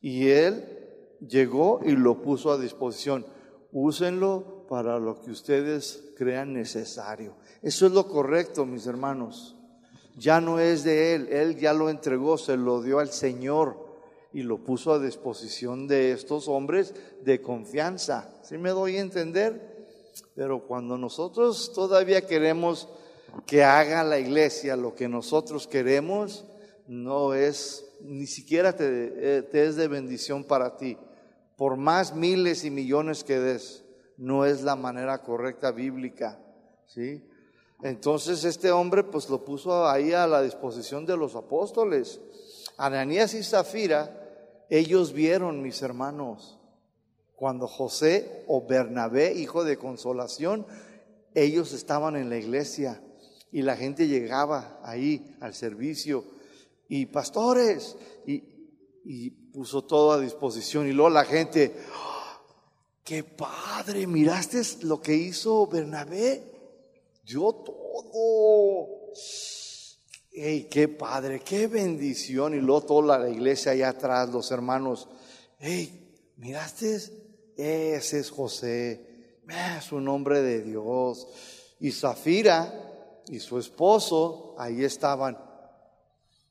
Y 0.00 0.28
él 0.28 0.78
llegó 1.26 1.80
y 1.84 1.92
lo 1.92 2.20
puso 2.22 2.50
a 2.50 2.58
disposición. 2.58 3.24
úsenlo 3.72 4.66
para 4.68 4.98
lo 4.98 5.20
que 5.20 5.30
ustedes 5.30 6.12
crean 6.16 6.52
necesario. 6.52 7.36
Eso 7.62 7.86
es 7.86 7.92
lo 7.92 8.08
correcto, 8.08 8.66
mis 8.66 8.86
hermanos. 8.86 9.56
Ya 10.16 10.40
no 10.40 10.58
es 10.58 10.84
de 10.84 11.14
Él, 11.14 11.28
Él 11.30 11.56
ya 11.56 11.72
lo 11.72 11.88
entregó, 11.88 12.36
se 12.36 12.56
lo 12.56 12.82
dio 12.82 12.98
al 12.98 13.10
Señor 13.10 13.79
y 14.32 14.42
lo 14.42 14.58
puso 14.58 14.92
a 14.92 14.98
disposición 14.98 15.88
de 15.88 16.12
estos 16.12 16.48
hombres 16.48 16.94
de 17.22 17.40
confianza. 17.40 18.32
¿Sí 18.42 18.58
me 18.58 18.70
doy 18.70 18.96
a 18.96 19.00
entender? 19.00 19.86
Pero 20.34 20.66
cuando 20.66 20.96
nosotros 20.96 21.72
todavía 21.72 22.26
queremos 22.26 22.88
que 23.46 23.64
haga 23.64 24.04
la 24.04 24.18
iglesia 24.18 24.76
lo 24.76 24.94
que 24.94 25.08
nosotros 25.08 25.66
queremos, 25.66 26.44
no 26.86 27.34
es, 27.34 27.84
ni 28.00 28.26
siquiera 28.26 28.74
te, 28.74 29.38
eh, 29.38 29.42
te 29.42 29.66
es 29.66 29.76
de 29.76 29.88
bendición 29.88 30.44
para 30.44 30.76
ti. 30.76 30.96
Por 31.56 31.76
más 31.76 32.14
miles 32.14 32.64
y 32.64 32.70
millones 32.70 33.22
que 33.24 33.38
des, 33.38 33.84
no 34.16 34.44
es 34.44 34.62
la 34.62 34.76
manera 34.76 35.22
correcta 35.22 35.72
bíblica. 35.72 36.38
¿sí? 36.86 37.22
Entonces 37.82 38.44
este 38.44 38.70
hombre 38.70 39.04
pues 39.04 39.28
lo 39.28 39.44
puso 39.44 39.88
ahí 39.88 40.12
a 40.12 40.26
la 40.26 40.42
disposición 40.42 41.06
de 41.06 41.16
los 41.16 41.34
apóstoles. 41.34 42.20
Ananías 42.76 43.34
y 43.34 43.42
Zafira, 43.42 44.19
ellos 44.70 45.12
vieron, 45.12 45.62
mis 45.62 45.82
hermanos, 45.82 46.58
cuando 47.34 47.66
José 47.66 48.44
o 48.46 48.66
Bernabé, 48.66 49.34
hijo 49.34 49.64
de 49.64 49.76
consolación, 49.76 50.64
ellos 51.34 51.72
estaban 51.72 52.14
en 52.16 52.30
la 52.30 52.38
iglesia 52.38 53.02
y 53.50 53.62
la 53.62 53.76
gente 53.76 54.06
llegaba 54.06 54.80
ahí 54.84 55.36
al 55.40 55.54
servicio 55.54 56.24
y 56.88 57.06
pastores 57.06 57.96
y, 58.26 58.48
puso 59.52 59.82
todo 59.82 60.12
a 60.12 60.20
disposición 60.20 60.86
y 60.86 60.92
luego 60.92 61.10
la 61.10 61.24
gente, 61.24 61.74
¡Ah! 61.92 62.40
qué 63.02 63.24
padre, 63.24 64.06
miraste 64.06 64.62
lo 64.82 65.00
que 65.00 65.14
hizo 65.14 65.66
Bernabé, 65.66 66.44
dio 67.24 67.52
todo. 67.52 68.88
¡Ey, 70.42 70.68
qué 70.70 70.88
padre, 70.88 71.40
qué 71.40 71.66
bendición! 71.66 72.54
Y 72.54 72.62
luego 72.62 72.80
toda 72.80 73.18
la 73.18 73.28
iglesia 73.28 73.72
allá 73.72 73.90
atrás, 73.90 74.30
los 74.30 74.50
hermanos, 74.50 75.06
¡Ey, 75.58 76.14
miraste! 76.38 76.98
Ese 77.58 78.20
es 78.20 78.30
José, 78.30 79.42
es 79.78 79.92
un 79.92 80.08
hombre 80.08 80.40
de 80.40 80.62
Dios. 80.62 81.26
Y 81.78 81.92
Zafira 81.92 83.20
y 83.28 83.38
su 83.38 83.58
esposo, 83.58 84.54
ahí 84.56 84.82
estaban. 84.82 85.36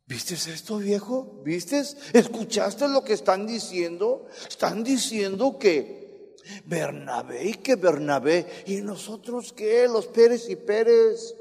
¿Viste 0.06 0.36
esto, 0.36 0.78
viejo? 0.78 1.42
¿Viste? 1.44 1.82
¿Escuchaste 2.14 2.88
lo 2.90 3.04
que 3.04 3.14
están 3.14 3.48
diciendo? 3.48 4.28
Están 4.48 4.84
diciendo 4.84 5.58
que 5.58 6.36
Bernabé 6.66 7.50
y 7.50 7.54
que 7.56 7.76
Bernabé. 7.76 8.46
¿Y 8.68 8.82
nosotros 8.82 9.52
qué? 9.52 9.88
Los 9.88 10.06
Pérez 10.06 10.48
y 10.48 10.58
Pérez 10.58 11.34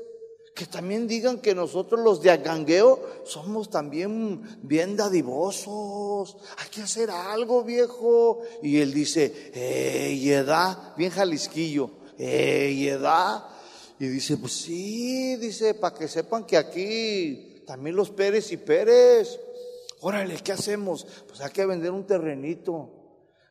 que 0.59 0.67
también 0.67 1.07
digan 1.07 1.39
que 1.39 1.55
nosotros 1.55 2.01
los 2.01 2.21
de 2.21 2.33
Agangueo 2.33 3.23
somos 3.25 3.71
también 3.71 4.43
bien 4.61 4.97
dadivosos. 4.97 6.37
Hay 6.57 6.69
que 6.69 6.83
hacer 6.83 7.13
algo, 7.13 7.63
viejo. 7.63 8.43
Y 8.61 8.81
él 8.81 8.93
dice, 8.93 9.53
¡eh, 9.55 10.21
edad! 10.21 10.97
Bien 10.97 11.13
jalisquillo, 11.13 11.93
¡eh, 12.19 12.89
edad! 12.91 13.45
Y 14.01 14.09
dice, 14.09 14.37
pues 14.37 14.53
sí, 14.55 15.37
dice, 15.37 15.75
para 15.75 15.97
que 15.97 16.09
sepan 16.09 16.45
que 16.45 16.57
aquí 16.57 17.63
también 17.65 17.95
los 17.95 18.11
Pérez 18.11 18.51
y 18.51 18.57
Pérez. 18.57 19.39
Órale, 20.01 20.39
¿qué 20.43 20.51
hacemos? 20.51 21.07
Pues 21.29 21.41
hay 21.41 21.53
que 21.53 21.67
vender 21.67 21.93
un 21.93 22.05
terrenito. 22.05 22.91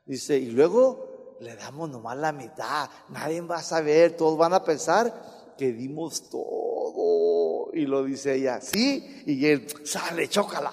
Dice, 0.06 0.38
y 0.38 0.48
luego 0.48 1.38
le 1.40 1.56
damos 1.56 1.90
nomás 1.90 2.18
la 2.18 2.34
mitad. 2.34 2.90
Nadie 3.08 3.40
va 3.40 3.60
a 3.60 3.64
saber, 3.64 4.18
todos 4.18 4.38
van 4.38 4.54
a 4.54 4.66
pensar 4.66 5.37
que 5.58 5.74
dimos 5.74 6.30
todo 6.30 7.70
y 7.74 7.86
lo 7.86 8.04
dice 8.04 8.36
ella, 8.36 8.62
sí, 8.62 9.24
y 9.26 9.46
él, 9.46 9.68
sale, 9.84 10.28
chócala. 10.28 10.72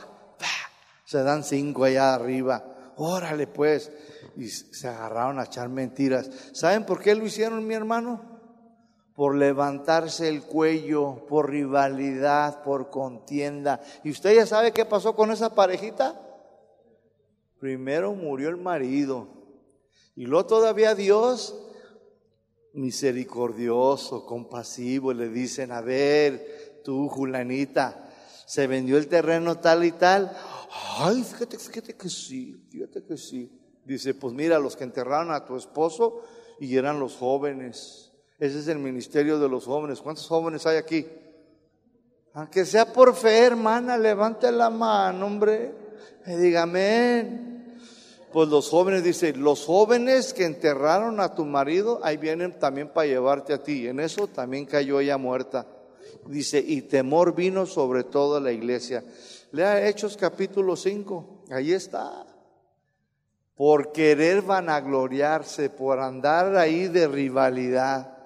Se 1.04 1.22
dan 1.22 1.44
cinco 1.44 1.84
allá 1.84 2.14
arriba, 2.14 2.92
órale 2.96 3.46
pues. 3.46 3.90
Y 4.36 4.48
se 4.48 4.88
agarraron 4.88 5.38
a 5.38 5.44
echar 5.44 5.68
mentiras. 5.68 6.30
¿Saben 6.52 6.84
por 6.84 7.00
qué 7.00 7.14
lo 7.14 7.24
hicieron, 7.24 7.66
mi 7.66 7.74
hermano? 7.74 8.20
Por 9.14 9.36
levantarse 9.36 10.28
el 10.28 10.42
cuello, 10.42 11.24
por 11.28 11.50
rivalidad, 11.50 12.62
por 12.64 12.90
contienda. 12.90 13.80
¿Y 14.02 14.10
usted 14.10 14.34
ya 14.34 14.46
sabe 14.46 14.72
qué 14.72 14.84
pasó 14.84 15.14
con 15.14 15.30
esa 15.30 15.54
parejita? 15.54 16.20
Primero 17.60 18.12
murió 18.14 18.48
el 18.48 18.56
marido. 18.56 19.28
Y 20.16 20.26
luego 20.26 20.46
todavía 20.46 20.94
Dios 20.94 21.54
misericordioso, 22.74 24.26
compasivo, 24.26 25.12
le 25.12 25.28
dicen, 25.28 25.72
a 25.72 25.80
ver, 25.80 26.82
tú, 26.84 27.08
Julanita, 27.08 28.10
se 28.46 28.66
vendió 28.66 28.98
el 28.98 29.08
terreno 29.08 29.58
tal 29.58 29.84
y 29.84 29.92
tal. 29.92 30.36
Ay, 30.98 31.22
fíjate, 31.22 31.58
fíjate 31.58 31.94
que 31.94 32.08
sí, 32.08 32.66
fíjate 32.70 33.02
que 33.04 33.16
sí. 33.16 33.50
Dice, 33.84 34.14
pues 34.14 34.32
mira, 34.32 34.58
los 34.58 34.76
que 34.76 34.84
enterraron 34.84 35.32
a 35.32 35.44
tu 35.44 35.56
esposo 35.56 36.22
y 36.58 36.76
eran 36.76 36.98
los 36.98 37.16
jóvenes. 37.16 38.12
Ese 38.38 38.58
es 38.58 38.68
el 38.68 38.78
ministerio 38.78 39.38
de 39.38 39.48
los 39.48 39.66
jóvenes. 39.66 40.00
¿Cuántos 40.00 40.26
jóvenes 40.26 40.66
hay 40.66 40.76
aquí? 40.76 41.06
Aunque 42.32 42.64
sea 42.64 42.92
por 42.92 43.14
fe, 43.14 43.38
hermana, 43.38 43.96
levante 43.96 44.50
la 44.50 44.70
mano, 44.70 45.26
hombre. 45.26 45.72
Y 46.26 46.32
diga 46.34 46.62
amén. 46.62 47.53
Pues 48.34 48.48
los 48.48 48.68
jóvenes, 48.68 49.04
dice, 49.04 49.32
los 49.32 49.64
jóvenes 49.64 50.34
que 50.34 50.44
enterraron 50.44 51.20
a 51.20 51.36
tu 51.36 51.44
marido, 51.44 52.00
ahí 52.02 52.16
vienen 52.16 52.58
también 52.58 52.88
para 52.88 53.06
llevarte 53.06 53.52
a 53.52 53.62
ti. 53.62 53.86
En 53.86 54.00
eso 54.00 54.26
también 54.26 54.66
cayó 54.66 54.98
ella 54.98 55.16
muerta. 55.16 55.68
Dice, 56.26 56.58
y 56.58 56.82
temor 56.82 57.36
vino 57.36 57.64
sobre 57.64 58.02
toda 58.02 58.40
la 58.40 58.50
iglesia. 58.50 59.04
Lea 59.52 59.86
Hechos 59.86 60.16
capítulo 60.16 60.74
5, 60.74 61.44
ahí 61.52 61.72
está. 61.72 62.26
Por 63.54 63.92
querer 63.92 64.42
vanagloriarse, 64.42 65.70
por 65.70 66.00
andar 66.00 66.56
ahí 66.56 66.88
de 66.88 67.06
rivalidad. 67.06 68.18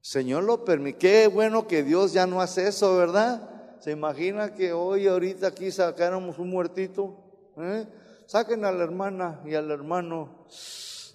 Señor 0.00 0.44
lo 0.44 0.64
permite. 0.64 0.98
Qué 0.98 1.26
bueno 1.26 1.66
que 1.66 1.82
Dios 1.82 2.12
ya 2.12 2.28
no 2.28 2.40
hace 2.40 2.68
eso, 2.68 2.96
¿verdad? 2.96 3.50
¿Se 3.80 3.90
imagina 3.90 4.54
que 4.54 4.72
hoy, 4.72 5.08
ahorita 5.08 5.48
aquí 5.48 5.72
sacáramos 5.72 6.38
un 6.38 6.50
muertito? 6.50 7.16
¿Eh? 7.56 7.84
Saquen 8.32 8.64
a 8.64 8.72
la 8.72 8.84
hermana 8.84 9.42
y 9.44 9.54
al 9.56 9.70
hermano. 9.70 10.46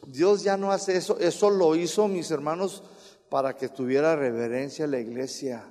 Dios 0.06 0.44
ya 0.44 0.56
no 0.56 0.72
hace 0.72 0.98
eso. 0.98 1.18
Eso 1.18 1.50
lo 1.50 1.76
hizo, 1.76 2.08
mis 2.08 2.30
hermanos, 2.30 2.84
para 3.28 3.56
que 3.56 3.70
tuviera 3.70 4.16
reverencia 4.16 4.86
la 4.86 5.00
iglesia. 5.00 5.66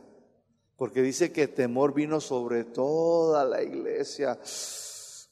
Porque 0.74 1.02
dice 1.02 1.30
que 1.30 1.46
temor 1.46 1.94
vino 1.94 2.20
sobre 2.20 2.64
toda 2.64 3.44
la 3.44 3.62
iglesia. 3.62 4.36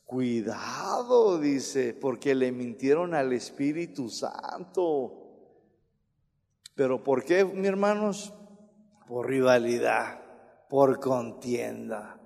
Cuidado, 0.05 1.41
dice, 1.41 1.95
porque 1.95 2.37
le 2.37 2.53
mintieron 2.53 3.13
al 3.13 3.33
Espíritu 3.33 4.09
Santo. 4.09 5.15
Pero 6.77 7.03
¿por 7.03 7.25
qué, 7.25 7.45
mis 7.45 7.67
hermanos? 7.67 8.33
Por 9.09 9.29
rivalidad, 9.29 10.21
por 10.69 11.01
contienda. 11.01 12.24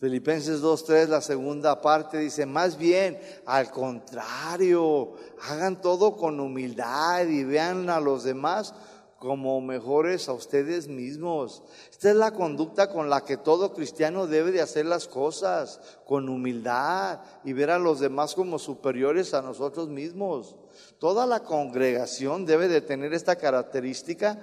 Filipenses 0.00 0.62
2.3, 0.62 1.08
la 1.08 1.20
segunda 1.20 1.82
parte 1.82 2.16
dice, 2.16 2.46
más 2.46 2.78
bien, 2.78 3.20
al 3.44 3.70
contrario, 3.70 5.12
hagan 5.46 5.82
todo 5.82 6.16
con 6.16 6.40
humildad 6.40 7.26
y 7.26 7.44
vean 7.44 7.90
a 7.90 8.00
los 8.00 8.24
demás 8.24 8.72
como 9.18 9.60
mejores 9.60 10.30
a 10.30 10.32
ustedes 10.32 10.88
mismos. 10.88 11.62
Esta 11.90 12.08
es 12.08 12.16
la 12.16 12.30
conducta 12.30 12.88
con 12.88 13.10
la 13.10 13.26
que 13.26 13.36
todo 13.36 13.74
cristiano 13.74 14.26
debe 14.26 14.52
de 14.52 14.62
hacer 14.62 14.86
las 14.86 15.06
cosas, 15.06 15.78
con 16.06 16.30
humildad 16.30 17.20
y 17.44 17.52
ver 17.52 17.70
a 17.70 17.78
los 17.78 18.00
demás 18.00 18.34
como 18.34 18.58
superiores 18.58 19.34
a 19.34 19.42
nosotros 19.42 19.90
mismos. 19.90 20.56
Toda 20.98 21.26
la 21.26 21.40
congregación 21.40 22.46
debe 22.46 22.68
de 22.68 22.80
tener 22.80 23.12
esta 23.12 23.36
característica 23.36 24.42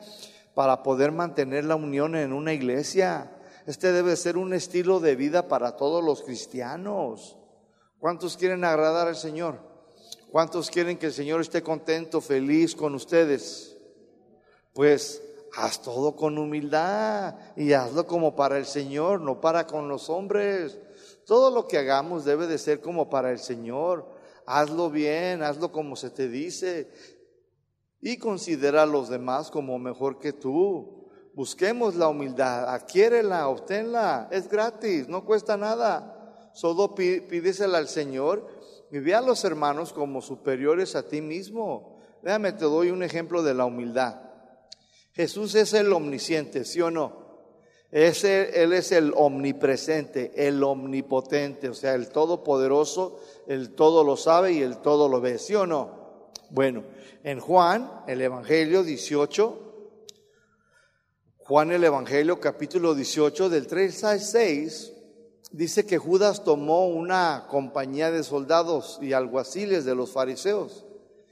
para 0.53 0.83
poder 0.83 1.11
mantener 1.11 1.65
la 1.65 1.75
unión 1.75 2.15
en 2.15 2.31
una 2.31 2.53
iglesia. 2.53 3.31
Este 3.67 3.91
debe 3.91 4.15
ser 4.15 4.37
un 4.37 4.53
estilo 4.53 4.99
de 4.99 5.15
vida 5.15 5.47
para 5.47 5.75
todos 5.75 6.03
los 6.03 6.23
cristianos. 6.23 7.37
¿Cuántos 7.99 8.35
quieren 8.35 8.63
agradar 8.63 9.07
al 9.07 9.15
Señor? 9.15 9.59
¿Cuántos 10.31 10.71
quieren 10.71 10.97
que 10.97 11.05
el 11.05 11.13
Señor 11.13 11.41
esté 11.41 11.61
contento, 11.61 12.21
feliz 12.21 12.75
con 12.75 12.95
ustedes? 12.95 13.77
pues 14.77 15.23
haz 15.55 15.81
todo 15.81 16.15
con 16.15 16.37
humildad 16.37 17.33
y 17.55 17.73
hazlo 17.73 18.05
como 18.05 18.35
para 18.35 18.59
el 18.59 18.67
Señor, 18.67 19.21
no 19.21 19.41
para 19.41 19.65
con 19.65 19.89
los 19.89 20.07
hombres. 20.07 20.77
Todo 21.25 21.49
lo 21.49 21.67
que 21.67 21.79
hagamos 21.79 22.25
debe 22.25 22.45
de 22.45 22.59
ser 22.59 22.79
como 22.79 23.09
para 23.09 23.31
el 23.31 23.39
Señor. 23.39 24.07
Hazlo 24.45 24.91
bien, 24.91 25.41
hazlo 25.41 25.71
como 25.71 25.95
se 25.95 26.11
te 26.11 26.29
dice 26.29 26.91
y 28.01 28.17
considera 28.17 28.83
a 28.83 28.85
los 28.85 29.09
demás 29.09 29.49
como 29.49 29.79
mejor 29.79 30.19
que 30.19 30.31
tú. 30.31 30.96
Busquemos 31.37 31.93
la 31.93 32.07
humildad, 32.07 32.67
adquiérela, 32.67 33.47
obténla, 33.47 34.27
es 34.31 34.49
gratis, 34.49 35.07
no 35.07 35.23
cuesta 35.23 35.55
nada. 35.55 36.49
Solo 36.55 36.95
pídesela 36.95 37.77
al 37.77 37.87
Señor 37.87 38.47
y 38.89 38.97
ve 38.97 39.13
a 39.13 39.21
los 39.21 39.43
hermanos 39.43 39.93
como 39.93 40.23
superiores 40.23 40.95
a 40.95 41.07
ti 41.07 41.21
mismo. 41.21 41.99
Déjame, 42.23 42.53
te 42.53 42.65
doy 42.65 42.89
un 42.89 43.03
ejemplo 43.03 43.43
de 43.43 43.53
la 43.53 43.65
humildad. 43.65 44.19
Jesús 45.13 45.53
es 45.53 45.73
el 45.73 45.93
omnisciente, 45.93 46.65
¿sí 46.65 46.81
o 46.81 46.89
no? 46.89 47.27
él 47.91 48.73
es 48.73 48.91
el 48.91 49.13
omnipresente, 49.15 50.31
el 50.35 50.63
omnipotente, 50.63 51.69
o 51.69 51.75
sea, 51.75 51.93
el 51.93 52.09
todopoderoso, 52.09 53.19
el 53.45 53.75
todo 53.75 54.03
lo 54.03 54.17
sabe 54.17 54.53
y 54.53 54.63
el 54.63 54.77
todo 54.77 55.07
lo 55.07 55.21
ve, 55.21 55.37
¿sí 55.37 55.53
o 55.53 55.67
no? 55.67 56.31
Bueno, 56.49 56.83
en 57.23 57.39
Juan, 57.39 57.91
el 58.07 58.21
Evangelio 58.21 58.81
18, 58.81 59.66
Juan 61.47 61.71
el 61.71 61.85
Evangelio 61.85 62.41
capítulo 62.41 62.93
18 62.93 63.47
del 63.47 63.67
3 63.67 64.03
al 64.03 64.19
6, 64.19 64.91
dice 65.51 65.85
que 65.85 65.97
Judas 65.97 66.43
tomó 66.43 66.89
una 66.89 67.47
compañía 67.49 68.11
de 68.11 68.23
soldados 68.23 68.99
y 69.01 69.13
alguaciles 69.13 69.85
de 69.85 69.95
los 69.95 70.11
fariseos 70.11 70.83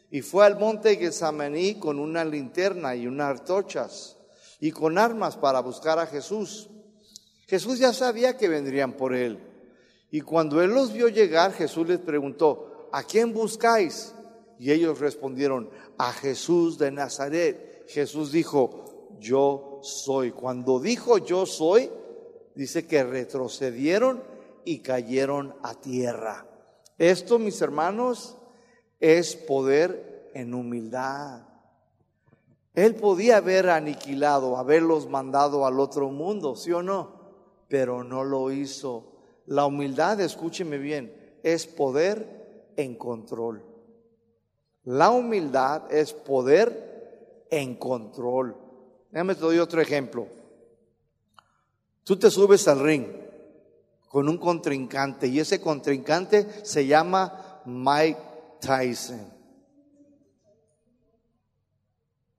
y 0.10 0.22
fue 0.22 0.46
al 0.46 0.58
monte 0.58 0.96
Getsemaní 0.96 1.80
con 1.80 2.00
una 2.00 2.24
linterna 2.24 2.96
y 2.96 3.08
unas 3.08 3.42
antorchas 3.42 4.16
y 4.62 4.72
con 4.72 4.98
armas 4.98 5.36
para 5.36 5.60
buscar 5.60 6.00
a 6.00 6.08
Jesús. 6.08 6.70
Jesús 7.46 7.78
ya 7.78 7.92
sabía 7.92 8.38
que 8.38 8.48
vendrían 8.48 8.94
por 8.94 9.14
él. 9.14 9.38
Y 10.12 10.22
cuando 10.22 10.64
él 10.64 10.70
los 10.70 10.94
vio 10.94 11.10
llegar, 11.10 11.52
Jesús 11.52 11.90
les 11.90 12.00
preguntó, 12.00 12.88
¿a 12.94 13.04
quién 13.04 13.34
buscáis? 13.34 14.16
Y 14.60 14.72
ellos 14.72 15.00
respondieron, 15.00 15.70
a 15.98 16.14
Jesús 16.14 16.78
de 16.78 16.90
Nazaret. 16.90 17.84
Jesús 17.90 18.32
dijo, 18.32 18.86
yo 19.20 19.75
soy. 19.86 20.32
Cuando 20.32 20.80
dijo 20.80 21.18
yo 21.20 21.46
soy, 21.46 21.90
dice 22.56 22.88
que 22.88 23.04
retrocedieron 23.04 24.24
y 24.64 24.80
cayeron 24.80 25.56
a 25.62 25.76
tierra. 25.76 26.48
Esto, 26.98 27.40
mis 27.40 27.62
hermanos, 27.62 28.38
es 29.00 29.36
poder 29.36 30.32
en 30.34 30.54
humildad. 30.54 31.44
Él 32.74 32.96
podía 32.96 33.38
haber 33.38 33.70
aniquilado, 33.70 34.58
haberlos 34.58 35.08
mandado 35.08 35.66
al 35.66 35.80
otro 35.80 36.10
mundo, 36.10 36.56
¿sí 36.56 36.72
o 36.72 36.84
no? 36.84 37.16
Pero 37.70 38.04
no 38.04 38.24
lo 38.24 38.52
hizo. 38.52 39.14
La 39.46 39.66
humildad, 39.66 40.20
escúcheme 40.20 40.78
bien, 40.78 41.38
es 41.44 41.68
poder 41.68 42.74
en 42.76 42.96
control. 42.96 43.64
La 44.84 45.10
humildad 45.12 45.92
es 45.92 46.14
poder 46.14 47.46
en 47.50 47.76
control. 47.76 48.65
Déjame 49.16 49.36
te 49.36 49.42
doy 49.42 49.60
otro 49.60 49.80
ejemplo. 49.80 50.28
Tú 52.04 52.20
te 52.20 52.30
subes 52.30 52.68
al 52.68 52.82
ring 52.82 53.06
con 54.10 54.28
un 54.28 54.38
contrincante 54.38 55.28
y 55.28 55.40
ese 55.40 55.62
contrincante 55.62 56.46
se 56.66 56.86
llama 56.86 57.62
Mike 57.64 58.20
Tyson. 58.60 59.26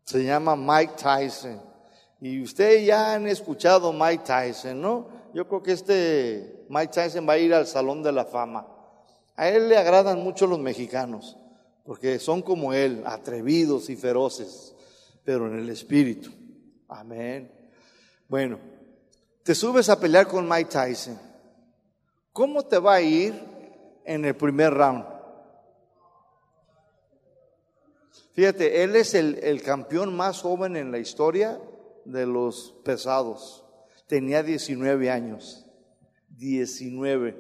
Se 0.05 0.23
llama 0.23 0.55
Mike 0.55 0.93
Tyson. 1.03 1.63
Y 2.21 2.43
ustedes 2.43 2.85
ya 2.85 3.15
han 3.15 3.27
escuchado 3.27 3.91
Mike 3.95 4.25
Tyson, 4.27 4.79
¿no? 4.79 5.09
Yo 5.33 5.49
creo 5.49 5.63
que 5.63 5.73
este 5.73 6.67
Mike 6.69 6.93
Tyson 6.93 7.27
va 7.27 7.33
a 7.33 7.39
ir 7.39 7.55
al 7.55 7.67
Salón 7.67 8.03
de 8.03 8.13
la 8.13 8.27
Fama. 8.27 8.67
A 9.35 9.49
él 9.49 9.71
le 9.71 9.79
agradan 9.79 10.23
mucho 10.23 10.47
los 10.47 10.59
mexicanos, 10.59 11.39
porque 11.85 12.19
son 12.19 12.43
como 12.43 12.75
él, 12.75 13.03
atrevidos 13.07 13.89
y 13.89 13.97
feroces, 13.97 14.75
pero 15.25 15.47
en 15.47 15.59
el 15.59 15.71
espíritu. 15.71 16.31
Amén. 16.89 17.51
Bueno, 18.29 18.59
te 19.43 19.55
subes 19.55 19.89
a 19.89 19.99
pelear 19.99 20.27
con 20.29 20.49
Mike 20.49 20.71
Tyson. 20.71 21.19
¿Cómo 22.33 22.63
te 22.63 22.79
va 22.79 22.95
a 22.95 23.01
ir 23.01 23.35
en 24.05 24.25
el 24.25 24.37
primer 24.37 24.73
round? 24.73 25.05
Fíjate, 28.33 28.83
él 28.83 28.95
es 28.97 29.15
el, 29.15 29.39
el, 29.43 29.63
campeón 29.63 30.15
más 30.15 30.43
joven 30.43 30.77
en 30.77 30.93
la 30.93 30.99
historia 30.99 31.59
de 32.05 32.27
los 32.27 32.75
pesados. 32.85 33.65
Tenía 34.07 34.43
19 34.43 35.11
años. 35.11 35.67
19. 36.37 37.35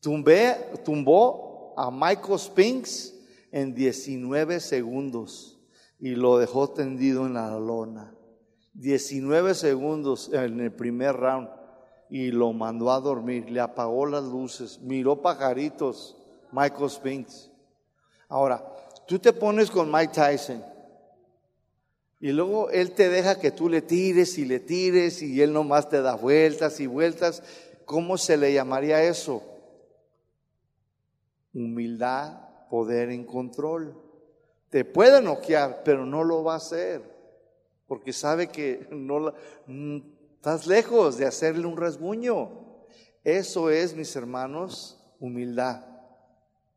Tumbé, 0.00 0.56
tumbó 0.84 1.74
a 1.76 1.90
Michael 1.90 2.38
Spinks 2.38 3.14
en 3.50 3.74
19 3.74 4.60
segundos 4.60 5.58
y 5.98 6.10
lo 6.10 6.38
dejó 6.38 6.70
tendido 6.70 7.26
en 7.26 7.34
la 7.34 7.50
lona. 7.58 8.14
19 8.78 9.56
segundos 9.56 10.30
en 10.32 10.60
el 10.60 10.70
primer 10.70 11.16
round 11.16 11.48
y 12.08 12.30
lo 12.30 12.52
mandó 12.52 12.92
a 12.92 13.00
dormir, 13.00 13.50
le 13.50 13.60
apagó 13.60 14.06
las 14.06 14.22
luces, 14.22 14.78
miró 14.80 15.20
pajaritos, 15.20 16.16
Michael 16.52 16.88
Spinks. 16.88 17.50
Ahora, 18.28 18.64
tú 19.08 19.18
te 19.18 19.32
pones 19.32 19.68
con 19.68 19.90
Mike 19.90 20.12
Tyson 20.14 20.62
y 22.20 22.30
luego 22.30 22.70
él 22.70 22.92
te 22.92 23.08
deja 23.08 23.40
que 23.40 23.50
tú 23.50 23.68
le 23.68 23.82
tires 23.82 24.38
y 24.38 24.44
le 24.44 24.60
tires 24.60 25.22
y 25.22 25.42
él 25.42 25.52
nomás 25.52 25.88
te 25.88 26.00
da 26.00 26.14
vueltas 26.14 26.78
y 26.78 26.86
vueltas. 26.86 27.42
¿Cómo 27.84 28.16
se 28.16 28.36
le 28.36 28.52
llamaría 28.52 29.02
eso? 29.02 29.42
Humildad, 31.52 32.68
poder 32.70 33.10
en 33.10 33.24
control. 33.24 34.00
Te 34.70 34.84
puede 34.84 35.20
noquear, 35.20 35.82
pero 35.84 36.06
no 36.06 36.22
lo 36.22 36.44
va 36.44 36.54
a 36.54 36.58
hacer 36.58 37.17
porque 37.88 38.12
sabe 38.12 38.48
que 38.48 38.86
no 38.90 39.32
estás 40.36 40.66
lejos 40.66 41.16
de 41.16 41.26
hacerle 41.26 41.66
un 41.66 41.76
rasguño. 41.76 42.50
Eso 43.24 43.70
es, 43.70 43.96
mis 43.96 44.14
hermanos, 44.14 45.02
humildad. 45.18 45.84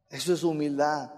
Eso 0.09 0.34
es 0.34 0.43
humildad. 0.43 1.14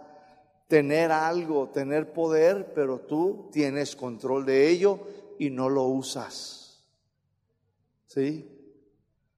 Tener 0.68 1.12
algo, 1.12 1.70
tener 1.70 2.12
poder, 2.12 2.74
pero 2.74 3.00
tú 3.00 3.50
tienes 3.52 3.96
control 3.96 4.46
de 4.46 4.68
ello 4.70 5.00
y 5.38 5.52
no 5.52 5.70
lo 5.70 5.84
usas. 5.84 6.84
¿Sí? 8.08 8.50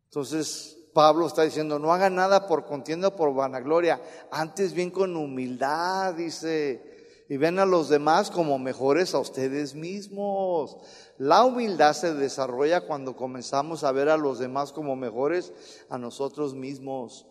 Entonces, 0.05 0.77
Pablo 0.93 1.27
está 1.27 1.43
diciendo, 1.43 1.77
no 1.77 1.93
haga 1.93 2.09
nada 2.09 2.47
por 2.47 2.65
contienda 2.65 3.09
o 3.09 3.15
por 3.17 3.33
vanagloria, 3.33 4.01
antes 4.31 4.73
bien 4.73 4.91
con 4.91 5.17
humildad, 5.17 6.13
dice, 6.13 6.94
y 7.27 7.37
ven 7.37 7.59
a 7.59 7.65
los 7.65 7.89
demás 7.89 8.29
como 8.29 8.59
mejores 8.59 9.15
a 9.15 9.19
ustedes 9.19 9.73
mismos. 9.73 10.77
La 11.17 11.43
humildad 11.43 11.93
se 11.93 12.13
desarrolla 12.13 12.81
cuando 12.81 13.15
comenzamos 13.15 13.83
a 13.83 13.91
ver 13.91 14.09
a 14.09 14.17
los 14.17 14.39
demás 14.39 14.71
como 14.71 14.95
mejores 14.95 15.51
a 15.89 15.97
nosotros 15.97 16.53
mismos. 16.53 17.25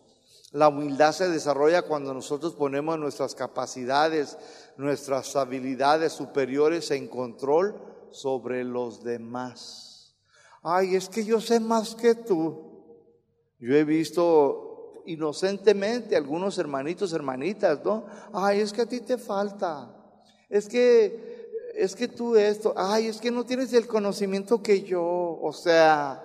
La 0.51 0.69
humildad 0.69 1.13
se 1.13 1.29
desarrolla 1.29 1.83
cuando 1.83 2.15
nosotros 2.15 2.55
ponemos 2.55 2.99
nuestras 2.99 3.35
capacidades, 3.35 4.39
nuestras 4.77 5.35
habilidades 5.37 6.13
superiores 6.13 6.91
en 6.91 7.09
control 7.09 7.81
sobre 8.11 8.65
los 8.65 9.03
demás. 9.03 10.15
Ay, 10.63 10.95
es 10.95 11.09
que 11.09 11.25
yo 11.25 11.41
sé 11.41 11.61
más 11.61 11.95
que 11.95 12.15
tú. 12.15 12.73
Yo 13.59 13.75
he 13.75 13.85
visto 13.85 14.74
inocentemente 15.07 16.17
algunos 16.17 16.59
hermanitos, 16.59 17.13
hermanitas, 17.13 17.85
¿no? 17.85 18.07
Ay, 18.33 18.61
es 18.61 18.73
que 18.73 18.83
a 18.83 18.87
ti 18.87 19.01
te 19.01 19.19
falta. 19.19 19.95
Es 20.49 20.69
que, 20.69 21.73
es 21.75 21.95
que 21.95 22.09
tú 22.09 22.37
esto, 22.37 22.75
ay, 22.77 23.09
es 23.09 23.21
que 23.21 23.31
no 23.31 23.45
tienes 23.45 23.73
el 23.73 23.87
conocimiento 23.87 24.63
que 24.63 24.83
yo, 24.83 25.03
o 25.03 25.53
sea, 25.53 26.25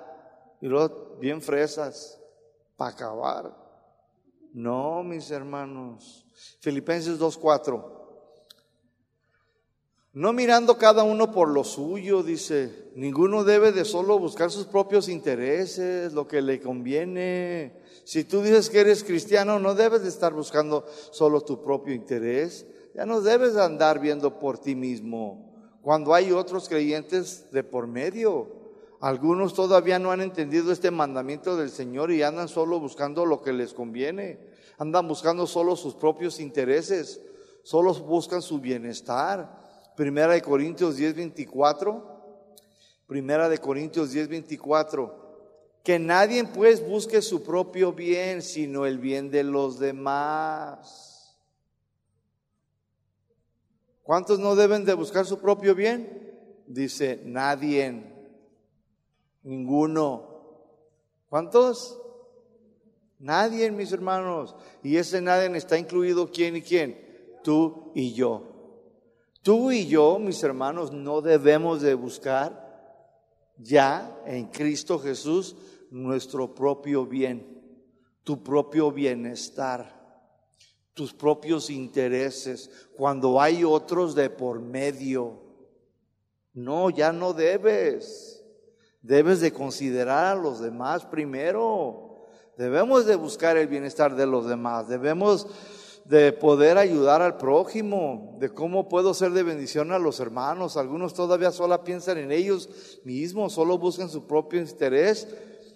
y 0.61 0.67
luego 0.67 1.17
bien 1.19 1.41
fresas, 1.41 2.19
para 2.75 2.91
acabar. 2.91 3.55
No, 4.53 5.03
mis 5.03 5.29
hermanos. 5.31 6.25
Filipenses 6.59 7.19
2.4. 7.19 7.99
No 10.13 10.33
mirando 10.33 10.77
cada 10.77 11.03
uno 11.03 11.31
por 11.31 11.49
lo 11.49 11.63
suyo, 11.63 12.23
dice, 12.23 12.89
ninguno 12.95 13.43
debe 13.43 13.71
de 13.71 13.85
solo 13.85 14.17
buscar 14.17 14.49
sus 14.49 14.65
propios 14.65 15.07
intereses, 15.07 16.13
lo 16.13 16.27
que 16.27 16.41
le 16.41 16.59
conviene, 16.59 17.78
si 18.09 18.23
tú 18.23 18.41
dices 18.41 18.71
que 18.71 18.79
eres 18.79 19.03
cristiano, 19.03 19.59
no 19.59 19.75
debes 19.75 20.01
de 20.01 20.09
estar 20.09 20.33
buscando 20.33 20.83
solo 21.11 21.41
tu 21.41 21.61
propio 21.61 21.93
interés. 21.93 22.65
Ya 22.95 23.05
no 23.05 23.21
debes 23.21 23.53
de 23.53 23.63
andar 23.63 23.99
viendo 23.99 24.39
por 24.39 24.57
ti 24.57 24.73
mismo. 24.73 25.77
Cuando 25.83 26.15
hay 26.15 26.31
otros 26.31 26.67
creyentes 26.67 27.51
de 27.51 27.63
por 27.63 27.85
medio. 27.85 28.47
Algunos 28.99 29.53
todavía 29.53 29.99
no 29.99 30.09
han 30.09 30.21
entendido 30.21 30.71
este 30.71 30.89
mandamiento 30.89 31.55
del 31.55 31.69
Señor 31.69 32.11
y 32.11 32.23
andan 32.23 32.47
solo 32.47 32.79
buscando 32.79 33.27
lo 33.27 33.43
que 33.43 33.53
les 33.53 33.75
conviene. 33.75 34.39
Andan 34.79 35.07
buscando 35.07 35.45
solo 35.45 35.75
sus 35.75 35.93
propios 35.93 36.39
intereses. 36.39 37.21
Solo 37.61 37.93
buscan 37.93 38.41
su 38.41 38.57
bienestar. 38.57 39.61
Primera 39.95 40.33
de 40.33 40.41
Corintios 40.41 40.95
10, 40.95 41.13
24. 41.13 42.03
Primera 43.05 43.47
de 43.47 43.59
Corintios 43.59 44.09
10, 44.13 44.29
24 44.29 45.28
que 45.83 45.99
nadie 45.99 46.43
pues 46.43 46.85
busque 46.85 47.21
su 47.21 47.43
propio 47.43 47.93
bien, 47.93 48.41
sino 48.41 48.85
el 48.85 48.99
bien 48.99 49.31
de 49.31 49.43
los 49.43 49.79
demás. 49.79 51.37
¿Cuántos 54.03 54.39
no 54.39 54.55
deben 54.55 54.85
de 54.85 54.93
buscar 54.93 55.25
su 55.25 55.39
propio 55.39 55.75
bien? 55.75 56.63
Dice, 56.67 57.21
nadie, 57.25 58.03
ninguno. 59.43 60.29
¿Cuántos? 61.29 61.99
Nadie, 63.19 63.71
mis 63.71 63.91
hermanos. 63.91 64.55
Y 64.83 64.97
ese 64.97 65.21
nadie 65.21 65.55
está 65.57 65.77
incluido 65.77 66.31
quién 66.31 66.55
y 66.55 66.61
quién, 66.61 66.99
tú 67.43 67.91
y 67.93 68.13
yo. 68.13 68.43
Tú 69.41 69.71
y 69.71 69.87
yo, 69.87 70.19
mis 70.19 70.43
hermanos, 70.43 70.91
no 70.91 71.21
debemos 71.21 71.81
de 71.81 71.93
buscar 71.93 72.68
ya 73.59 74.21
en 74.25 74.47
Cristo 74.47 74.97
Jesús 74.99 75.55
nuestro 75.91 76.55
propio 76.55 77.05
bien, 77.05 77.61
tu 78.23 78.41
propio 78.41 78.91
bienestar, 78.91 79.97
tus 80.93 81.13
propios 81.13 81.69
intereses, 81.69 82.69
cuando 82.95 83.39
hay 83.39 83.63
otros 83.63 84.15
de 84.15 84.29
por 84.29 84.59
medio. 84.59 85.41
No, 86.53 86.89
ya 86.89 87.11
no 87.11 87.33
debes. 87.33 88.43
Debes 89.01 89.39
de 89.39 89.53
considerar 89.53 90.25
a 90.25 90.35
los 90.35 90.59
demás 90.59 91.05
primero. 91.05 92.25
Debemos 92.57 93.05
de 93.05 93.15
buscar 93.15 93.55
el 93.55 93.67
bienestar 93.67 94.15
de 94.15 94.25
los 94.25 94.47
demás. 94.47 94.89
Debemos 94.89 95.47
de 96.09 96.33
poder 96.33 96.79
ayudar 96.79 97.21
al 97.21 97.37
prójimo, 97.37 98.35
de 98.39 98.49
cómo 98.49 98.89
puedo 98.89 99.13
ser 99.13 99.29
de 99.31 99.43
bendición 99.43 99.91
a 99.91 99.99
los 99.99 100.19
hermanos. 100.19 100.75
Algunos 100.75 101.13
todavía 101.13 101.51
solo 101.51 101.83
piensan 101.83 102.17
en 102.17 102.31
ellos 102.31 102.99
mismos, 103.03 103.53
solo 103.53 103.77
buscan 103.77 104.09
su 104.09 104.25
propio 104.25 104.59
interés 104.59 105.27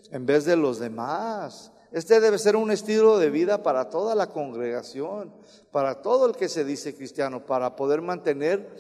en 0.09 0.25
vez 0.25 0.45
de 0.45 0.55
los 0.55 0.79
demás. 0.79 1.71
Este 1.91 2.19
debe 2.19 2.39
ser 2.39 2.55
un 2.55 2.71
estilo 2.71 3.19
de 3.19 3.29
vida 3.29 3.61
para 3.61 3.91
toda 3.91 4.15
la 4.15 4.31
congregación, 4.31 5.31
para 5.71 6.01
todo 6.01 6.25
el 6.25 6.36
que 6.36 6.49
se 6.49 6.65
dice 6.65 6.95
cristiano, 6.95 7.45
para 7.45 7.75
poder 7.75 8.01
mantener 8.01 8.75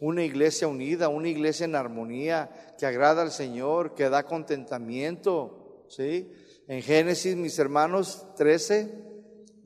una 0.00 0.24
iglesia 0.24 0.66
unida, 0.66 1.08
una 1.08 1.28
iglesia 1.28 1.66
en 1.66 1.76
armonía, 1.76 2.74
que 2.76 2.84
agrada 2.84 3.22
al 3.22 3.30
Señor, 3.30 3.94
que 3.94 4.08
da 4.10 4.24
contentamiento. 4.24 5.84
¿sí? 5.86 6.32
En 6.66 6.82
Génesis, 6.82 7.36
mis 7.36 7.56
hermanos, 7.60 8.26
13, 8.36 9.05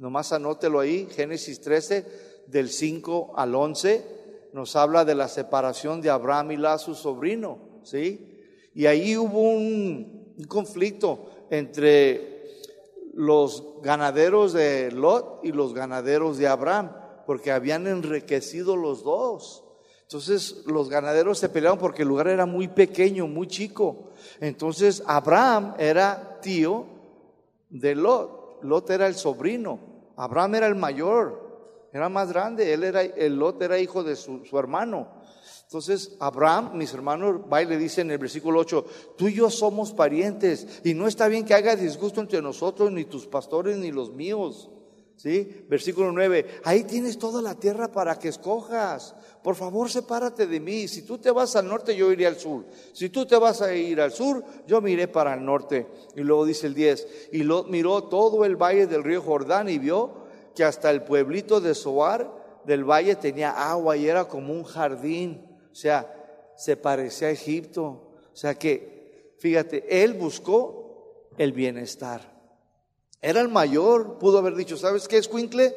nomás 0.00 0.32
anótelo 0.32 0.80
ahí, 0.80 1.06
Génesis 1.14 1.60
13, 1.60 2.06
del 2.46 2.70
5 2.70 3.34
al 3.36 3.54
11, 3.54 4.48
nos 4.54 4.74
habla 4.74 5.04
de 5.04 5.14
la 5.14 5.28
separación 5.28 6.00
de 6.00 6.10
Abraham 6.10 6.52
y 6.52 6.56
la 6.56 6.78
su 6.78 6.94
sobrino, 6.94 7.58
¿sí? 7.84 8.38
Y 8.74 8.86
ahí 8.86 9.16
hubo 9.16 9.42
un, 9.42 10.34
un 10.38 10.44
conflicto 10.46 11.30
entre 11.50 12.44
los 13.12 13.82
ganaderos 13.82 14.54
de 14.54 14.90
Lot 14.90 15.40
y 15.44 15.52
los 15.52 15.74
ganaderos 15.74 16.38
de 16.38 16.48
Abraham, 16.48 16.92
porque 17.26 17.52
habían 17.52 17.86
enriquecido 17.86 18.76
los 18.76 19.04
dos. 19.04 19.64
Entonces 20.02 20.64
los 20.66 20.88
ganaderos 20.88 21.38
se 21.38 21.50
pelearon 21.50 21.78
porque 21.78 22.02
el 22.02 22.08
lugar 22.08 22.28
era 22.28 22.46
muy 22.46 22.68
pequeño, 22.68 23.26
muy 23.26 23.46
chico. 23.46 24.10
Entonces 24.40 25.02
Abraham 25.06 25.74
era 25.78 26.40
tío 26.40 26.86
de 27.68 27.94
Lot. 27.94 28.62
Lot 28.62 28.90
era 28.90 29.06
el 29.06 29.14
sobrino. 29.14 29.89
Abraham 30.20 30.56
era 30.56 30.66
el 30.66 30.74
mayor, 30.74 31.88
era 31.94 32.10
más 32.10 32.30
grande, 32.30 32.74
él 32.74 32.84
era, 32.84 33.00
el 33.00 33.36
Lot 33.36 33.62
era 33.62 33.78
hijo 33.78 34.04
de 34.04 34.16
su, 34.16 34.42
hermano. 34.58 35.08
Entonces, 35.62 36.14
Abraham, 36.20 36.72
mis 36.74 36.92
hermanos, 36.92 37.40
va 37.50 37.62
y 37.62 37.66
le 37.66 37.78
dice 37.78 38.02
en 38.02 38.10
el 38.10 38.18
versículo 38.18 38.60
8, 38.60 38.84
tú 39.16 39.28
y 39.28 39.34
yo 39.34 39.48
somos 39.48 39.94
parientes 39.94 40.82
y 40.84 40.92
no 40.92 41.06
está 41.06 41.26
bien 41.26 41.46
que 41.46 41.54
haga 41.54 41.74
disgusto 41.74 42.20
entre 42.20 42.42
nosotros, 42.42 42.92
ni 42.92 43.06
tus 43.06 43.26
pastores, 43.26 43.78
ni 43.78 43.92
los 43.92 44.12
míos. 44.12 44.70
¿Sí? 45.16 45.64
Versículo 45.68 46.12
9, 46.12 46.60
ahí 46.64 46.84
tienes 46.84 47.18
toda 47.18 47.40
la 47.40 47.54
tierra 47.54 47.90
para 47.90 48.18
que 48.18 48.28
escojas. 48.28 49.14
Por 49.42 49.54
favor, 49.54 49.90
sepárate 49.90 50.46
de 50.46 50.60
mí. 50.60 50.86
Si 50.86 51.02
tú 51.02 51.16
te 51.16 51.30
vas 51.30 51.56
al 51.56 51.66
norte, 51.66 51.96
yo 51.96 52.12
iré 52.12 52.26
al 52.26 52.38
sur. 52.38 52.64
Si 52.92 53.08
tú 53.08 53.24
te 53.24 53.36
vas 53.36 53.62
a 53.62 53.74
ir 53.74 54.00
al 54.00 54.12
sur, 54.12 54.44
yo 54.66 54.80
miré 54.82 55.08
para 55.08 55.32
el 55.32 55.44
norte. 55.44 55.86
Y 56.14 56.20
luego 56.20 56.44
dice 56.44 56.66
el 56.66 56.74
10, 56.74 57.28
y 57.32 57.42
lo, 57.42 57.64
miró 57.64 58.04
todo 58.04 58.44
el 58.44 58.56
valle 58.56 58.86
del 58.86 59.02
río 59.02 59.22
Jordán 59.22 59.68
y 59.68 59.78
vio 59.78 60.24
que 60.54 60.64
hasta 60.64 60.90
el 60.90 61.04
pueblito 61.04 61.60
de 61.60 61.74
Soar 61.74 62.38
del 62.64 62.84
valle 62.84 63.16
tenía 63.16 63.50
agua 63.50 63.96
y 63.96 64.08
era 64.08 64.28
como 64.28 64.52
un 64.52 64.64
jardín. 64.64 65.46
O 65.72 65.74
sea, 65.74 66.52
se 66.56 66.76
parecía 66.76 67.28
a 67.28 67.30
Egipto. 67.30 67.84
O 68.32 68.36
sea 68.36 68.54
que, 68.54 69.34
fíjate, 69.38 70.02
él 70.04 70.12
buscó 70.14 71.30
el 71.38 71.52
bienestar. 71.52 72.30
Era 73.22 73.40
el 73.40 73.48
mayor, 73.48 74.18
pudo 74.18 74.38
haber 74.38 74.54
dicho, 74.54 74.76
¿sabes 74.76 75.08
qué 75.08 75.16
es 75.16 75.28
Cuincle? 75.28 75.74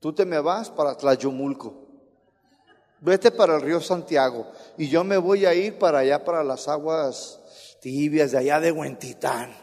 Tú 0.00 0.12
te 0.12 0.24
me 0.24 0.40
vas 0.40 0.70
para 0.70 0.96
Tlayomulco 0.96 1.79
vete 3.00 3.30
para 3.30 3.56
el 3.56 3.62
río 3.62 3.80
Santiago 3.80 4.46
y 4.76 4.88
yo 4.88 5.04
me 5.04 5.16
voy 5.16 5.46
a 5.46 5.54
ir 5.54 5.78
para 5.78 6.00
allá, 6.00 6.24
para 6.24 6.44
las 6.44 6.68
aguas 6.68 7.40
tibias 7.80 8.32
de 8.32 8.38
allá 8.38 8.60
de 8.60 8.72
Huentitán. 8.72 9.54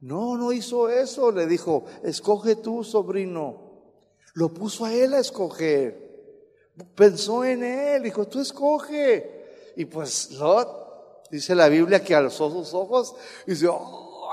No, 0.00 0.36
no 0.36 0.52
hizo 0.52 0.88
eso, 0.88 1.32
le 1.32 1.46
dijo, 1.46 1.84
escoge 2.02 2.56
tú, 2.56 2.84
sobrino. 2.84 3.66
Lo 4.34 4.52
puso 4.52 4.84
a 4.84 4.92
él 4.92 5.14
a 5.14 5.20
escoger. 5.20 6.06
Pensó 6.94 7.44
en 7.44 7.64
él, 7.64 8.02
dijo, 8.02 8.26
tú 8.26 8.40
escoge. 8.40 9.72
Y 9.76 9.86
pues 9.86 10.32
Lot, 10.32 11.28
dice 11.30 11.54
la 11.54 11.68
Biblia 11.68 12.04
que 12.04 12.14
alzó 12.14 12.50
sus 12.50 12.74
ojos 12.74 13.14
y 13.46 13.52
dice, 13.52 13.68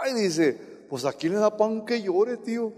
ay, 0.04 0.14
dice, 0.14 0.54
pues 0.90 1.06
aquí 1.06 1.30
le 1.30 1.36
da 1.36 1.56
pan 1.56 1.86
que 1.86 2.02
llore, 2.02 2.38
tío. 2.38 2.74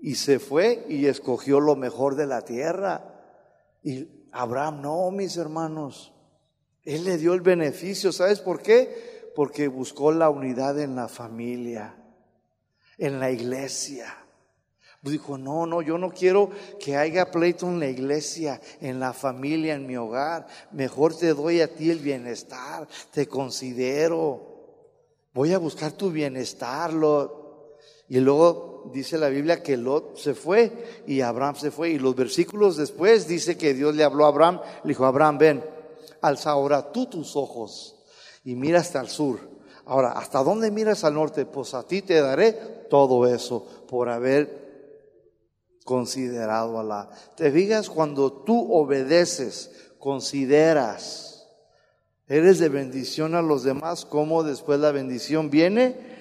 Y 0.00 0.14
se 0.14 0.38
fue 0.38 0.84
y 0.88 1.06
escogió 1.06 1.60
lo 1.60 1.76
mejor 1.76 2.14
de 2.14 2.26
la 2.26 2.42
tierra. 2.42 3.08
Y 3.82 4.21
Abraham 4.32 4.80
no, 4.80 5.10
mis 5.10 5.36
hermanos. 5.36 6.12
Él 6.84 7.04
le 7.04 7.18
dio 7.18 7.34
el 7.34 7.42
beneficio. 7.42 8.12
¿Sabes 8.12 8.40
por 8.40 8.62
qué? 8.62 9.30
Porque 9.36 9.68
buscó 9.68 10.10
la 10.12 10.30
unidad 10.30 10.80
en 10.80 10.96
la 10.96 11.08
familia, 11.08 11.94
en 12.98 13.20
la 13.20 13.30
iglesia. 13.30 14.16
Dijo, 15.02 15.36
no, 15.36 15.66
no, 15.66 15.82
yo 15.82 15.98
no 15.98 16.10
quiero 16.10 16.50
que 16.78 16.96
haya 16.96 17.30
pleito 17.32 17.66
en 17.66 17.80
la 17.80 17.88
iglesia, 17.88 18.60
en 18.80 19.00
la 19.00 19.12
familia, 19.12 19.74
en 19.74 19.86
mi 19.86 19.96
hogar. 19.96 20.46
Mejor 20.70 21.16
te 21.16 21.34
doy 21.34 21.60
a 21.60 21.74
ti 21.74 21.90
el 21.90 21.98
bienestar, 21.98 22.86
te 23.10 23.26
considero. 23.26 24.52
Voy 25.34 25.52
a 25.52 25.58
buscar 25.58 25.92
tu 25.92 26.10
bienestar, 26.10 26.92
Y 28.08 28.20
dice 28.92 29.18
la 29.18 29.28
Biblia 29.28 29.62
que 29.62 29.76
Lot 29.76 30.16
se 30.16 30.34
fue 30.34 31.02
y 31.06 31.20
Abraham 31.20 31.56
se 31.56 31.70
fue. 31.70 31.90
Y 31.90 31.98
los 31.98 32.16
versículos 32.16 32.76
después 32.76 33.28
dice 33.28 33.56
que 33.56 33.74
Dios 33.74 33.94
le 33.94 34.04
habló 34.04 34.24
a 34.24 34.28
Abraham, 34.28 34.60
le 34.84 34.88
dijo, 34.88 35.04
Abraham, 35.04 35.38
ven, 35.38 35.64
alza 36.20 36.50
ahora 36.50 36.92
tú 36.92 37.06
tus 37.06 37.36
ojos 37.36 37.96
y 38.44 38.54
mira 38.54 38.80
hasta 38.80 39.00
el 39.00 39.08
sur. 39.08 39.38
Ahora, 39.84 40.12
¿hasta 40.12 40.42
dónde 40.42 40.70
miras 40.70 41.04
al 41.04 41.14
norte? 41.14 41.44
Pues 41.44 41.74
a 41.74 41.86
ti 41.86 42.02
te 42.02 42.20
daré 42.20 42.52
todo 42.88 43.26
eso 43.26 43.66
por 43.88 44.08
haber 44.08 44.62
considerado 45.84 46.78
a 46.78 46.84
la. 46.84 47.10
Te 47.36 47.50
fijas 47.50 47.90
cuando 47.90 48.32
tú 48.32 48.72
obedeces, 48.72 49.70
consideras, 49.98 51.48
eres 52.28 52.58
de 52.58 52.68
bendición 52.68 53.34
a 53.34 53.42
los 53.42 53.64
demás, 53.64 54.04
como 54.04 54.42
después 54.42 54.78
la 54.78 54.92
bendición 54.92 55.50
viene 55.50 56.11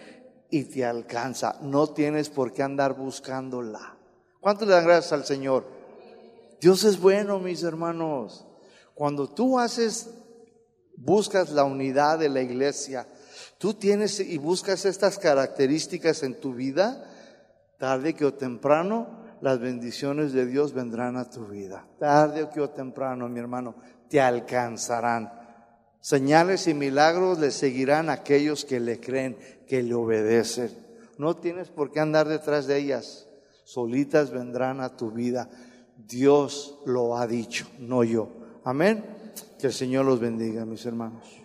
y 0.51 0.65
te 0.65 0.85
alcanza. 0.85 1.57
No 1.61 1.87
tienes 1.87 2.29
por 2.29 2.51
qué 2.51 2.61
andar 2.61 2.93
buscándola. 2.93 3.97
¿Cuánto 4.39 4.65
le 4.65 4.73
dan 4.73 4.85
gracias 4.85 5.13
al 5.13 5.25
Señor? 5.25 5.65
Dios 6.59 6.83
es 6.83 6.99
bueno, 6.99 7.39
mis 7.39 7.63
hermanos. 7.63 8.45
Cuando 8.93 9.27
tú 9.27 9.57
haces, 9.57 10.09
buscas 10.95 11.51
la 11.51 11.63
unidad 11.63 12.19
de 12.19 12.29
la 12.29 12.41
iglesia, 12.41 13.07
tú 13.57 13.73
tienes 13.73 14.19
y 14.19 14.37
buscas 14.37 14.85
estas 14.85 15.17
características 15.17 16.21
en 16.21 16.39
tu 16.39 16.53
vida, 16.53 17.03
tarde 17.79 18.13
que 18.13 18.25
o 18.25 18.33
temprano, 18.33 19.21
las 19.41 19.59
bendiciones 19.59 20.33
de 20.33 20.45
Dios 20.45 20.73
vendrán 20.73 21.17
a 21.17 21.29
tu 21.29 21.47
vida. 21.47 21.87
Tarde 21.97 22.47
que 22.53 22.61
o 22.61 22.69
temprano, 22.69 23.27
mi 23.27 23.39
hermano, 23.39 23.75
te 24.07 24.21
alcanzarán. 24.21 25.33
Señales 25.99 26.67
y 26.67 26.73
milagros 26.73 27.39
le 27.39 27.51
seguirán 27.51 28.09
a 28.09 28.13
aquellos 28.13 28.65
que 28.65 28.79
le 28.79 28.99
creen, 28.99 29.37
que 29.71 29.81
le 29.81 29.93
obedecen. 29.93 30.69
No 31.17 31.37
tienes 31.37 31.69
por 31.69 31.93
qué 31.93 32.01
andar 32.01 32.27
detrás 32.27 32.67
de 32.67 32.77
ellas. 32.77 33.29
Solitas 33.63 34.29
vendrán 34.29 34.81
a 34.81 34.97
tu 34.97 35.11
vida. 35.11 35.49
Dios 35.95 36.79
lo 36.85 37.15
ha 37.15 37.25
dicho, 37.25 37.65
no 37.79 38.03
yo. 38.03 38.27
Amén. 38.65 39.05
Que 39.57 39.67
el 39.67 39.73
Señor 39.73 40.03
los 40.03 40.19
bendiga, 40.19 40.65
mis 40.65 40.85
hermanos. 40.85 41.40